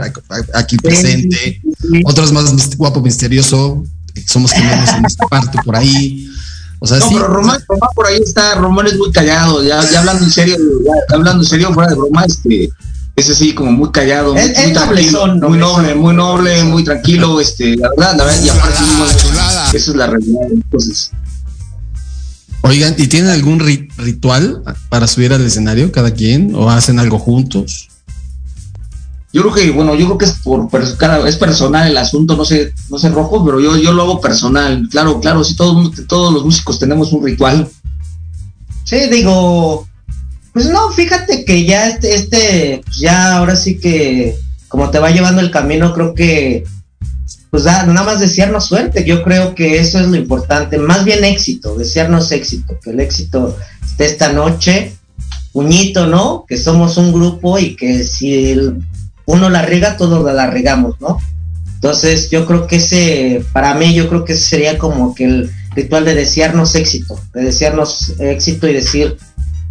aquí 0.56 0.76
presente, 0.78 1.62
otro 2.04 2.24
es 2.26 2.32
más 2.32 2.52
mis- 2.54 2.76
guapo, 2.76 3.02
misterioso. 3.02 3.84
Somos 4.28 4.52
gemelos 4.52 4.90
en 4.90 5.06
esta 5.06 5.26
parte 5.28 5.58
por 5.64 5.76
ahí. 5.76 6.28
O 6.80 6.88
sea, 6.88 6.98
No, 6.98 7.08
sí. 7.08 7.14
pero 7.14 7.28
Román, 7.28 7.64
Román 7.68 7.90
por 7.96 8.08
ahí 8.08 8.20
está, 8.26 8.56
Román 8.56 8.88
es 8.88 8.98
muy 8.98 9.12
callado, 9.12 9.64
ya, 9.64 9.88
ya 9.92 10.00
hablando 10.00 10.26
en 10.26 10.32
serio, 10.32 10.58
ya 10.84 11.16
hablando 11.16 11.44
en 11.44 11.50
serio, 11.50 11.72
fuera 11.74 11.90
de 11.92 11.96
broma, 11.96 12.26
este, 12.26 12.70
es 13.16 13.30
así 13.30 13.54
como 13.54 13.72
muy 13.72 13.92
callado, 13.92 14.34
muy, 14.34 14.42
muy 14.52 14.72
noblezón, 14.74 15.40
muy 15.42 15.58
noble, 15.60 15.94
muy 15.94 16.16
noble, 16.16 16.64
muy 16.64 16.84
tranquilo, 16.84 17.40
este, 17.40 17.78
la 17.78 17.90
verdad, 17.96 18.16
la 18.18 18.24
verdad, 18.26 18.44
y 18.44 18.50
aparte, 18.50 18.80
chulada. 19.22 19.68
esa 19.72 19.92
es 19.92 19.96
la 19.96 20.08
realidad, 20.08 20.42
entonces, 20.52 21.12
Oigan, 22.64 22.96
¿y 22.98 23.08
tienen 23.08 23.32
algún 23.32 23.60
ri- 23.60 23.90
ritual 23.98 24.62
para 24.90 25.08
subir 25.08 25.34
al 25.34 25.46
escenario 25.46 25.92
cada 25.92 26.12
quien? 26.14 26.54
¿O 26.56 26.70
hacen 26.70 27.00
algo 27.00 27.18
juntos? 27.20 27.88
yo 29.34 29.44
creo 29.44 29.54
que, 29.54 29.72
bueno, 29.72 29.96
yo 29.96 30.08
creo 30.08 30.18
que 30.18 30.26
es 30.26 30.34
por, 30.44 30.68
es 31.26 31.38
personal 31.38 31.88
el 31.90 31.98
asunto, 31.98 32.36
no 32.36 32.44
sé, 32.44 32.74
no 32.90 33.00
sé 33.00 33.08
rojo, 33.08 33.46
pero 33.46 33.62
yo, 33.62 33.78
yo 33.78 33.94
lo 33.94 34.02
hago 34.04 34.20
personal, 34.20 34.86
claro, 34.92 35.22
claro, 35.22 35.42
si 35.46 35.56
todos, 35.56 36.06
todos 36.06 36.34
los 36.34 36.44
músicos 36.44 36.78
tenemos 36.80 37.14
un 37.14 37.24
ritual, 37.26 37.70
Sí, 38.84 38.98
digo, 39.10 39.88
pues 40.52 40.66
no, 40.70 40.90
fíjate 40.92 41.46
que 41.46 41.64
ya 41.64 41.88
este, 41.88 42.14
este, 42.16 42.82
pues 42.84 42.98
ya 42.98 43.38
ahora 43.38 43.56
sí 43.56 43.78
que 43.80 44.36
como 44.68 44.90
te 44.90 45.00
va 45.00 45.12
llevando 45.12 45.40
el 45.40 45.50
camino, 45.50 45.94
creo 45.94 46.14
que, 46.14 46.66
pues 47.52 47.66
da- 47.66 47.86
nada 47.86 48.04
más 48.04 48.20
desearnos 48.20 48.66
suerte, 48.66 49.04
yo 49.06 49.22
creo 49.24 49.54
que 49.54 49.78
eso 49.78 50.00
es 50.00 50.08
lo 50.08 50.16
importante, 50.16 50.78
más 50.80 51.06
bien 51.06 51.24
éxito, 51.24 51.78
desearnos 51.78 52.32
éxito, 52.32 52.80
que 52.82 52.90
el 52.92 53.00
éxito 53.02 53.58
esté 53.84 54.06
esta 54.06 54.32
noche, 54.34 54.96
puñito, 55.52 56.08
¿no? 56.08 56.46
Que 56.48 56.58
somos 56.58 56.98
un 56.98 57.12
grupo 57.12 57.60
y 57.60 57.76
que 57.76 58.04
si 58.06 58.56
uno 59.26 59.50
la 59.50 59.62
riega, 59.64 59.98
todos 59.98 60.24
la, 60.24 60.34
la 60.34 60.50
regamos, 60.50 60.96
¿no? 61.02 61.20
Entonces 61.76 62.30
yo 62.30 62.46
creo 62.46 62.68
que 62.68 62.78
ese, 62.78 63.44
para 63.54 63.74
mí 63.74 63.94
yo 63.94 64.08
creo 64.08 64.24
que 64.24 64.34
ese 64.34 64.44
sería 64.46 64.78
como 64.78 65.14
que 65.14 65.26
el 65.26 65.52
ritual 65.76 66.06
de 66.06 66.16
desearnos 66.16 66.76
éxito, 66.76 67.20
de 67.34 67.44
desearnos 67.44 68.14
éxito 68.20 68.68
y 68.68 68.74
decir, 68.74 69.18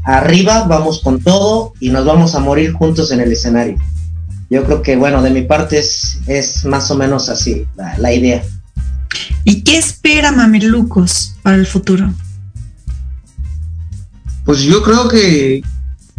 arriba, 0.05 0.65
vamos 0.65 1.01
con 1.03 1.21
todo 1.23 1.73
y 1.81 1.91
nos 1.91 2.05
vamos 2.05 2.35
a 2.35 2.41
morir 2.41 2.73
juntos 2.73 3.11
en 3.13 3.21
el 3.21 3.33
escenario. 3.33 3.77
Yo 4.51 4.65
creo 4.65 4.83
que, 4.83 4.97
bueno, 4.97 5.23
de 5.23 5.31
mi 5.31 5.43
parte 5.43 5.79
es, 5.79 6.19
es 6.27 6.65
más 6.65 6.91
o 6.91 6.97
menos 6.97 7.29
así 7.29 7.65
la, 7.77 7.97
la 7.99 8.13
idea. 8.13 8.43
¿Y 9.45 9.63
qué 9.63 9.79
espera 9.79 10.33
Mamelucos 10.33 11.35
para 11.43 11.57
el 11.57 11.67
futuro? 11.67 12.13
Pues 14.45 14.61
yo 14.63 14.83
creo 14.83 15.09
que 15.09 15.63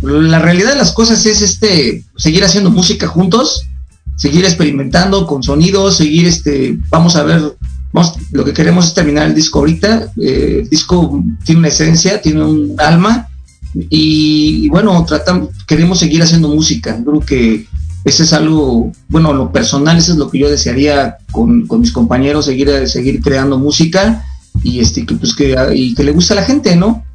la 0.02 0.40
realidad 0.40 0.70
de 0.70 0.78
las 0.78 0.94
cosas 0.94 1.26
es 1.26 1.42
este 1.42 2.06
seguir 2.16 2.44
haciendo 2.44 2.72
música 2.72 3.08
juntos, 3.08 3.68
seguir 4.16 4.46
experimentando 4.46 5.28
con 5.28 5.44
sonidos, 5.44 5.98
seguir 5.98 6.26
este, 6.26 6.78
vamos 6.90 7.16
a 7.18 7.24
ver, 7.24 7.58
vamos, 7.92 8.14
lo 8.32 8.46
que 8.46 8.54
queremos 8.54 8.88
es 8.88 8.94
terminar 8.94 9.28
el 9.28 9.36
disco 9.36 9.60
ahorita. 9.60 10.12
eh, 10.22 10.60
el 10.62 10.70
disco 10.70 11.22
tiene 11.44 11.60
una 11.60 11.68
esencia, 11.68 12.22
tiene 12.22 12.44
un 12.44 12.76
alma, 12.80 13.28
y, 13.74 14.66
y 14.66 14.70
bueno, 14.70 15.04
tratamos, 15.06 15.50
queremos 15.68 16.00
seguir 16.00 16.24
haciendo 16.24 16.48
música. 16.48 16.98
Creo 17.04 17.20
que 17.20 17.68
ese 18.04 18.24
es 18.24 18.34
algo, 18.34 18.92
bueno, 19.10 19.34
lo 19.34 19.52
personal, 19.52 19.98
eso 19.98 20.14
es 20.14 20.18
lo 20.18 20.30
que 20.30 20.40
yo 20.40 20.50
desearía 20.50 21.18
con, 21.32 21.68
con 21.68 21.82
mis 21.82 21.92
compañeros, 21.92 22.46
seguir, 22.46 22.88
seguir 22.88 23.22
creando 23.22 23.60
música 23.60 24.26
y 24.64 24.80
este 24.80 25.06
que 25.06 25.16
pues 25.16 25.36
que, 25.36 25.56
y 25.74 25.94
que 25.94 26.04
le 26.04 26.12
guste 26.12 26.34
a 26.34 26.38
la 26.38 26.44
gente, 26.44 26.76
¿no? 26.76 27.06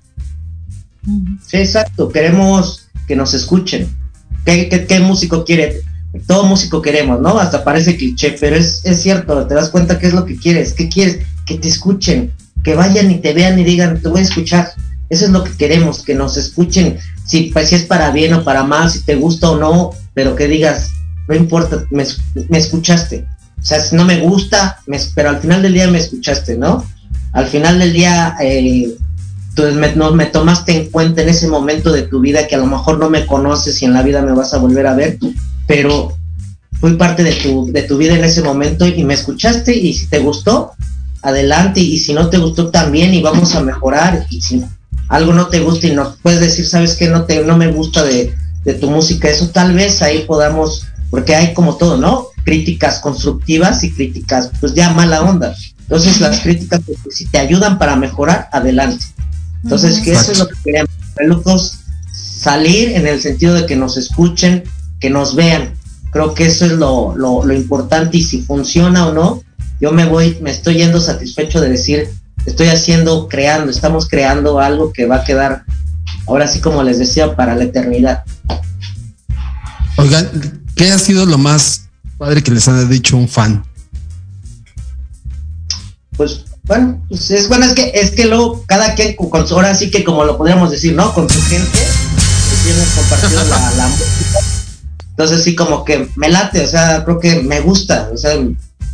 Sí, 1.47 1.59
exacto. 1.59 2.09
Queremos 2.09 2.89
que 3.07 3.16
nos 3.16 3.34
escuchen. 3.34 3.89
¿Qué, 4.45 4.68
qué, 4.68 4.87
qué 4.87 5.01
músico 5.01 5.45
quiere? 5.45 5.80
Todo 6.26 6.45
músico 6.45 6.80
queremos, 6.82 7.20
¿no? 7.20 7.39
Hasta 7.39 7.64
parece 7.64 7.97
cliché, 7.97 8.37
pero 8.41 8.57
es, 8.57 8.80
es 8.84 9.03
cierto. 9.03 9.47
Te 9.47 9.55
das 9.55 9.70
cuenta 9.70 9.99
qué 9.99 10.07
es 10.07 10.14
lo 10.14 10.24
que 10.24 10.37
quieres. 10.37 10.72
¿Qué 10.72 10.89
quieres? 10.89 11.18
Que 11.45 11.59
te 11.59 11.68
escuchen. 11.68 12.32
Que 12.64 12.74
vayan 12.74 13.11
y 13.11 13.18
te 13.20 13.32
vean 13.34 13.59
y 13.59 13.64
digan, 13.64 14.01
te 14.01 14.09
voy 14.09 14.20
a 14.20 14.24
escuchar. 14.24 14.70
Eso 15.09 15.26
es 15.26 15.30
lo 15.30 15.45
que 15.45 15.53
queremos, 15.53 16.03
que 16.03 16.14
nos 16.14 16.37
escuchen. 16.37 16.99
Si, 17.24 17.51
pues, 17.53 17.68
si 17.68 17.76
es 17.76 17.84
para 17.84 18.11
bien 18.11 18.34
o 18.34 18.43
para 18.43 18.64
mal, 18.64 18.91
si 18.91 19.01
te 19.01 19.14
gusta 19.14 19.51
o 19.51 19.57
no, 19.57 19.91
pero 20.17 20.35
que 20.35 20.49
digas, 20.49 20.93
no 21.29 21.35
importa, 21.35 21.85
me, 21.91 22.07
me 22.49 22.57
escuchaste. 22.57 23.27
O 23.61 23.64
sea, 23.64 23.81
si 23.81 23.95
no 23.95 24.07
me 24.07 24.21
gusta, 24.21 24.81
me, 24.87 24.99
pero 25.14 25.29
al 25.29 25.41
final 25.41 25.61
del 25.61 25.75
día 25.75 25.91
me 25.91 25.99
escuchaste, 25.99 26.57
¿no? 26.57 26.85
al 27.37 27.47
final 27.49 27.79
del 27.79 27.93
día 27.93 28.35
eh, 28.41 28.97
tú 29.55 29.64
me, 29.75 29.95
no, 29.95 30.12
me 30.12 30.25
tomaste 30.25 30.75
en 30.75 30.91
cuenta 30.91 31.21
en 31.21 31.29
ese 31.29 31.49
momento 31.49 31.93
de 31.93 32.03
tu 32.03 32.21
vida 32.21 32.47
que 32.47 32.55
a 32.55 32.59
lo 32.59 32.67
mejor 32.67 32.99
no 32.99 33.11
me 33.11 33.27
conoces 33.27 33.83
y 33.83 33.85
en 33.85 33.93
la 33.93 34.03
vida 34.03 34.23
me 34.23 34.33
vas 34.33 34.55
a 34.55 34.59
volver 34.59 34.87
a 34.87 34.95
ver, 34.95 35.19
pero 35.67 36.17
fui 36.81 36.95
parte 36.95 37.23
de 37.23 37.33
tu, 37.33 37.71
de 37.71 37.83
tu 37.83 37.99
vida 37.99 38.14
en 38.14 38.25
ese 38.25 38.41
momento 38.41 38.87
y 38.87 39.05
me 39.05 39.12
escuchaste 39.12 39.77
y 39.77 39.93
si 39.93 40.07
te 40.07 40.21
gustó, 40.21 40.73
adelante 41.21 41.81
y 41.81 41.99
si 41.99 42.14
no 42.14 42.31
te 42.31 42.39
gustó 42.39 42.71
también 42.71 43.12
y 43.12 43.21
vamos 43.21 43.55
a 43.55 43.61
mejorar 43.61 44.27
y 44.31 44.41
si 44.41 44.64
algo 45.09 45.35
no 45.35 45.49
te 45.49 45.61
gusta 45.61 45.89
y 45.89 45.93
nos 45.93 46.17
puedes 46.23 46.41
decir, 46.41 46.67
sabes 46.67 46.95
que 46.95 47.09
no 47.09 47.25
te 47.25 47.45
no 47.45 47.59
me 47.59 47.71
gusta 47.71 48.03
de, 48.03 48.35
de 48.67 48.75
tu 48.75 48.91
música, 48.91 49.31
eso 49.31 49.49
tal 49.51 49.73
vez 49.75 50.03
ahí 50.03 50.25
podamos, 50.27 50.87
porque 51.09 51.37
hay 51.37 51.55
como 51.55 51.77
todo, 51.77 51.97
¿no? 51.97 52.27
Críticas 52.45 52.99
constructivas 52.99 53.83
y 53.85 53.93
críticas 53.93 54.51
pues 54.61 54.75
ya 54.75 54.91
mala 54.91 55.23
onda. 55.23 55.55
Entonces 55.81 56.21
las 56.21 56.41
críticas 56.41 56.81
pues, 56.85 56.99
si 57.17 57.27
te 57.27 57.39
ayudan 57.39 57.79
para 57.79 57.95
mejorar, 57.95 58.49
adelante. 58.53 59.05
Entonces, 59.62 60.01
que 60.01 60.12
eso 60.12 60.33
es 60.33 60.39
lo 60.39 60.49
que 60.49 60.55
queremos, 60.64 60.91
locos, 61.19 61.79
salir 62.12 62.91
en 62.91 63.07
el 63.07 63.21
sentido 63.21 63.55
de 63.55 63.67
que 63.67 63.75
nos 63.75 63.97
escuchen, 63.97 64.64
que 65.01 65.11
nos 65.11 65.35
vean. 65.35 65.75
Creo 66.11 66.35
que 66.35 66.47
eso 66.47 66.67
es 66.67 66.73
lo, 66.73 67.17
lo, 67.17 67.45
lo 67.45 67.55
importante 67.55 68.19
y 68.19 68.23
si 68.23 68.43
funciona 68.43 69.07
o 69.07 69.12
no, 69.12 69.43
yo 69.81 69.93
me 69.93 70.07
voy, 70.07 70.39
me 70.41 70.51
estoy 70.51 70.75
yendo 70.75 71.01
satisfecho 71.01 71.61
de 71.61 71.69
decir, 71.69 72.09
estoy 72.47 72.69
haciendo, 72.69 73.29
creando, 73.29 73.71
estamos 73.71 74.09
creando 74.09 74.61
algo 74.61 74.93
que 74.93 75.07
va 75.07 75.17
a 75.17 75.25
quedar, 75.25 75.64
ahora 76.27 76.49
sí 76.49 76.61
como 76.61 76.83
les 76.83 76.99
decía, 76.99 77.35
para 77.35 77.55
la 77.55 77.65
eternidad. 77.65 78.25
Oigan, 79.97 80.63
¿qué 80.75 80.91
ha 80.91 80.99
sido 80.99 81.27
lo 81.27 81.39
más 81.39 81.89
padre 82.19 82.43
que 82.43 82.51
les 82.51 82.69
ha 82.69 82.85
dicho 82.85 83.17
un 83.17 83.29
fan? 83.29 83.65
Pues 86.17 86.45
bueno, 86.65 87.01
pues 87.09 87.31
es 87.31 87.49
bueno, 87.49 87.65
es 87.65 87.75
que 87.75 87.93
es 87.95 88.11
que 88.11 88.27
luego 88.27 88.65
cada 88.67 88.95
quien 88.95 89.15
con 89.15 89.47
ahora 89.51 89.75
sí 89.75 89.91
que 89.91 90.03
como 90.03 90.25
lo 90.25 90.37
podríamos 90.37 90.71
decir, 90.71 90.95
¿no? 90.95 91.13
Con 91.15 91.29
su 91.29 91.41
gente 91.43 91.79
que 91.79 92.57
tienen 92.65 92.89
compartido 92.97 93.45
la, 93.45 93.71
la 93.77 93.89
música. 93.89 94.39
Entonces 95.11 95.45
sí 95.45 95.55
como 95.55 95.85
que 95.85 96.11
me 96.17 96.29
late, 96.29 96.63
o 96.63 96.69
sea, 96.69 97.05
creo 97.05 97.21
que 97.21 97.43
me 97.43 97.61
gusta, 97.61 98.11
o 98.13 98.17
sea, 98.17 98.33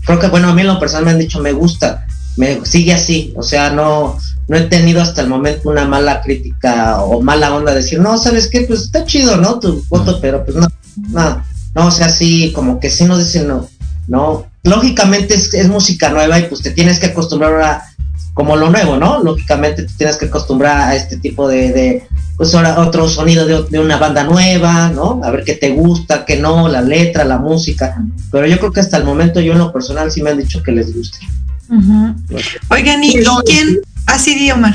creo 0.04 0.18
que 0.18 0.28
bueno, 0.28 0.48
a 0.48 0.54
mí 0.54 0.60
en 0.60 0.68
lo 0.68 0.78
personal 0.78 1.04
me 1.04 1.10
han 1.12 1.18
dicho 1.18 1.40
me 1.40 1.52
gusta, 1.52 2.06
me 2.36 2.64
sigue 2.64 2.92
así, 2.92 3.32
o 3.36 3.42
sea, 3.42 3.70
no 3.70 4.18
no 4.52 4.58
he 4.58 4.62
tenido 4.64 5.00
hasta 5.00 5.22
el 5.22 5.28
momento 5.28 5.70
una 5.70 5.86
mala 5.86 6.20
crítica 6.20 7.00
o 7.00 7.22
mala 7.22 7.54
onda 7.54 7.72
de 7.72 7.78
decir, 7.78 7.98
no, 7.98 8.18
¿sabes 8.18 8.48
qué? 8.48 8.60
Pues 8.60 8.82
está 8.82 9.06
chido, 9.06 9.38
¿no? 9.38 9.58
Tu 9.58 9.82
foto, 9.84 10.20
pero 10.20 10.44
pues 10.44 10.54
no, 10.58 10.68
no, 11.08 11.42
no, 11.74 11.86
o 11.86 11.90
sea, 11.90 12.10
sí, 12.10 12.52
como 12.54 12.78
que 12.78 12.90
sí 12.90 13.06
nos 13.06 13.20
dicen, 13.20 13.48
no, 13.48 13.66
no, 14.08 14.44
lógicamente 14.62 15.36
es, 15.36 15.54
es 15.54 15.68
música 15.68 16.10
nueva 16.10 16.38
y 16.38 16.42
pues 16.48 16.60
te 16.60 16.70
tienes 16.70 16.98
que 16.98 17.06
acostumbrar 17.06 17.62
a, 17.62 17.82
como 18.34 18.56
lo 18.56 18.68
nuevo, 18.68 18.98
¿no? 18.98 19.22
Lógicamente 19.22 19.84
te 19.84 19.94
tienes 19.94 20.18
que 20.18 20.26
acostumbrar 20.26 20.82
a 20.82 20.96
este 20.96 21.16
tipo 21.16 21.48
de, 21.48 21.72
de 21.72 22.06
pues 22.36 22.54
ahora 22.54 22.78
otro 22.78 23.08
sonido 23.08 23.46
de, 23.46 23.62
de, 23.70 23.78
una 23.78 23.96
banda 23.96 24.22
nueva, 24.22 24.90
¿no? 24.90 25.22
A 25.24 25.30
ver 25.30 25.44
qué 25.44 25.54
te 25.54 25.70
gusta, 25.70 26.26
qué 26.26 26.36
no, 26.36 26.68
la 26.68 26.82
letra, 26.82 27.24
la 27.24 27.38
música. 27.38 28.04
Pero 28.30 28.46
yo 28.46 28.58
creo 28.58 28.70
que 28.70 28.80
hasta 28.80 28.98
el 28.98 29.04
momento 29.04 29.40
yo 29.40 29.54
en 29.54 29.60
lo 29.60 29.72
personal 29.72 30.12
sí 30.12 30.22
me 30.22 30.28
han 30.28 30.38
dicho 30.38 30.62
que 30.62 30.72
les 30.72 30.94
guste. 30.94 31.20
Uh 31.70 31.80
-huh. 31.80 32.14
Oigan, 32.68 33.02
¿y 33.02 33.14
quién? 33.46 33.80
Así 34.06 34.32
ah, 34.32 34.38
sí, 34.38 34.50
Omar. 34.50 34.74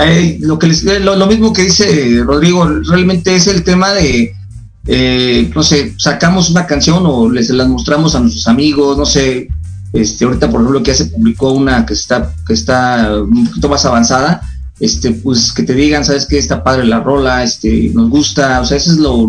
Eh, 0.00 0.38
les, 0.62 0.84
lo, 0.84 1.16
lo, 1.16 1.26
mismo 1.26 1.52
que 1.52 1.62
dice 1.62 2.22
Rodrigo, 2.24 2.64
realmente 2.88 3.34
es 3.34 3.48
el 3.48 3.64
tema 3.64 3.92
de, 3.92 4.32
eh, 4.86 5.50
no 5.54 5.62
sé, 5.62 5.94
sacamos 5.98 6.50
una 6.50 6.66
canción 6.66 7.02
o 7.04 7.28
les 7.28 7.50
las 7.50 7.68
mostramos 7.68 8.14
a 8.14 8.20
nuestros 8.20 8.46
amigos, 8.46 8.96
no 8.96 9.04
sé, 9.04 9.48
este, 9.92 10.24
ahorita 10.24 10.50
por 10.50 10.60
ejemplo 10.60 10.82
que 10.82 10.92
ya 10.92 10.96
se 10.96 11.06
publicó 11.06 11.50
una 11.52 11.84
que 11.84 11.94
está, 11.94 12.32
que 12.46 12.52
está 12.52 13.12
un 13.20 13.46
poquito 13.46 13.68
más 13.68 13.84
avanzada, 13.84 14.40
este, 14.78 15.10
pues 15.10 15.52
que 15.52 15.64
te 15.64 15.74
digan, 15.74 16.04
sabes 16.04 16.26
que 16.26 16.38
está 16.38 16.62
padre 16.62 16.84
la 16.84 17.00
rola, 17.00 17.42
este, 17.42 17.90
nos 17.92 18.08
gusta, 18.08 18.60
o 18.60 18.64
sea, 18.64 18.76
eso 18.76 18.92
es 18.92 18.98
lo 18.98 19.28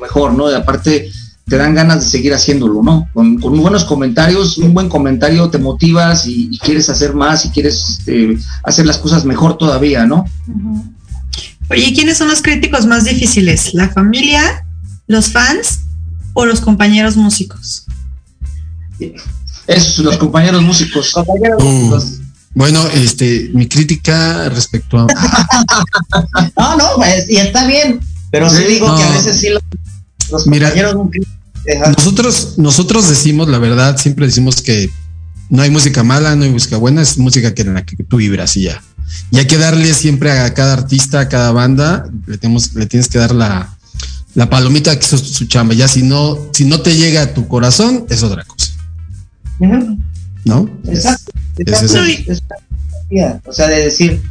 mejor, 0.00 0.34
¿no? 0.34 0.48
Y 0.48 0.54
aparte, 0.54 1.10
te 1.46 1.56
dan 1.58 1.74
ganas 1.74 2.04
de 2.04 2.10
seguir 2.10 2.32
haciéndolo, 2.32 2.82
¿no? 2.82 3.08
Con, 3.12 3.38
con 3.38 3.60
buenos 3.60 3.84
comentarios, 3.84 4.56
un 4.58 4.72
buen 4.72 4.88
comentario 4.88 5.50
te 5.50 5.58
motivas 5.58 6.26
y, 6.26 6.48
y 6.50 6.58
quieres 6.58 6.88
hacer 6.88 7.14
más 7.14 7.44
y 7.44 7.50
quieres 7.50 7.84
este, 7.98 8.38
hacer 8.62 8.86
las 8.86 8.96
cosas 8.98 9.24
mejor 9.24 9.58
todavía, 9.58 10.06
¿no? 10.06 10.24
Uh 10.48 10.52
-huh. 10.52 10.94
Oye, 11.70 11.92
¿quiénes 11.94 12.16
son 12.18 12.28
los 12.28 12.40
críticos 12.42 12.86
más 12.86 13.04
difíciles? 13.04 13.74
¿La 13.74 13.88
familia, 13.88 14.66
los 15.06 15.28
fans 15.32 15.80
o 16.34 16.44
los 16.46 16.60
compañeros 16.60 17.16
músicos? 17.16 17.86
Esos, 19.66 19.98
los 20.04 20.16
compañeros 20.18 20.62
músicos. 20.62 21.12
Compañeros 21.12 21.62
Uh, 21.62 21.66
músicos. 21.66 22.20
bueno, 22.54 22.86
este, 22.94 23.50
mi 23.54 23.66
crítica 23.66 24.48
respecto 24.50 24.98
a. 24.98 25.06
no, 26.58 26.76
no, 26.76 26.84
pues, 26.96 27.28
y 27.30 27.36
está 27.36 27.66
bien, 27.66 28.00
pero 28.30 28.48
sí, 28.50 28.62
digo 28.64 28.88
no. 28.88 28.96
que 28.96 29.02
a 29.04 29.10
veces 29.10 29.40
sí 29.40 29.48
los, 29.48 29.62
los 30.30 30.46
Mira, 30.46 30.68
compañeros 30.68 31.10
nosotros, 31.96 32.54
nosotros 32.58 33.08
decimos 33.08 33.48
la 33.48 33.58
verdad, 33.58 33.96
siempre 33.96 34.26
decimos 34.26 34.60
que 34.60 34.90
no 35.48 35.62
hay 35.62 35.70
música 35.70 36.02
mala, 36.02 36.36
no 36.36 36.44
hay 36.44 36.50
música 36.50 36.76
buena, 36.76 37.02
es 37.02 37.18
música 37.18 37.54
que 37.54 37.62
en 37.62 37.74
la 37.74 37.84
que 37.84 37.96
tú 37.96 38.16
vibras 38.16 38.56
y 38.56 38.62
ya. 38.64 38.82
Y 39.30 39.38
hay 39.38 39.46
que 39.46 39.56
darle 39.58 39.94
siempre 39.94 40.30
a 40.30 40.52
cada 40.54 40.74
artista, 40.74 41.20
a 41.20 41.28
cada 41.28 41.52
banda, 41.52 42.08
le, 42.26 42.38
tenemos, 42.38 42.74
le 42.74 42.86
tienes 42.86 43.08
que 43.08 43.18
dar 43.18 43.34
la, 43.34 43.76
la 44.34 44.50
palomita 44.50 44.98
que 44.98 45.04
es 45.04 45.20
su, 45.20 45.46
chamba. 45.46 45.74
Ya 45.74 45.88
si 45.88 46.02
no, 46.02 46.38
si 46.52 46.64
no 46.64 46.80
te 46.80 46.96
llega 46.96 47.22
a 47.22 47.34
tu 47.34 47.46
corazón, 47.46 48.06
es 48.08 48.22
otra 48.22 48.44
cosa. 48.44 48.72
Uh 49.60 49.66
-huh. 49.66 49.98
¿No? 50.44 50.70
Exacto. 50.86 51.32
Es, 51.56 51.82
o 53.44 53.52
sea, 53.52 53.68
de 53.68 53.84
decir, 53.84 54.22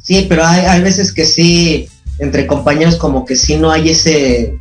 sí, 0.00 0.26
pero 0.28 0.46
hay, 0.46 0.64
hay 0.66 0.82
veces 0.82 1.12
que 1.12 1.24
sí, 1.24 1.88
entre 2.18 2.46
compañeros 2.46 2.96
como 2.96 3.24
que 3.24 3.36
sí 3.36 3.56
no 3.56 3.70
hay 3.70 3.90
ese 3.90 4.54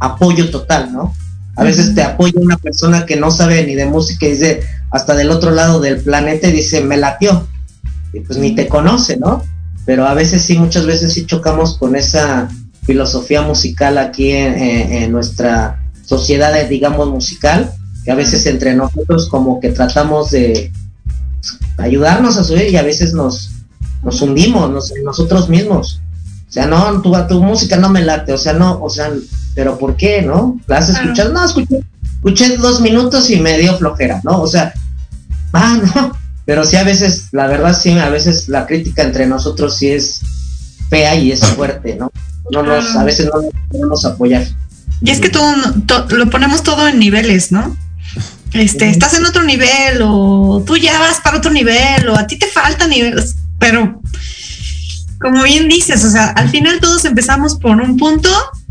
apoyo 0.00 0.50
total, 0.50 0.92
¿no? 0.92 1.14
A 1.56 1.64
veces 1.64 1.94
te 1.94 2.02
apoya 2.02 2.40
una 2.40 2.56
persona 2.56 3.06
que 3.06 3.16
no 3.16 3.30
sabe 3.30 3.64
ni 3.66 3.74
de 3.74 3.86
música 3.86 4.26
y 4.26 4.30
dice, 4.30 4.62
hasta 4.90 5.14
del 5.14 5.30
otro 5.30 5.50
lado 5.50 5.80
del 5.80 6.00
planeta 6.00 6.48
y 6.48 6.52
dice, 6.52 6.82
me 6.82 6.96
latió. 6.96 7.46
Y 8.12 8.20
pues 8.20 8.38
ni 8.38 8.54
te 8.54 8.66
conoce, 8.66 9.18
¿no? 9.18 9.44
Pero 9.84 10.06
a 10.06 10.14
veces 10.14 10.42
sí, 10.42 10.58
muchas 10.58 10.86
veces 10.86 11.12
sí 11.12 11.26
chocamos 11.26 11.76
con 11.76 11.96
esa 11.96 12.48
filosofía 12.84 13.42
musical 13.42 13.98
aquí 13.98 14.30
en, 14.30 14.54
en, 14.54 14.92
en 14.92 15.12
nuestra 15.12 15.80
sociedad, 16.04 16.52
digamos, 16.68 17.08
musical, 17.08 17.72
que 18.04 18.10
a 18.10 18.14
veces 18.14 18.46
entre 18.46 18.74
nosotros 18.74 19.28
como 19.28 19.60
que 19.60 19.70
tratamos 19.70 20.30
de 20.30 20.72
ayudarnos 21.78 22.36
a 22.36 22.44
subir 22.44 22.68
y 22.70 22.76
a 22.76 22.82
veces 22.82 23.12
nos, 23.12 23.50
nos 24.02 24.20
hundimos 24.22 24.70
nos, 24.70 24.92
nosotros 25.04 25.48
mismos. 25.48 26.00
O 26.48 26.52
sea, 26.52 26.66
no, 26.66 27.00
tu, 27.00 27.14
tu 27.28 27.42
música 27.42 27.76
no 27.76 27.90
me 27.90 28.02
late, 28.02 28.32
o 28.32 28.38
sea, 28.38 28.52
no, 28.52 28.82
o 28.82 28.90
sea, 28.90 29.10
pero 29.54 29.78
¿por 29.78 29.96
qué, 29.96 30.22
no? 30.22 30.60
¿La 30.66 30.78
has 30.78 30.88
escuchado? 30.88 31.32
No, 31.32 31.44
escuché, 31.44 31.80
escuché 32.14 32.56
dos 32.56 32.80
minutos 32.80 33.30
y 33.30 33.40
me 33.40 33.58
dio 33.58 33.76
flojera, 33.76 34.20
¿no? 34.24 34.42
O 34.42 34.46
sea, 34.46 34.72
ah, 35.52 35.78
no, 35.94 36.12
pero 36.44 36.64
sí 36.64 36.76
a 36.76 36.84
veces, 36.84 37.28
la 37.32 37.46
verdad 37.46 37.78
sí, 37.78 37.90
a 37.98 38.08
veces 38.08 38.48
la 38.48 38.66
crítica 38.66 39.02
entre 39.02 39.26
nosotros 39.26 39.76
sí 39.76 39.88
es 39.88 40.20
fea 40.88 41.14
y 41.14 41.32
es 41.32 41.40
fuerte, 41.40 41.96
¿no? 41.96 42.10
No 42.50 42.62
nos, 42.62 42.96
a 42.96 43.04
veces 43.04 43.26
no, 43.32 43.40
no 43.78 43.86
nos 43.86 44.04
apoyar. 44.04 44.44
Y 45.02 45.10
es 45.10 45.20
que 45.20 45.30
todo, 45.30 45.54
lo 46.10 46.28
ponemos 46.28 46.62
todo 46.62 46.88
en 46.88 46.98
niveles, 46.98 47.52
¿no? 47.52 47.76
Este, 48.52 48.90
estás 48.90 49.14
en 49.14 49.24
otro 49.24 49.44
nivel 49.44 50.00
o 50.02 50.62
tú 50.66 50.76
ya 50.76 50.98
vas 50.98 51.20
para 51.20 51.38
otro 51.38 51.52
nivel 51.52 52.08
o 52.08 52.18
a 52.18 52.26
ti 52.26 52.36
te 52.36 52.48
falta 52.48 52.88
niveles, 52.88 53.36
pero 53.60 54.02
como 55.20 55.44
bien 55.44 55.68
dices, 55.68 56.04
o 56.04 56.10
sea, 56.10 56.30
al 56.30 56.48
final 56.48 56.80
todos 56.80 57.04
empezamos 57.04 57.56
por 57.56 57.80
un 57.80 57.96
punto 57.96 58.28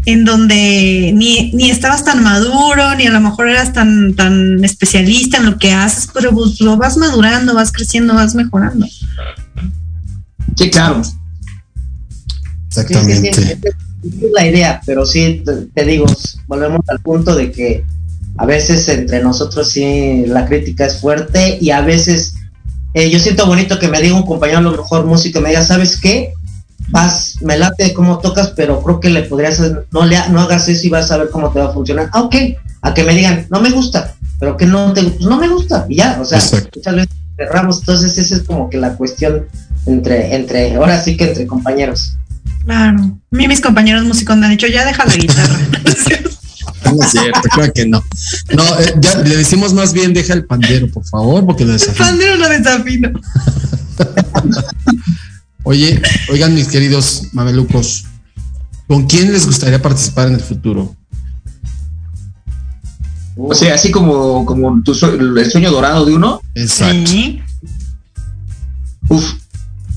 en 0.10 0.26
donde 0.26 1.12
ni, 1.16 1.52
ni 1.54 1.70
estabas 1.70 2.04
tan 2.04 2.24
maduro, 2.24 2.96
ni 2.96 3.08
a 3.08 3.12
lo 3.12 3.20
mejor 3.20 3.50
eras 3.50 3.74
tan, 3.74 4.16
tan 4.16 4.64
especialista 4.64 5.38
en 5.38 5.46
lo 5.46 5.58
que 5.58 5.72
haces, 5.72 6.10
pero 6.14 6.32
pues 6.32 6.60
lo 6.62 6.78
vas 6.78 6.98
madurando, 6.98 7.54
vas 7.54 7.72
creciendo, 7.72 8.14
vas 8.14 8.36
mejorando. 8.36 8.86
Sí, 10.56 10.70
claro. 10.70 11.02
Exactamente. 12.68 13.34
Sí, 13.34 13.42
sí, 13.42 13.56
sí, 14.04 14.26
es 14.26 14.32
la 14.34 14.48
idea, 14.48 14.82
pero 14.86 15.06
sí, 15.06 15.42
te, 15.46 15.54
te, 15.74 15.86
digo, 15.86 16.06
volvemos 16.48 16.82
al 16.88 17.00
punto 17.00 17.36
de 17.36 17.52
que 17.52 17.84
a 18.38 18.46
veces 18.46 18.88
entre 18.88 19.22
nosotros 19.22 19.70
sí 19.70 20.24
la 20.28 20.46
crítica 20.46 20.86
es 20.86 21.02
fuerte 21.02 21.58
y 21.60 21.72
a 21.72 21.82
veces 21.82 22.36
eh, 22.94 23.10
yo 23.10 23.20
siento 23.20 23.46
bonito 23.46 23.78
que 23.78 23.88
me 23.88 24.02
diga 24.02 24.16
un 24.16 24.26
compañero 24.26 24.60
a 24.60 24.62
lo 24.62 24.72
mejor 24.72 25.06
músico 25.06 25.40
y 25.40 25.42
me 25.42 25.50
diga, 25.50 25.64
¿sabes 25.64 26.00
qué? 26.00 26.34
Vas, 26.90 27.36
me 27.42 27.58
late 27.58 27.94
cómo 27.94 28.20
tocas, 28.20 28.54
pero 28.56 28.82
creo 28.82 29.00
que 29.00 29.10
le 29.10 29.24
podrías, 29.24 29.62
no, 29.92 30.06
le, 30.06 30.18
no 30.30 30.42
hagas 30.42 30.68
eso 30.70 30.88
y 30.88 30.90
vas 30.90 31.12
a 31.12 31.18
ver 31.18 31.30
cómo 31.30 31.52
te 31.52 31.60
va 31.60 31.70
a 31.70 31.74
funcionar. 31.74 32.10
Ah, 32.14 32.22
ok, 32.22 32.36
a 32.82 32.94
que 32.94 33.04
me 33.04 33.14
digan, 33.14 33.46
no 33.50 33.62
me 33.62 33.70
gusta, 33.70 34.16
pero 34.40 34.58
que 34.58 34.66
no 34.66 34.94
te, 34.94 35.04
pues 35.04 35.22
no 35.22 35.38
me 35.38 35.48
gusta, 35.48 35.86
y 35.90 35.98
ya, 35.98 36.18
o 36.20 36.26
sea, 36.26 36.40
Exacto. 36.40 36.72
muchas 36.76 36.96
veces 36.96 37.10
cerramos, 37.38 37.80
entonces 37.80 38.18
esa 38.18 38.36
es 38.36 38.44
como 38.44 38.70
que 38.70 38.78
la 38.78 38.96
cuestión 38.96 39.48
entre, 39.86 40.36
entre, 40.36 40.76
ahora 40.76 41.02
sí 41.02 41.18
que 41.18 41.26
entre 41.26 41.46
compañeros. 41.48 42.14
Claro, 42.66 43.00
a 43.00 43.36
mí 43.36 43.48
mis 43.48 43.62
compañeros 43.62 44.04
músicos 44.04 44.38
me 44.38 44.46
han 44.46 44.52
dicho, 44.52 44.68
ya 44.68 44.86
deja 44.86 45.06
la 45.06 45.16
guitarra. 45.16 45.60
No 46.86 47.04
es 47.04 47.12
cierto, 47.12 47.42
creo 47.54 47.74
que 47.74 47.86
no. 47.86 48.04
No, 48.56 48.64
eh, 48.80 48.94
ya 49.00 49.20
le 49.20 49.38
decimos 49.38 49.74
más 49.74 49.94
bien 49.94 50.14
deja 50.14 50.34
el 50.34 50.46
pandero, 50.46 50.90
por 50.90 51.06
favor, 51.06 51.46
porque 51.46 51.66
lo 51.66 51.74
desafino. 51.74 52.06
El 52.06 52.12
pandero 52.12 52.36
lo 52.38 52.50
desafino. 52.50 53.12
Oye, 55.64 56.02
oigan 56.32 56.56
mis 56.56 56.68
queridos 56.68 57.24
mamelucos, 57.34 58.06
¿con 58.88 59.06
quién 59.08 59.32
les 59.32 59.46
gustaría 59.46 59.82
participar 59.82 60.28
en 60.30 60.36
el 60.36 60.42
futuro? 60.42 60.96
O 63.38 63.54
sea, 63.54 63.76
así 63.76 63.92
como, 63.92 64.46
como 64.46 64.82
tu 64.84 64.94
sue- 64.94 65.18
el 65.18 65.52
sueño 65.52 65.72
dorado 65.72 66.06
de 66.06 66.14
uno. 66.14 66.42
Exacto. 66.56 67.10
Sí. 67.10 67.40
Uf, 69.08 69.34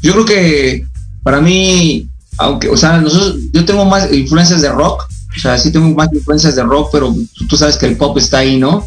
yo 0.02 0.12
creo 0.12 0.24
que 0.24 0.86
para 1.22 1.40
mí, 1.40 2.08
aunque, 2.38 2.68
o 2.68 2.76
sea, 2.76 2.98
nosotros, 3.00 3.38
yo 3.52 3.64
tengo 3.64 3.84
más 3.84 4.12
influencias 4.12 4.62
de 4.62 4.70
rock, 4.70 5.08
o 5.36 5.38
sea, 5.40 5.58
sí 5.58 5.72
tengo 5.72 5.88
más 5.94 6.08
influencias 6.12 6.54
de 6.56 6.62
rock, 6.62 6.90
pero 6.92 7.12
tú, 7.36 7.46
tú 7.46 7.56
sabes 7.56 7.76
que 7.76 7.86
el 7.86 7.96
pop 7.96 8.16
está 8.18 8.38
ahí, 8.38 8.58
¿no? 8.58 8.86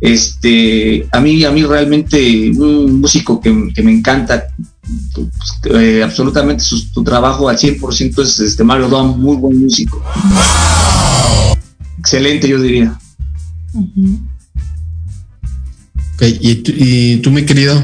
Este, 0.00 1.06
a 1.12 1.20
mí, 1.20 1.44
a 1.44 1.50
mí 1.50 1.64
realmente 1.64 2.50
un 2.56 3.00
músico 3.00 3.40
que, 3.40 3.68
que 3.74 3.82
me 3.82 3.92
encanta 3.92 4.44
eh, 5.74 6.02
absolutamente 6.02 6.62
su, 6.64 6.78
su 6.78 7.02
trabajo 7.04 7.48
al 7.48 7.56
100% 7.58 8.22
es 8.22 8.38
este 8.40 8.64
Mario 8.64 8.88
Dom, 8.88 9.18
muy 9.20 9.36
buen 9.36 9.58
músico. 9.60 10.02
Excelente, 11.98 12.48
yo 12.48 12.60
diría. 12.60 12.98
Ok, 16.14 16.22
¿y 16.40 16.54
tú, 16.56 16.72
y 16.74 17.16
tú, 17.18 17.30
mi 17.30 17.44
querido? 17.44 17.82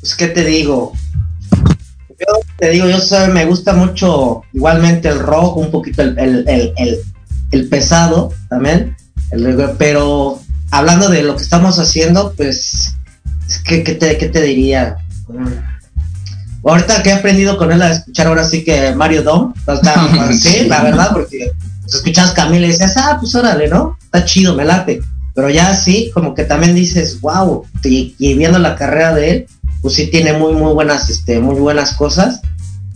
Pues, 0.00 0.14
¿qué 0.14 0.28
te 0.28 0.44
digo? 0.44 0.92
Yo 2.08 2.26
te 2.58 2.70
digo, 2.70 2.88
yo 2.88 2.98
soy, 3.00 3.28
me 3.32 3.46
gusta 3.46 3.72
mucho 3.72 4.42
igualmente 4.52 5.08
el 5.08 5.18
rock, 5.18 5.56
un 5.56 5.70
poquito 5.70 6.02
el, 6.02 6.18
el, 6.18 6.48
el, 6.48 6.72
el- 6.76 6.98
el 7.52 7.68
pesado 7.68 8.32
también, 8.48 8.94
pero 9.76 10.40
hablando 10.70 11.08
de 11.08 11.24
lo 11.24 11.34
que 11.36 11.42
estamos 11.42 11.80
haciendo, 11.80 12.32
pues, 12.36 12.94
es 13.48 13.58
que, 13.64 13.82
¿qué, 13.82 13.94
te, 13.94 14.16
¿qué 14.18 14.28
te 14.28 14.40
diría? 14.42 14.96
Ahorita 16.64 17.02
que 17.02 17.10
he 17.10 17.12
aprendido 17.14 17.56
con 17.56 17.72
él 17.72 17.80
a 17.80 17.90
escuchar 17.92 18.26
ahora 18.26 18.44
sí 18.44 18.62
que 18.64 18.94
Mario 18.94 19.22
Dom, 19.22 19.54
está, 19.66 20.32
sí, 20.32 20.66
la 20.68 20.82
verdad, 20.82 21.10
porque 21.12 21.52
escuchas 21.86 22.32
Camila 22.32 22.66
y 22.66 22.70
dices, 22.70 22.92
ah, 22.96 23.16
pues 23.18 23.34
órale, 23.34 23.68
¿no? 23.68 23.96
Está 24.04 24.24
chido, 24.24 24.54
me 24.54 24.64
late. 24.64 25.00
Pero 25.34 25.48
ya 25.48 25.74
sí, 25.74 26.10
como 26.12 26.34
que 26.34 26.44
también 26.44 26.74
dices, 26.74 27.20
wow, 27.20 27.64
y, 27.84 28.14
y 28.18 28.34
viendo 28.34 28.58
la 28.58 28.76
carrera 28.76 29.14
de 29.14 29.30
él, 29.30 29.46
pues 29.80 29.94
sí 29.94 30.08
tiene 30.08 30.34
muy, 30.34 30.52
muy 30.52 30.74
buenas, 30.74 31.08
este, 31.08 31.40
muy 31.40 31.54
buenas 31.56 31.94
cosas. 31.94 32.40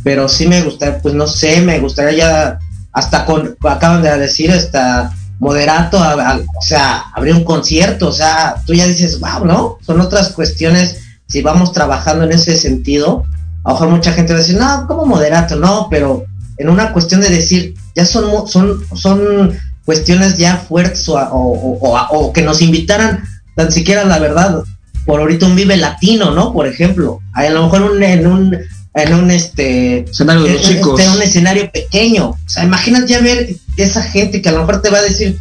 Pero 0.03 0.29
sí 0.29 0.47
me 0.47 0.61
gustaría, 0.63 0.99
pues 1.01 1.15
no 1.15 1.27
sé, 1.27 1.63
me 1.63 1.79
gustaría 1.81 2.19
ya, 2.19 2.59
hasta 2.93 3.25
con, 3.25 3.57
acaban 3.67 4.03
de 4.03 4.19
decir, 4.19 4.51
hasta 4.51 5.11
moderato, 5.39 5.99
a- 5.99 6.13
a- 6.33 6.37
o 6.37 6.63
sea, 6.63 7.05
abrir 7.15 7.35
un 7.35 7.45
concierto, 7.45 8.09
o 8.09 8.13
sea, 8.13 8.57
tú 8.67 8.75
ya 8.75 8.87
dices, 8.87 9.19
wow, 9.21 9.45
¿no? 9.47 9.79
Son 9.87 10.01
otras 10.01 10.29
cuestiones, 10.31 10.99
si 11.29 11.43
vamos 11.43 11.73
trabajando 11.73 12.25
en 12.25 12.33
ese 12.33 12.57
sentido, 12.57 13.25
a 13.65 13.69
lo 13.71 13.75
mejor 13.75 13.89
mucha 13.91 14.13
gente 14.13 14.33
va 14.33 14.39
a 14.39 14.43
decir, 14.43 14.57
no, 14.59 14.87
¿cómo 14.87 15.07
moderato? 15.07 15.57
No, 15.57 15.89
pero 15.91 16.25
en 16.59 16.69
una 16.69 16.93
cuestión 16.93 17.21
de 17.21 17.29
decir, 17.31 17.75
ya 17.97 18.05
son, 18.05 18.47
son, 18.49 18.81
son 18.95 19.59
cuestiones 19.85 20.39
ya 20.39 20.57
fuertes 20.57 21.09
o, 21.09 21.15
o- 21.17 22.07
o- 22.11 22.33
que 22.33 22.43
nos 22.43 22.63
invitaran 22.63 23.23
tan 23.55 23.71
siquiera 23.71 24.05
la 24.05 24.19
verdad 24.19 24.63
por 25.05 25.21
ahorita 25.21 25.45
un 25.47 25.55
vive 25.57 25.77
latino 25.77 26.31
no 26.31 26.55
por 26.55 26.67
ejemplo 26.67 27.21
a 27.35 27.47
lo 27.51 27.65
mejor 27.65 27.83
un- 27.83 28.03
en 28.03 28.27
un 28.27 28.57
en 28.95 29.15
un 29.15 29.31
este 29.31 29.99
Escenario 30.11 30.43
de 30.45 30.55
los 30.55 30.71
en- 30.71 30.77
chicos. 30.77 30.99
en 31.01 31.11
un 31.11 31.21
escenario 31.23 31.71
pequeño 31.71 32.29
o 32.31 32.39
sea 32.47 32.65
imagínate 32.65 33.09
ya 33.09 33.21
ver 33.21 33.55
esa 33.77 34.03
gente 34.03 34.41
que 34.41 34.49
a 34.49 34.53
lo 34.53 34.61
mejor 34.61 34.81
te 34.81 34.89
va 34.89 34.99
a 34.99 35.03
decir 35.03 35.39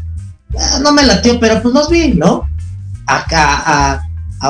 "Ah, 0.59 0.79
no 0.83 0.91
me 0.91 1.03
latió 1.03 1.39
pero 1.39 1.61
pues 1.61 1.73
los 1.73 1.89
vi 1.89 2.09
no 2.09 2.43
acá 3.07 3.45
a, 3.65 3.91
a 3.93 4.01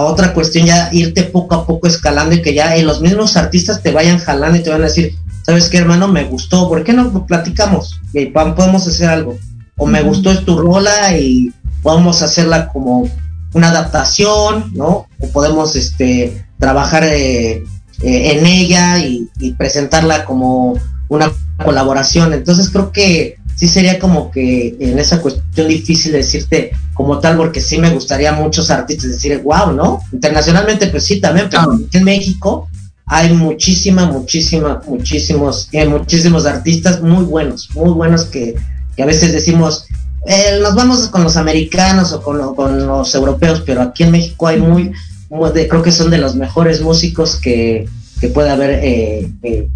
otra 0.02 0.34
cuestión 0.34 0.66
ya 0.66 0.90
irte 0.92 1.24
poco 1.24 1.56
a 1.56 1.68
poco 1.68 1.88
escalando 1.88 2.36
y 2.36 2.42
que 2.42 2.54
ya 2.54 2.76
eh, 2.76 2.84
los 2.84 3.02
mismos 3.02 3.38
artistas 3.38 3.82
te 3.82 3.92
vayan 3.92 4.20
jalando 4.20 4.58
y 4.58 4.64
te 4.64 4.70
van 4.70 4.82
a 4.82 4.86
decir 4.86 5.16
sabes 5.46 5.70
qué 5.70 5.78
hermano 5.78 6.08
me 6.08 6.24
gustó 6.24 6.68
por 6.70 6.84
qué 6.84 6.94
no 6.94 7.26
platicamos 7.26 8.00
y 8.14 8.28
podemos 8.28 8.88
hacer 8.88 9.10
algo 9.10 9.38
o 9.78 9.86
me 9.86 10.02
gustó 10.02 10.32
es 10.32 10.46
tu 10.46 10.58
rola 10.58 11.18
y 11.18 11.52
vamos 11.82 12.22
a 12.22 12.26
hacerla 12.26 12.70
como 12.70 13.10
una 13.54 13.70
adaptación, 13.70 14.72
¿no? 14.74 15.08
O 15.20 15.28
podemos 15.32 15.76
este, 15.76 16.46
trabajar 16.60 17.04
eh, 17.04 17.64
eh, 18.02 18.32
en 18.32 18.46
ella 18.46 19.00
y, 19.00 19.30
y 19.40 19.54
presentarla 19.54 20.26
como 20.26 20.80
una 21.10 21.32
colaboración. 21.64 22.34
Entonces 22.34 22.70
creo 22.70 22.92
que 22.92 23.38
sí 23.56 23.68
sería 23.68 24.00
como 24.00 24.32
que 24.32 24.76
en 24.80 24.98
esa 25.00 25.22
cuestión 25.22 25.68
difícil 25.68 26.12
decirte 26.12 26.72
como 26.94 27.20
tal, 27.20 27.38
porque 27.38 27.62
sí 27.62 27.78
me 27.78 27.90
gustaría 27.90 28.32
a 28.32 28.40
muchos 28.40 28.70
artistas 28.70 29.12
decir, 29.12 29.40
wow, 29.44 29.72
¿no? 29.74 30.00
Internacionalmente 30.12 30.88
pues 30.88 31.04
sí 31.06 31.20
también, 31.20 31.48
pero 31.50 31.64
Claro. 31.64 31.80
en 31.92 32.04
México 32.04 32.68
hay 33.06 33.34
muchísima, 33.34 34.06
muchísima, 34.06 34.82
muchísimos, 34.88 35.68
eh, 35.72 35.86
muchísimos 35.86 36.46
artistas 36.46 37.02
muy 37.02 37.26
buenos, 37.26 37.70
muy 37.76 37.92
buenos 37.92 38.26
que, 38.26 38.56
que 38.96 39.04
a 39.04 39.06
veces 39.06 39.34
decimos, 39.34 39.86
eh, 40.26 40.58
nos 40.62 40.74
vamos 40.76 41.08
con 41.10 41.24
los 41.24 41.36
americanos 41.36 42.14
o 42.14 42.22
con, 42.22 42.56
con 42.56 42.88
los 42.88 43.14
europeos, 43.14 43.62
pero 43.66 43.82
aquí 43.82 44.04
en 44.04 44.12
México 44.12 44.48
hay 44.48 44.60
muy, 44.60 44.92
muy 45.30 45.52
de- 45.52 45.68
creo 45.68 45.82
que 45.84 45.92
son 45.92 46.10
de 46.12 46.18
los 46.18 46.36
mejores 46.36 46.82
músicos 46.82 47.36
que, 47.36 47.88
que 48.22 48.30
puede 48.30 48.50
haber 48.52 48.70
eh, 48.84 49.30
eh, 49.44 49.68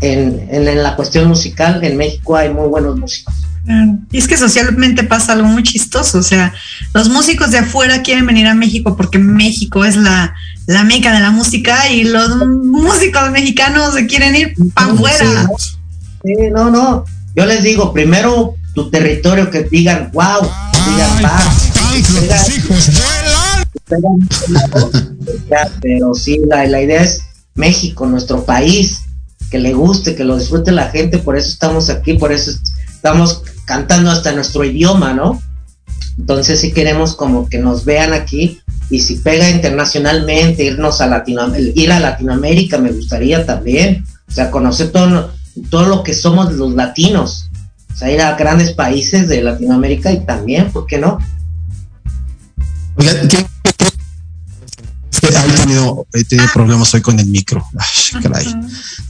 en, 0.00 0.46
en- 0.50 0.68
en 0.68 0.82
la 0.82 0.96
cuestión 0.96 1.28
musical. 1.28 1.82
En 1.84 1.96
México 1.96 2.36
hay 2.36 2.50
muy 2.52 2.68
buenos 2.68 2.96
músicos. 2.98 3.34
Y 4.10 4.16
es 4.18 4.26
que 4.26 4.36
socialmente 4.38 5.04
pasa 5.04 5.32
algo 5.34 5.46
muy 5.48 5.62
chistoso, 5.62 6.18
o 6.18 6.22
sea, 6.22 6.54
los 6.94 7.10
músicos 7.10 7.50
de 7.50 7.58
afuera 7.58 8.00
quieren 8.02 8.24
venir 8.24 8.46
a 8.46 8.54
México 8.54 8.96
porque 8.96 9.18
México 9.18 9.84
es 9.84 9.94
la, 9.96 10.34
la 10.66 10.84
meca 10.84 11.12
de 11.12 11.20
la 11.20 11.30
música 11.30 11.90
y 11.90 12.04
los 12.04 12.46
músicos 12.46 13.30
mexicanos 13.30 13.92
se 13.92 14.06
quieren 14.06 14.34
ir 14.36 14.54
para 14.72 14.92
afuera. 14.92 15.46
Sí, 16.24 16.32
no, 16.50 16.70
no. 16.70 17.04
Yo 17.36 17.44
les 17.44 17.62
digo, 17.62 17.92
primero 17.92 18.54
tu 18.74 18.88
territorio, 18.90 19.50
que 19.50 19.64
digan, 19.64 20.10
wow, 20.14 20.40
digan, 20.90 21.10
va. 21.22 21.42
digan- 22.22 22.48
Ya, 25.50 25.68
pero 25.80 26.14
sí, 26.14 26.40
la, 26.48 26.64
la 26.66 26.80
idea 26.82 27.02
es 27.02 27.20
México, 27.54 28.06
nuestro 28.06 28.44
país, 28.44 29.00
que 29.50 29.58
le 29.58 29.72
guste, 29.72 30.14
que 30.14 30.24
lo 30.24 30.36
disfrute 30.38 30.72
la 30.72 30.90
gente, 30.90 31.18
por 31.18 31.36
eso 31.36 31.48
estamos 31.48 31.88
aquí, 31.90 32.14
por 32.14 32.32
eso 32.32 32.50
est- 32.50 32.66
estamos 32.90 33.42
cantando 33.64 34.10
hasta 34.10 34.32
nuestro 34.32 34.64
idioma, 34.64 35.14
¿no? 35.14 35.40
Entonces 36.18 36.60
sí 36.60 36.72
queremos 36.72 37.14
como 37.14 37.48
que 37.48 37.58
nos 37.58 37.84
vean 37.84 38.12
aquí 38.12 38.60
y 38.90 39.00
si 39.00 39.16
pega 39.16 39.48
internacionalmente, 39.50 40.64
irnos 40.64 41.00
a 41.00 41.06
Latinoamérica, 41.06 41.80
ir 41.80 41.92
a 41.92 42.00
Latinoamérica 42.00 42.78
me 42.78 42.90
gustaría 42.90 43.46
también, 43.46 44.04
o 44.28 44.32
sea, 44.32 44.50
conocer 44.50 44.90
todo, 44.90 45.30
todo 45.70 45.86
lo 45.86 46.02
que 46.02 46.14
somos 46.14 46.52
los 46.54 46.74
latinos, 46.74 47.48
o 47.92 47.96
sea, 47.96 48.10
ir 48.10 48.20
a 48.20 48.36
grandes 48.36 48.72
países 48.72 49.28
de 49.28 49.42
Latinoamérica 49.42 50.10
y 50.12 50.20
también, 50.24 50.70
¿por 50.72 50.86
qué 50.86 50.98
no? 50.98 51.18
¿qué- 53.28 53.46
he 55.22 55.56
tenido, 55.60 56.06
he 56.12 56.24
tenido 56.24 56.48
problemas 56.52 56.92
hoy 56.94 57.00
con 57.00 57.18
el 57.18 57.26
micro. 57.26 57.64
Ay, 57.78 58.22
caray. 58.22 58.46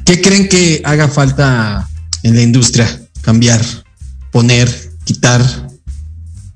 ¿Qué 0.05 0.21
creen 0.21 0.49
que 0.49 0.81
haga 0.85 1.09
falta 1.09 1.89
en 2.23 2.35
la 2.37 2.43
industria? 2.43 2.87
Cambiar, 3.23 3.63
poner, 4.33 4.69
quitar. 5.05 5.43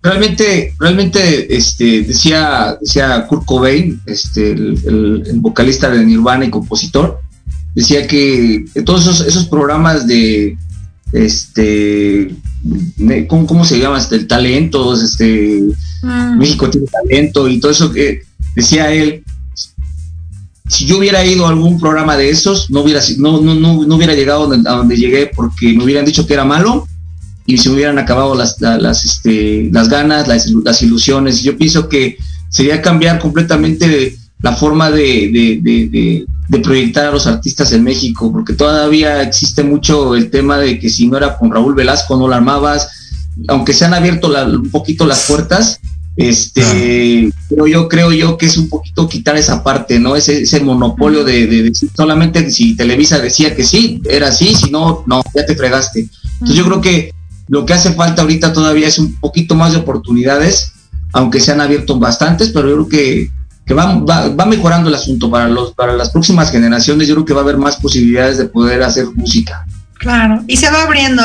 Realmente, 0.02 0.74
realmente, 0.80 1.54
este, 1.56 2.02
decía, 2.02 2.76
decía 2.80 3.26
Kurt 3.28 3.44
Cobain, 3.44 4.00
este, 4.06 4.50
el, 4.52 4.80
el- 4.86 5.22
el 5.26 5.40
vocalista 5.40 5.88
de 5.90 6.04
Nirvana 6.04 6.44
y 6.46 6.50
compositor, 6.50 7.20
decía 7.74 8.06
que 8.06 8.64
todos 8.84 9.02
esos, 9.02 9.20
esos 9.26 9.46
programas 9.46 10.06
de, 10.08 10.56
este, 11.12 12.34
de- 12.96 13.26
¿cómo, 13.28 13.46
cómo 13.46 13.64
se 13.64 13.78
llama? 13.78 13.98
Este, 13.98 14.16
el 14.16 14.26
talento, 14.26 15.00
este, 15.00 15.62
Mm. 16.04 16.36
México 16.36 16.68
tiene 16.68 16.88
talento 16.88 17.46
y 17.48 17.60
todo 17.60 17.70
eso 17.70 17.92
que 17.92 18.22
decía 18.56 18.90
él. 18.90 19.21
Si 20.72 20.86
yo 20.86 20.96
hubiera 20.98 21.22
ido 21.24 21.44
a 21.46 21.50
algún 21.50 21.78
programa 21.78 22.16
de 22.16 22.30
esos, 22.30 22.70
no 22.70 22.80
hubiera, 22.80 23.00
no, 23.18 23.40
no, 23.42 23.94
hubiera 23.96 24.14
llegado 24.14 24.50
a 24.50 24.72
donde 24.76 24.96
llegué 24.96 25.26
porque 25.36 25.72
me 25.74 25.84
hubieran 25.84 26.04
dicho 26.06 26.26
que 26.26 26.32
era 26.34 26.44
malo 26.46 26.88
y 27.44 27.58
se 27.58 27.68
me 27.68 27.74
hubieran 27.76 27.98
acabado 27.98 28.34
las, 28.34 28.58
la- 28.60 28.78
las, 28.78 29.04
este, 29.04 29.68
las 29.70 29.88
ganas, 29.88 30.26
las, 30.28 30.46
las 30.50 30.80
ilusiones. 30.82 31.42
Yo 31.42 31.58
pienso 31.58 31.88
que 31.88 32.16
sería 32.48 32.80
cambiar 32.80 33.18
completamente 33.18 34.16
la 34.40 34.56
forma 34.56 34.90
de- 34.90 36.26
de 36.48 36.58
proyectar 36.58 37.06
a 37.06 37.10
los 37.12 37.26
artistas 37.26 37.72
en 37.72 37.82
México, 37.82 38.30
porque 38.32 38.52
todavía 38.54 39.22
existe 39.22 39.62
mucho 39.62 40.14
el 40.14 40.30
tema 40.30 40.58
de 40.58 40.78
que 40.78 40.88
si 40.90 41.06
no 41.06 41.16
era 41.16 41.36
con 41.38 41.50
Raúl 41.50 41.74
Velasco 41.74 42.16
no 42.16 42.28
la 42.28 42.36
armabas, 42.36 42.88
aunque 43.48 43.72
se 43.72 43.84
han 43.84 43.94
abierto 43.94 44.28
la- 44.28 44.44
un 44.44 44.70
poquito 44.70 45.06
las 45.06 45.26
puertas, 45.26 45.80
este, 46.16 47.30
pero 47.48 47.66
yo 47.66 47.88
creo 47.88 48.12
yo 48.12 48.36
que 48.36 48.46
es 48.46 48.56
un 48.58 48.68
poquito 48.68 49.08
quitar 49.08 49.36
esa 49.36 49.62
parte, 49.62 49.98
¿no? 49.98 50.14
Ese, 50.14 50.42
ese 50.42 50.60
monopolio 50.60 51.24
de, 51.24 51.46
de 51.46 51.62
decir 51.64 51.90
solamente 51.96 52.50
si 52.50 52.76
Televisa 52.76 53.18
decía 53.18 53.54
que 53.54 53.64
sí, 53.64 54.02
era 54.08 54.28
así, 54.28 54.54
si 54.54 54.70
no, 54.70 55.04
no, 55.06 55.22
ya 55.34 55.46
te 55.46 55.56
fregaste. 55.56 56.08
Entonces 56.34 56.56
yo 56.56 56.64
creo 56.64 56.80
que 56.80 57.14
lo 57.48 57.64
que 57.64 57.72
hace 57.72 57.92
falta 57.92 58.22
ahorita 58.22 58.52
todavía 58.52 58.88
es 58.88 58.98
un 58.98 59.18
poquito 59.20 59.54
más 59.54 59.72
de 59.72 59.78
oportunidades, 59.78 60.72
aunque 61.12 61.40
se 61.40 61.52
han 61.52 61.60
abierto 61.60 61.98
bastantes, 61.98 62.50
pero 62.50 62.68
yo 62.68 62.74
creo 62.74 62.88
que 62.88 63.30
que 63.64 63.74
va, 63.74 63.94
va, 63.94 64.28
va 64.28 64.46
mejorando 64.46 64.88
el 64.88 64.94
asunto 64.96 65.30
para 65.30 65.48
los 65.48 65.72
para 65.72 65.92
las 65.92 66.10
próximas 66.10 66.50
generaciones. 66.50 67.06
Yo 67.06 67.14
creo 67.14 67.24
que 67.24 67.32
va 67.32 67.40
a 67.40 67.44
haber 67.44 67.58
más 67.58 67.76
posibilidades 67.76 68.38
de 68.38 68.46
poder 68.46 68.82
hacer 68.82 69.06
música. 69.14 69.64
Claro, 70.02 70.42
y 70.48 70.56
se 70.56 70.68
va 70.68 70.82
abriendo, 70.82 71.22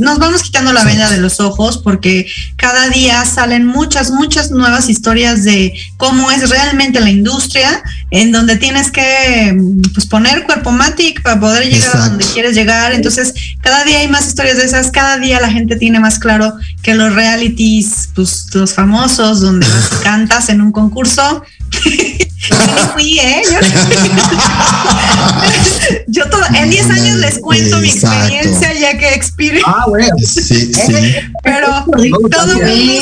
nos 0.00 0.18
vamos 0.18 0.42
quitando 0.42 0.72
la 0.72 0.82
venda 0.82 1.08
de 1.08 1.18
los 1.18 1.38
ojos 1.38 1.78
porque 1.78 2.26
cada 2.56 2.88
día 2.88 3.24
salen 3.24 3.64
muchas, 3.64 4.10
muchas 4.10 4.50
nuevas 4.50 4.88
historias 4.88 5.44
de 5.44 5.72
cómo 5.96 6.32
es 6.32 6.50
realmente 6.50 6.98
la 6.98 7.10
industria, 7.10 7.84
en 8.10 8.32
donde 8.32 8.56
tienes 8.56 8.90
que 8.90 9.56
pues, 9.94 10.06
poner 10.06 10.42
cuerpo 10.42 10.72
matic 10.72 11.22
para 11.22 11.38
poder 11.38 11.72
llegar 11.72 11.96
a 11.96 12.08
donde 12.08 12.24
quieres 12.24 12.56
llegar. 12.56 12.92
Entonces, 12.94 13.32
cada 13.60 13.84
día 13.84 14.00
hay 14.00 14.08
más 14.08 14.26
historias 14.26 14.56
de 14.56 14.64
esas, 14.64 14.90
cada 14.90 15.18
día 15.18 15.40
la 15.40 15.52
gente 15.52 15.76
tiene 15.76 16.00
más 16.00 16.18
claro 16.18 16.52
que 16.82 16.96
los 16.96 17.14
realities, 17.14 18.08
pues 18.12 18.48
los 18.54 18.74
famosos, 18.74 19.40
donde 19.40 19.68
cantas 20.02 20.48
en 20.48 20.62
un 20.62 20.72
concurso, 20.72 21.44
yo 22.50 22.56
ni 22.74 22.80
fui, 22.92 23.18
¿eh? 23.18 23.42
Yo, 23.50 23.58
yo 26.08 26.28
todo, 26.30 26.42
en 26.54 26.70
10 26.70 26.90
años 26.90 27.16
les 27.18 27.38
cuento 27.38 27.78
mi 27.78 27.90
Exacto. 27.90 28.16
experiencia 28.34 28.72
ya 28.74 28.98
que 28.98 29.14
expiré. 29.14 29.60
Ah, 29.66 29.84
bueno. 29.88 30.08
Sí, 30.18 30.72
sí. 30.72 31.14
Pero 31.42 31.84
todo 31.86 32.02
el 32.04 32.10
mundo, 32.10 32.28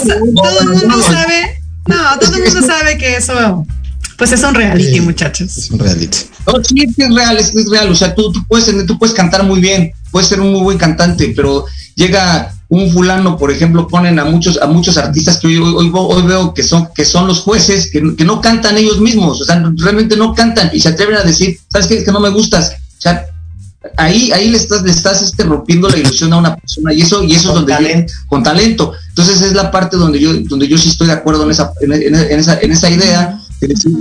sa- 0.06 0.20
todo 0.42 0.60
el 0.60 0.68
mundo 0.68 1.02
sabe, 1.02 1.62
no, 1.86 2.18
todo 2.18 2.36
el 2.36 2.44
mundo 2.44 2.66
sabe 2.66 2.98
que 2.98 3.16
eso, 3.16 3.66
pues 4.18 4.32
es 4.32 4.42
un 4.42 4.54
reality, 4.54 4.94
Sí. 4.94 5.00
muchachos. 5.00 5.56
Es 5.56 5.70
un 5.70 5.78
reality. 5.78 6.18
No, 6.46 6.62
sí, 6.62 6.84
es 6.98 7.14
real, 7.14 7.36
es, 7.38 7.54
es 7.54 7.70
real. 7.70 7.90
O 7.90 7.94
sea, 7.94 8.14
tú, 8.14 8.30
tú, 8.32 8.44
puedes, 8.46 8.66
tú 8.86 8.98
puedes 8.98 9.14
cantar 9.14 9.42
muy 9.44 9.60
bien, 9.60 9.92
puedes 10.10 10.28
ser 10.28 10.40
un 10.40 10.52
muy 10.52 10.60
buen 10.62 10.78
cantante, 10.78 11.32
pero 11.34 11.64
llega 11.94 12.53
un 12.74 12.90
fulano, 12.90 13.36
por 13.36 13.50
ejemplo, 13.50 13.86
ponen 13.88 14.18
a 14.18 14.24
muchos, 14.24 14.58
a 14.60 14.66
muchos 14.66 14.96
artistas 14.96 15.38
que 15.38 15.46
hoy, 15.48 15.56
hoy, 15.58 15.90
hoy 15.92 16.22
veo 16.22 16.52
que 16.54 16.62
son, 16.62 16.88
que 16.94 17.04
son 17.04 17.26
los 17.26 17.40
jueces, 17.40 17.90
que, 17.90 18.14
que 18.16 18.24
no 18.24 18.40
cantan 18.40 18.76
ellos 18.78 19.00
mismos, 19.00 19.40
o 19.40 19.44
sea, 19.44 19.62
realmente 19.76 20.16
no 20.16 20.34
cantan 20.34 20.70
y 20.72 20.80
se 20.80 20.88
atreven 20.90 21.16
a 21.16 21.22
decir, 21.22 21.58
¿sabes 21.70 21.86
qué? 21.86 21.98
Es 21.98 22.04
que 22.04 22.12
no 22.12 22.20
me 22.20 22.30
gustas. 22.30 22.72
O 22.98 23.00
sea, 23.00 23.26
ahí, 23.96 24.30
ahí 24.32 24.48
le 24.50 24.56
estás, 24.56 24.82
le 24.82 24.90
estás 24.90 25.20
este, 25.22 25.44
rompiendo 25.44 25.88
la 25.88 25.98
ilusión 25.98 26.32
a 26.32 26.38
una 26.38 26.56
persona 26.56 26.92
y 26.92 27.02
eso, 27.02 27.22
y 27.22 27.32
eso 27.34 27.52
Con 27.52 27.58
es 27.62 27.66
donde 27.66 27.72
yo- 27.72 27.78
talento. 27.78 28.12
con 28.28 28.42
talento. 28.42 28.92
Entonces 29.10 29.40
es 29.42 29.52
la 29.52 29.70
parte 29.70 29.96
donde 29.96 30.18
yo, 30.20 30.32
donde 30.44 30.66
yo 30.68 30.78
sí 30.78 30.88
estoy 30.88 31.06
de 31.08 31.12
acuerdo 31.12 31.44
en 31.44 31.50
esa, 31.50 31.72
en, 31.80 31.92
en- 31.92 32.14
en 32.14 32.38
esa, 32.40 32.58
en 32.60 32.72
esa 32.72 32.90
idea 32.90 33.38
de 33.60 33.68
decir, 33.68 33.92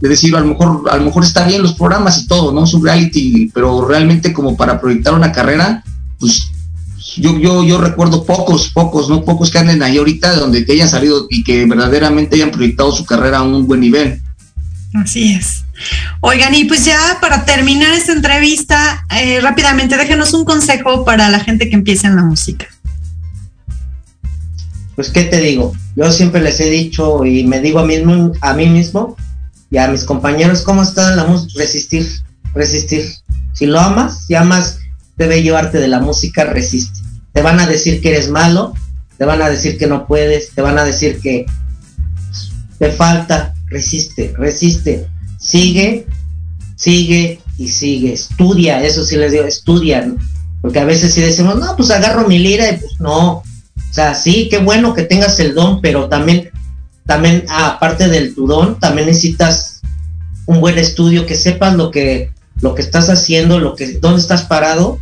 de 0.00 0.08
decir, 0.08 0.34
a 0.36 0.40
lo 0.40 0.46
mejor, 0.46 0.82
a 0.90 0.96
lo 0.96 1.04
mejor 1.04 1.22
está 1.24 1.46
bien 1.46 1.62
los 1.62 1.74
programas 1.74 2.18
y 2.18 2.26
todo, 2.26 2.52
¿no? 2.52 2.64
Es 2.64 2.74
un 2.74 2.84
reality, 2.84 3.50
pero 3.54 3.86
realmente 3.86 4.32
como 4.32 4.56
para 4.56 4.80
proyectar 4.80 5.14
una 5.14 5.32
carrera, 5.32 5.82
pues 6.18 6.48
yo, 7.16 7.38
yo, 7.38 7.64
yo 7.64 7.78
recuerdo 7.78 8.24
pocos, 8.24 8.68
pocos, 8.70 9.08
no 9.08 9.24
pocos 9.24 9.50
que 9.50 9.58
anden 9.58 9.82
ahí 9.82 9.98
ahorita 9.98 10.36
donde 10.36 10.64
que 10.64 10.72
hayan 10.72 10.88
salido 10.88 11.26
y 11.30 11.42
que 11.44 11.64
verdaderamente 11.66 12.36
hayan 12.36 12.50
proyectado 12.50 12.92
su 12.92 13.04
carrera 13.04 13.38
a 13.38 13.42
un 13.42 13.66
buen 13.66 13.80
nivel. 13.80 14.20
Así 14.94 15.32
es. 15.32 15.64
Oigan, 16.20 16.54
y 16.54 16.64
pues 16.64 16.84
ya 16.84 17.18
para 17.20 17.44
terminar 17.44 17.92
esta 17.92 18.12
entrevista, 18.12 19.04
eh, 19.14 19.40
rápidamente 19.42 19.96
déjenos 19.96 20.32
un 20.32 20.44
consejo 20.44 21.04
para 21.04 21.28
la 21.28 21.40
gente 21.40 21.68
que 21.68 21.74
empieza 21.76 22.08
en 22.08 22.16
la 22.16 22.22
música. 22.22 22.66
Pues, 24.94 25.10
¿qué 25.10 25.24
te 25.24 25.40
digo? 25.40 25.74
Yo 25.94 26.10
siempre 26.10 26.40
les 26.40 26.58
he 26.60 26.70
dicho 26.70 27.24
y 27.24 27.44
me 27.44 27.60
digo 27.60 27.78
a 27.80 27.84
mí, 27.84 27.96
mismo- 27.98 28.32
a 28.40 28.54
mí 28.54 28.68
mismo 28.68 29.16
y 29.70 29.76
a 29.76 29.88
mis 29.88 30.04
compañeros, 30.04 30.62
¿cómo 30.62 30.82
está 30.82 31.14
la 31.14 31.24
música? 31.24 31.52
Resistir, 31.58 32.08
resistir. 32.54 33.04
Si 33.52 33.66
lo 33.66 33.78
amas, 33.80 34.24
si 34.26 34.34
amas, 34.34 34.78
debe 35.16 35.42
llevarte 35.42 35.78
de 35.78 35.88
la 35.88 36.00
música, 36.00 36.44
resiste. 36.44 37.00
Te 37.36 37.42
van 37.42 37.60
a 37.60 37.66
decir 37.66 38.00
que 38.00 38.12
eres 38.12 38.30
malo, 38.30 38.72
te 39.18 39.26
van 39.26 39.42
a 39.42 39.50
decir 39.50 39.76
que 39.76 39.86
no 39.86 40.06
puedes, 40.06 40.52
te 40.52 40.62
van 40.62 40.78
a 40.78 40.84
decir 40.84 41.20
que 41.20 41.44
te 42.78 42.90
falta, 42.90 43.52
resiste, 43.66 44.32
resiste, 44.38 45.06
sigue, 45.38 46.06
sigue 46.76 47.38
y 47.58 47.68
sigue, 47.68 48.14
estudia, 48.14 48.82
eso 48.82 49.04
sí 49.04 49.16
les 49.16 49.32
digo, 49.32 49.44
estudia, 49.44 50.06
¿no? 50.06 50.16
porque 50.62 50.78
a 50.78 50.86
veces 50.86 51.12
si 51.12 51.20
decimos, 51.20 51.56
no, 51.56 51.76
pues 51.76 51.90
agarro 51.90 52.26
mi 52.26 52.38
lira 52.38 52.70
y 52.70 52.78
pues 52.78 52.98
no, 53.00 53.32
o 53.32 53.44
sea, 53.90 54.14
sí, 54.14 54.48
qué 54.50 54.56
bueno 54.56 54.94
que 54.94 55.02
tengas 55.02 55.38
el 55.38 55.54
don, 55.54 55.82
pero 55.82 56.08
también, 56.08 56.48
también, 57.04 57.44
ah, 57.50 57.72
aparte 57.76 58.08
del 58.08 58.34
tu 58.34 58.46
don, 58.46 58.80
también 58.80 59.08
necesitas 59.08 59.82
un 60.46 60.60
buen 60.60 60.78
estudio, 60.78 61.26
que 61.26 61.36
sepas 61.36 61.76
lo 61.76 61.90
que, 61.90 62.32
lo 62.62 62.74
que 62.74 62.80
estás 62.80 63.10
haciendo, 63.10 63.60
lo 63.60 63.76
que, 63.76 63.98
dónde 63.98 64.22
estás 64.22 64.44
parado 64.44 64.98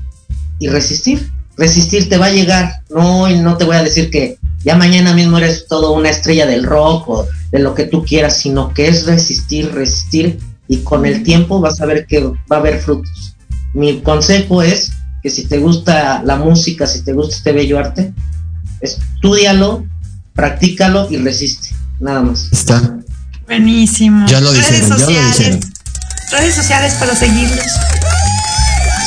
y 0.58 0.66
resistir. 0.66 1.30
Resistir 1.56 2.08
te 2.08 2.18
va 2.18 2.26
a 2.26 2.32
llegar, 2.32 2.80
no, 2.90 3.30
y 3.30 3.38
no 3.38 3.56
te 3.56 3.64
voy 3.64 3.76
a 3.76 3.82
decir 3.82 4.10
que 4.10 4.38
ya 4.64 4.76
mañana 4.76 5.12
mismo 5.12 5.38
eres 5.38 5.66
todo 5.68 5.92
una 5.92 6.10
estrella 6.10 6.46
del 6.46 6.64
rock 6.64 7.08
o 7.08 7.28
de 7.52 7.58
lo 7.58 7.74
que 7.74 7.84
tú 7.84 8.04
quieras, 8.04 8.38
sino 8.38 8.72
que 8.72 8.88
es 8.88 9.06
resistir, 9.06 9.72
resistir 9.72 10.38
y 10.68 10.78
con 10.78 11.04
el 11.06 11.22
tiempo 11.22 11.60
vas 11.60 11.80
a 11.80 11.86
ver 11.86 12.06
que 12.06 12.20
va 12.22 12.56
a 12.56 12.56
haber 12.56 12.80
frutos. 12.80 13.34
Mi 13.74 14.00
consejo 14.00 14.62
es 14.62 14.90
que 15.22 15.30
si 15.30 15.46
te 15.46 15.58
gusta 15.58 16.22
la 16.24 16.36
música, 16.36 16.86
si 16.86 17.02
te 17.02 17.12
gusta 17.12 17.36
este 17.36 17.52
bello 17.52 17.78
arte, 17.78 18.12
estudialo, 18.80 19.84
practícalo 20.32 21.08
y 21.10 21.18
resiste, 21.18 21.70
nada 22.00 22.22
más. 22.22 22.48
Está. 22.50 22.98
Buenísimo. 23.46 24.26
Ya 24.26 24.40
lo 24.40 24.50
redes 24.50 24.66
dijeron, 24.66 24.88
ya 24.88 24.94
lo 24.94 25.00
sociales, 25.00 25.38
dijeron. 25.38 25.60
redes 26.32 26.54
sociales 26.54 26.94
para 26.94 27.14
seguirlos. 27.14 27.66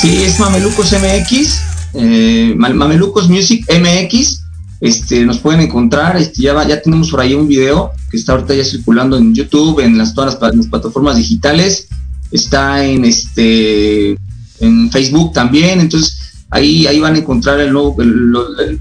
Sí, 0.00 0.22
es 0.22 0.38
Mamelucos 0.38 0.92
MX, 0.92 1.60
eh, 1.98 2.54
Ma- 2.56 2.70
Mamelucos 2.70 3.28
Music 3.28 3.66
MX. 3.70 4.44
Este, 4.80 5.24
nos 5.24 5.38
pueden 5.40 5.60
encontrar, 5.60 6.16
este, 6.16 6.42
ya, 6.42 6.66
ya 6.66 6.80
tenemos 6.80 7.10
por 7.10 7.20
ahí 7.20 7.34
un 7.34 7.48
video 7.48 7.90
que 8.10 8.16
está 8.16 8.32
ahorita 8.32 8.54
ya 8.54 8.64
circulando 8.64 9.16
en 9.16 9.34
YouTube, 9.34 9.80
en 9.80 9.98
las, 9.98 10.14
todas 10.14 10.34
las, 10.34 10.36
pla- 10.36 10.52
las 10.56 10.68
plataformas 10.68 11.16
digitales, 11.16 11.88
está 12.30 12.84
en 12.84 13.04
este 13.04 14.16
en 14.60 14.90
Facebook 14.90 15.32
también, 15.32 15.80
entonces 15.80 16.18
ahí, 16.50 16.86
ahí 16.86 16.98
van 17.00 17.14
a 17.14 17.18
encontrar 17.18 17.60
el 17.60 17.72
nuevo, 17.72 17.96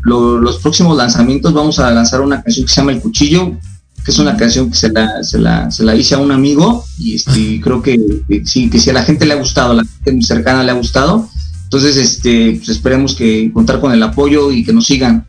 los 0.04 0.58
próximos 0.60 0.98
lanzamientos, 0.98 1.54
vamos 1.54 1.80
a 1.80 1.92
lanzar 1.92 2.22
una 2.22 2.42
canción 2.42 2.66
que 2.66 2.72
se 2.74 2.82
llama 2.82 2.92
El 2.94 3.00
Cuchillo, 3.02 3.58
que 4.04 4.12
es 4.12 4.20
una 4.20 4.38
canción 4.38 4.70
que 4.70 4.78
se 4.78 4.90
la, 4.92 5.24
se 5.24 5.40
la, 5.84 5.96
hice 5.96 6.16
a 6.16 6.20
un 6.20 6.32
amigo 6.32 6.84
y 6.98 7.16
este, 7.16 7.60
creo 7.62 7.82
que, 7.82 8.00
sí, 8.46 8.70
que 8.70 8.80
si 8.80 8.90
a 8.90 8.94
la 8.94 9.04
gente 9.04 9.26
le 9.26 9.34
ha 9.34 9.38
gustado, 9.38 9.72
a 9.72 9.76
la 9.76 9.86
gente 10.04 10.26
cercana 10.26 10.64
le 10.64 10.72
ha 10.72 10.76
gustado, 10.76 11.30
entonces 11.68 11.98
este, 11.98 12.54
pues 12.56 12.70
esperemos 12.70 13.14
que 13.14 13.52
contar 13.52 13.82
con 13.82 13.92
el 13.92 14.02
apoyo 14.02 14.54
y 14.54 14.64
que 14.64 14.72
nos 14.72 14.86
sigan. 14.86 15.28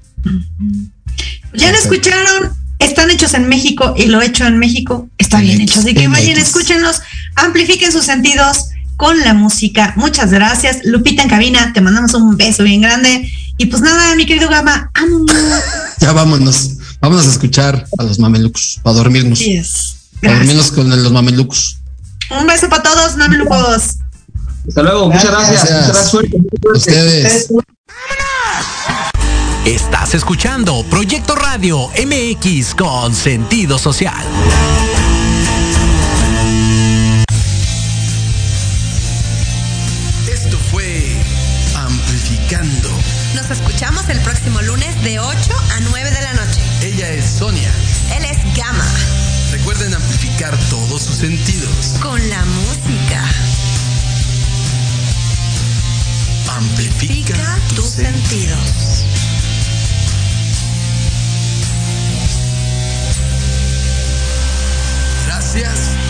Ya 1.52 1.72
lo 1.72 1.78
escucharon, 1.78 2.52
están 2.78 3.10
hechos 3.10 3.34
en 3.34 3.48
México 3.48 3.92
y 3.96 4.06
lo 4.06 4.22
hecho 4.22 4.46
en 4.46 4.56
México 4.56 5.08
está 5.18 5.40
bien 5.40 5.60
hecho. 5.60 5.80
Así 5.80 5.94
que 5.94 6.06
vayan, 6.06 6.38
escúchenlos, 6.38 7.00
amplifiquen 7.34 7.90
sus 7.90 8.04
sentidos 8.04 8.66
con 8.96 9.18
la 9.18 9.34
música. 9.34 9.94
Muchas 9.96 10.30
gracias. 10.30 10.78
Lupita 10.84 11.24
en 11.24 11.28
cabina, 11.28 11.72
te 11.72 11.80
mandamos 11.80 12.14
un 12.14 12.36
beso 12.36 12.62
bien 12.62 12.82
grande. 12.82 13.28
Y 13.56 13.66
pues 13.66 13.82
nada, 13.82 14.14
mi 14.14 14.24
querido 14.24 14.48
Gama, 14.48 14.92
vámonos. 14.94 15.36
Ya 16.00 16.12
vámonos. 16.12 16.76
Vámonos 17.00 17.26
a 17.26 17.30
escuchar 17.32 17.84
a 17.98 18.02
los 18.04 18.20
mamelucos, 18.20 18.78
para 18.84 18.94
dormirnos. 18.94 19.40
Así 19.40 19.54
es. 19.54 19.96
Para 20.20 20.34
Gracias. 20.34 20.38
dormirnos 20.38 20.70
con 20.70 21.02
los 21.02 21.12
mamelucos. 21.12 21.78
Un 22.30 22.46
beso 22.46 22.68
para 22.68 22.84
todos, 22.84 23.16
mamelucos. 23.16 23.96
Hasta 24.68 24.82
luego, 24.82 25.06
muchas 25.10 25.30
gracias, 25.30 25.64
Gracias. 25.64 25.70
muchas 25.70 25.86
gracias, 25.86 26.10
suerte, 26.10 26.36
mucha 26.38 26.80
suerte. 26.80 26.90
Ustedes. 26.90 27.48
Estás 29.64 30.14
escuchando 30.14 30.84
Proyecto 30.90 31.34
Radio 31.34 31.88
MX 31.88 32.74
con 32.74 33.14
sentido 33.14 33.78
social. 33.78 34.24
Esto 40.30 40.58
fue 40.70 41.16
Amplificando. 41.76 42.88
Nos 43.34 43.50
escuchamos 43.50 44.08
el 44.08 44.18
próximo 44.20 44.60
lunes 44.62 45.02
de 45.02 45.18
8 45.18 45.36
a 45.76 45.80
9 45.80 46.10
de 46.10 46.22
la 46.22 46.32
noche. 46.34 46.60
Ella 46.82 47.08
es 47.10 47.24
Sonia. 47.24 47.70
Él 48.16 48.24
es 48.24 48.38
Gama. 48.56 48.84
Recuerden 49.52 49.94
amplificar 49.94 50.56
todos 50.70 51.02
sus 51.02 51.16
sentidos. 51.16 51.96
Con 52.02 52.18
la 52.28 52.44
música. 52.44 53.24
Amplifica 56.58 57.34
Pica 57.34 57.58
tus 57.68 57.76
tus 57.76 57.84
sentidos. 57.90 58.58
sentidos. 58.58 59.04
Gracias 65.26 66.07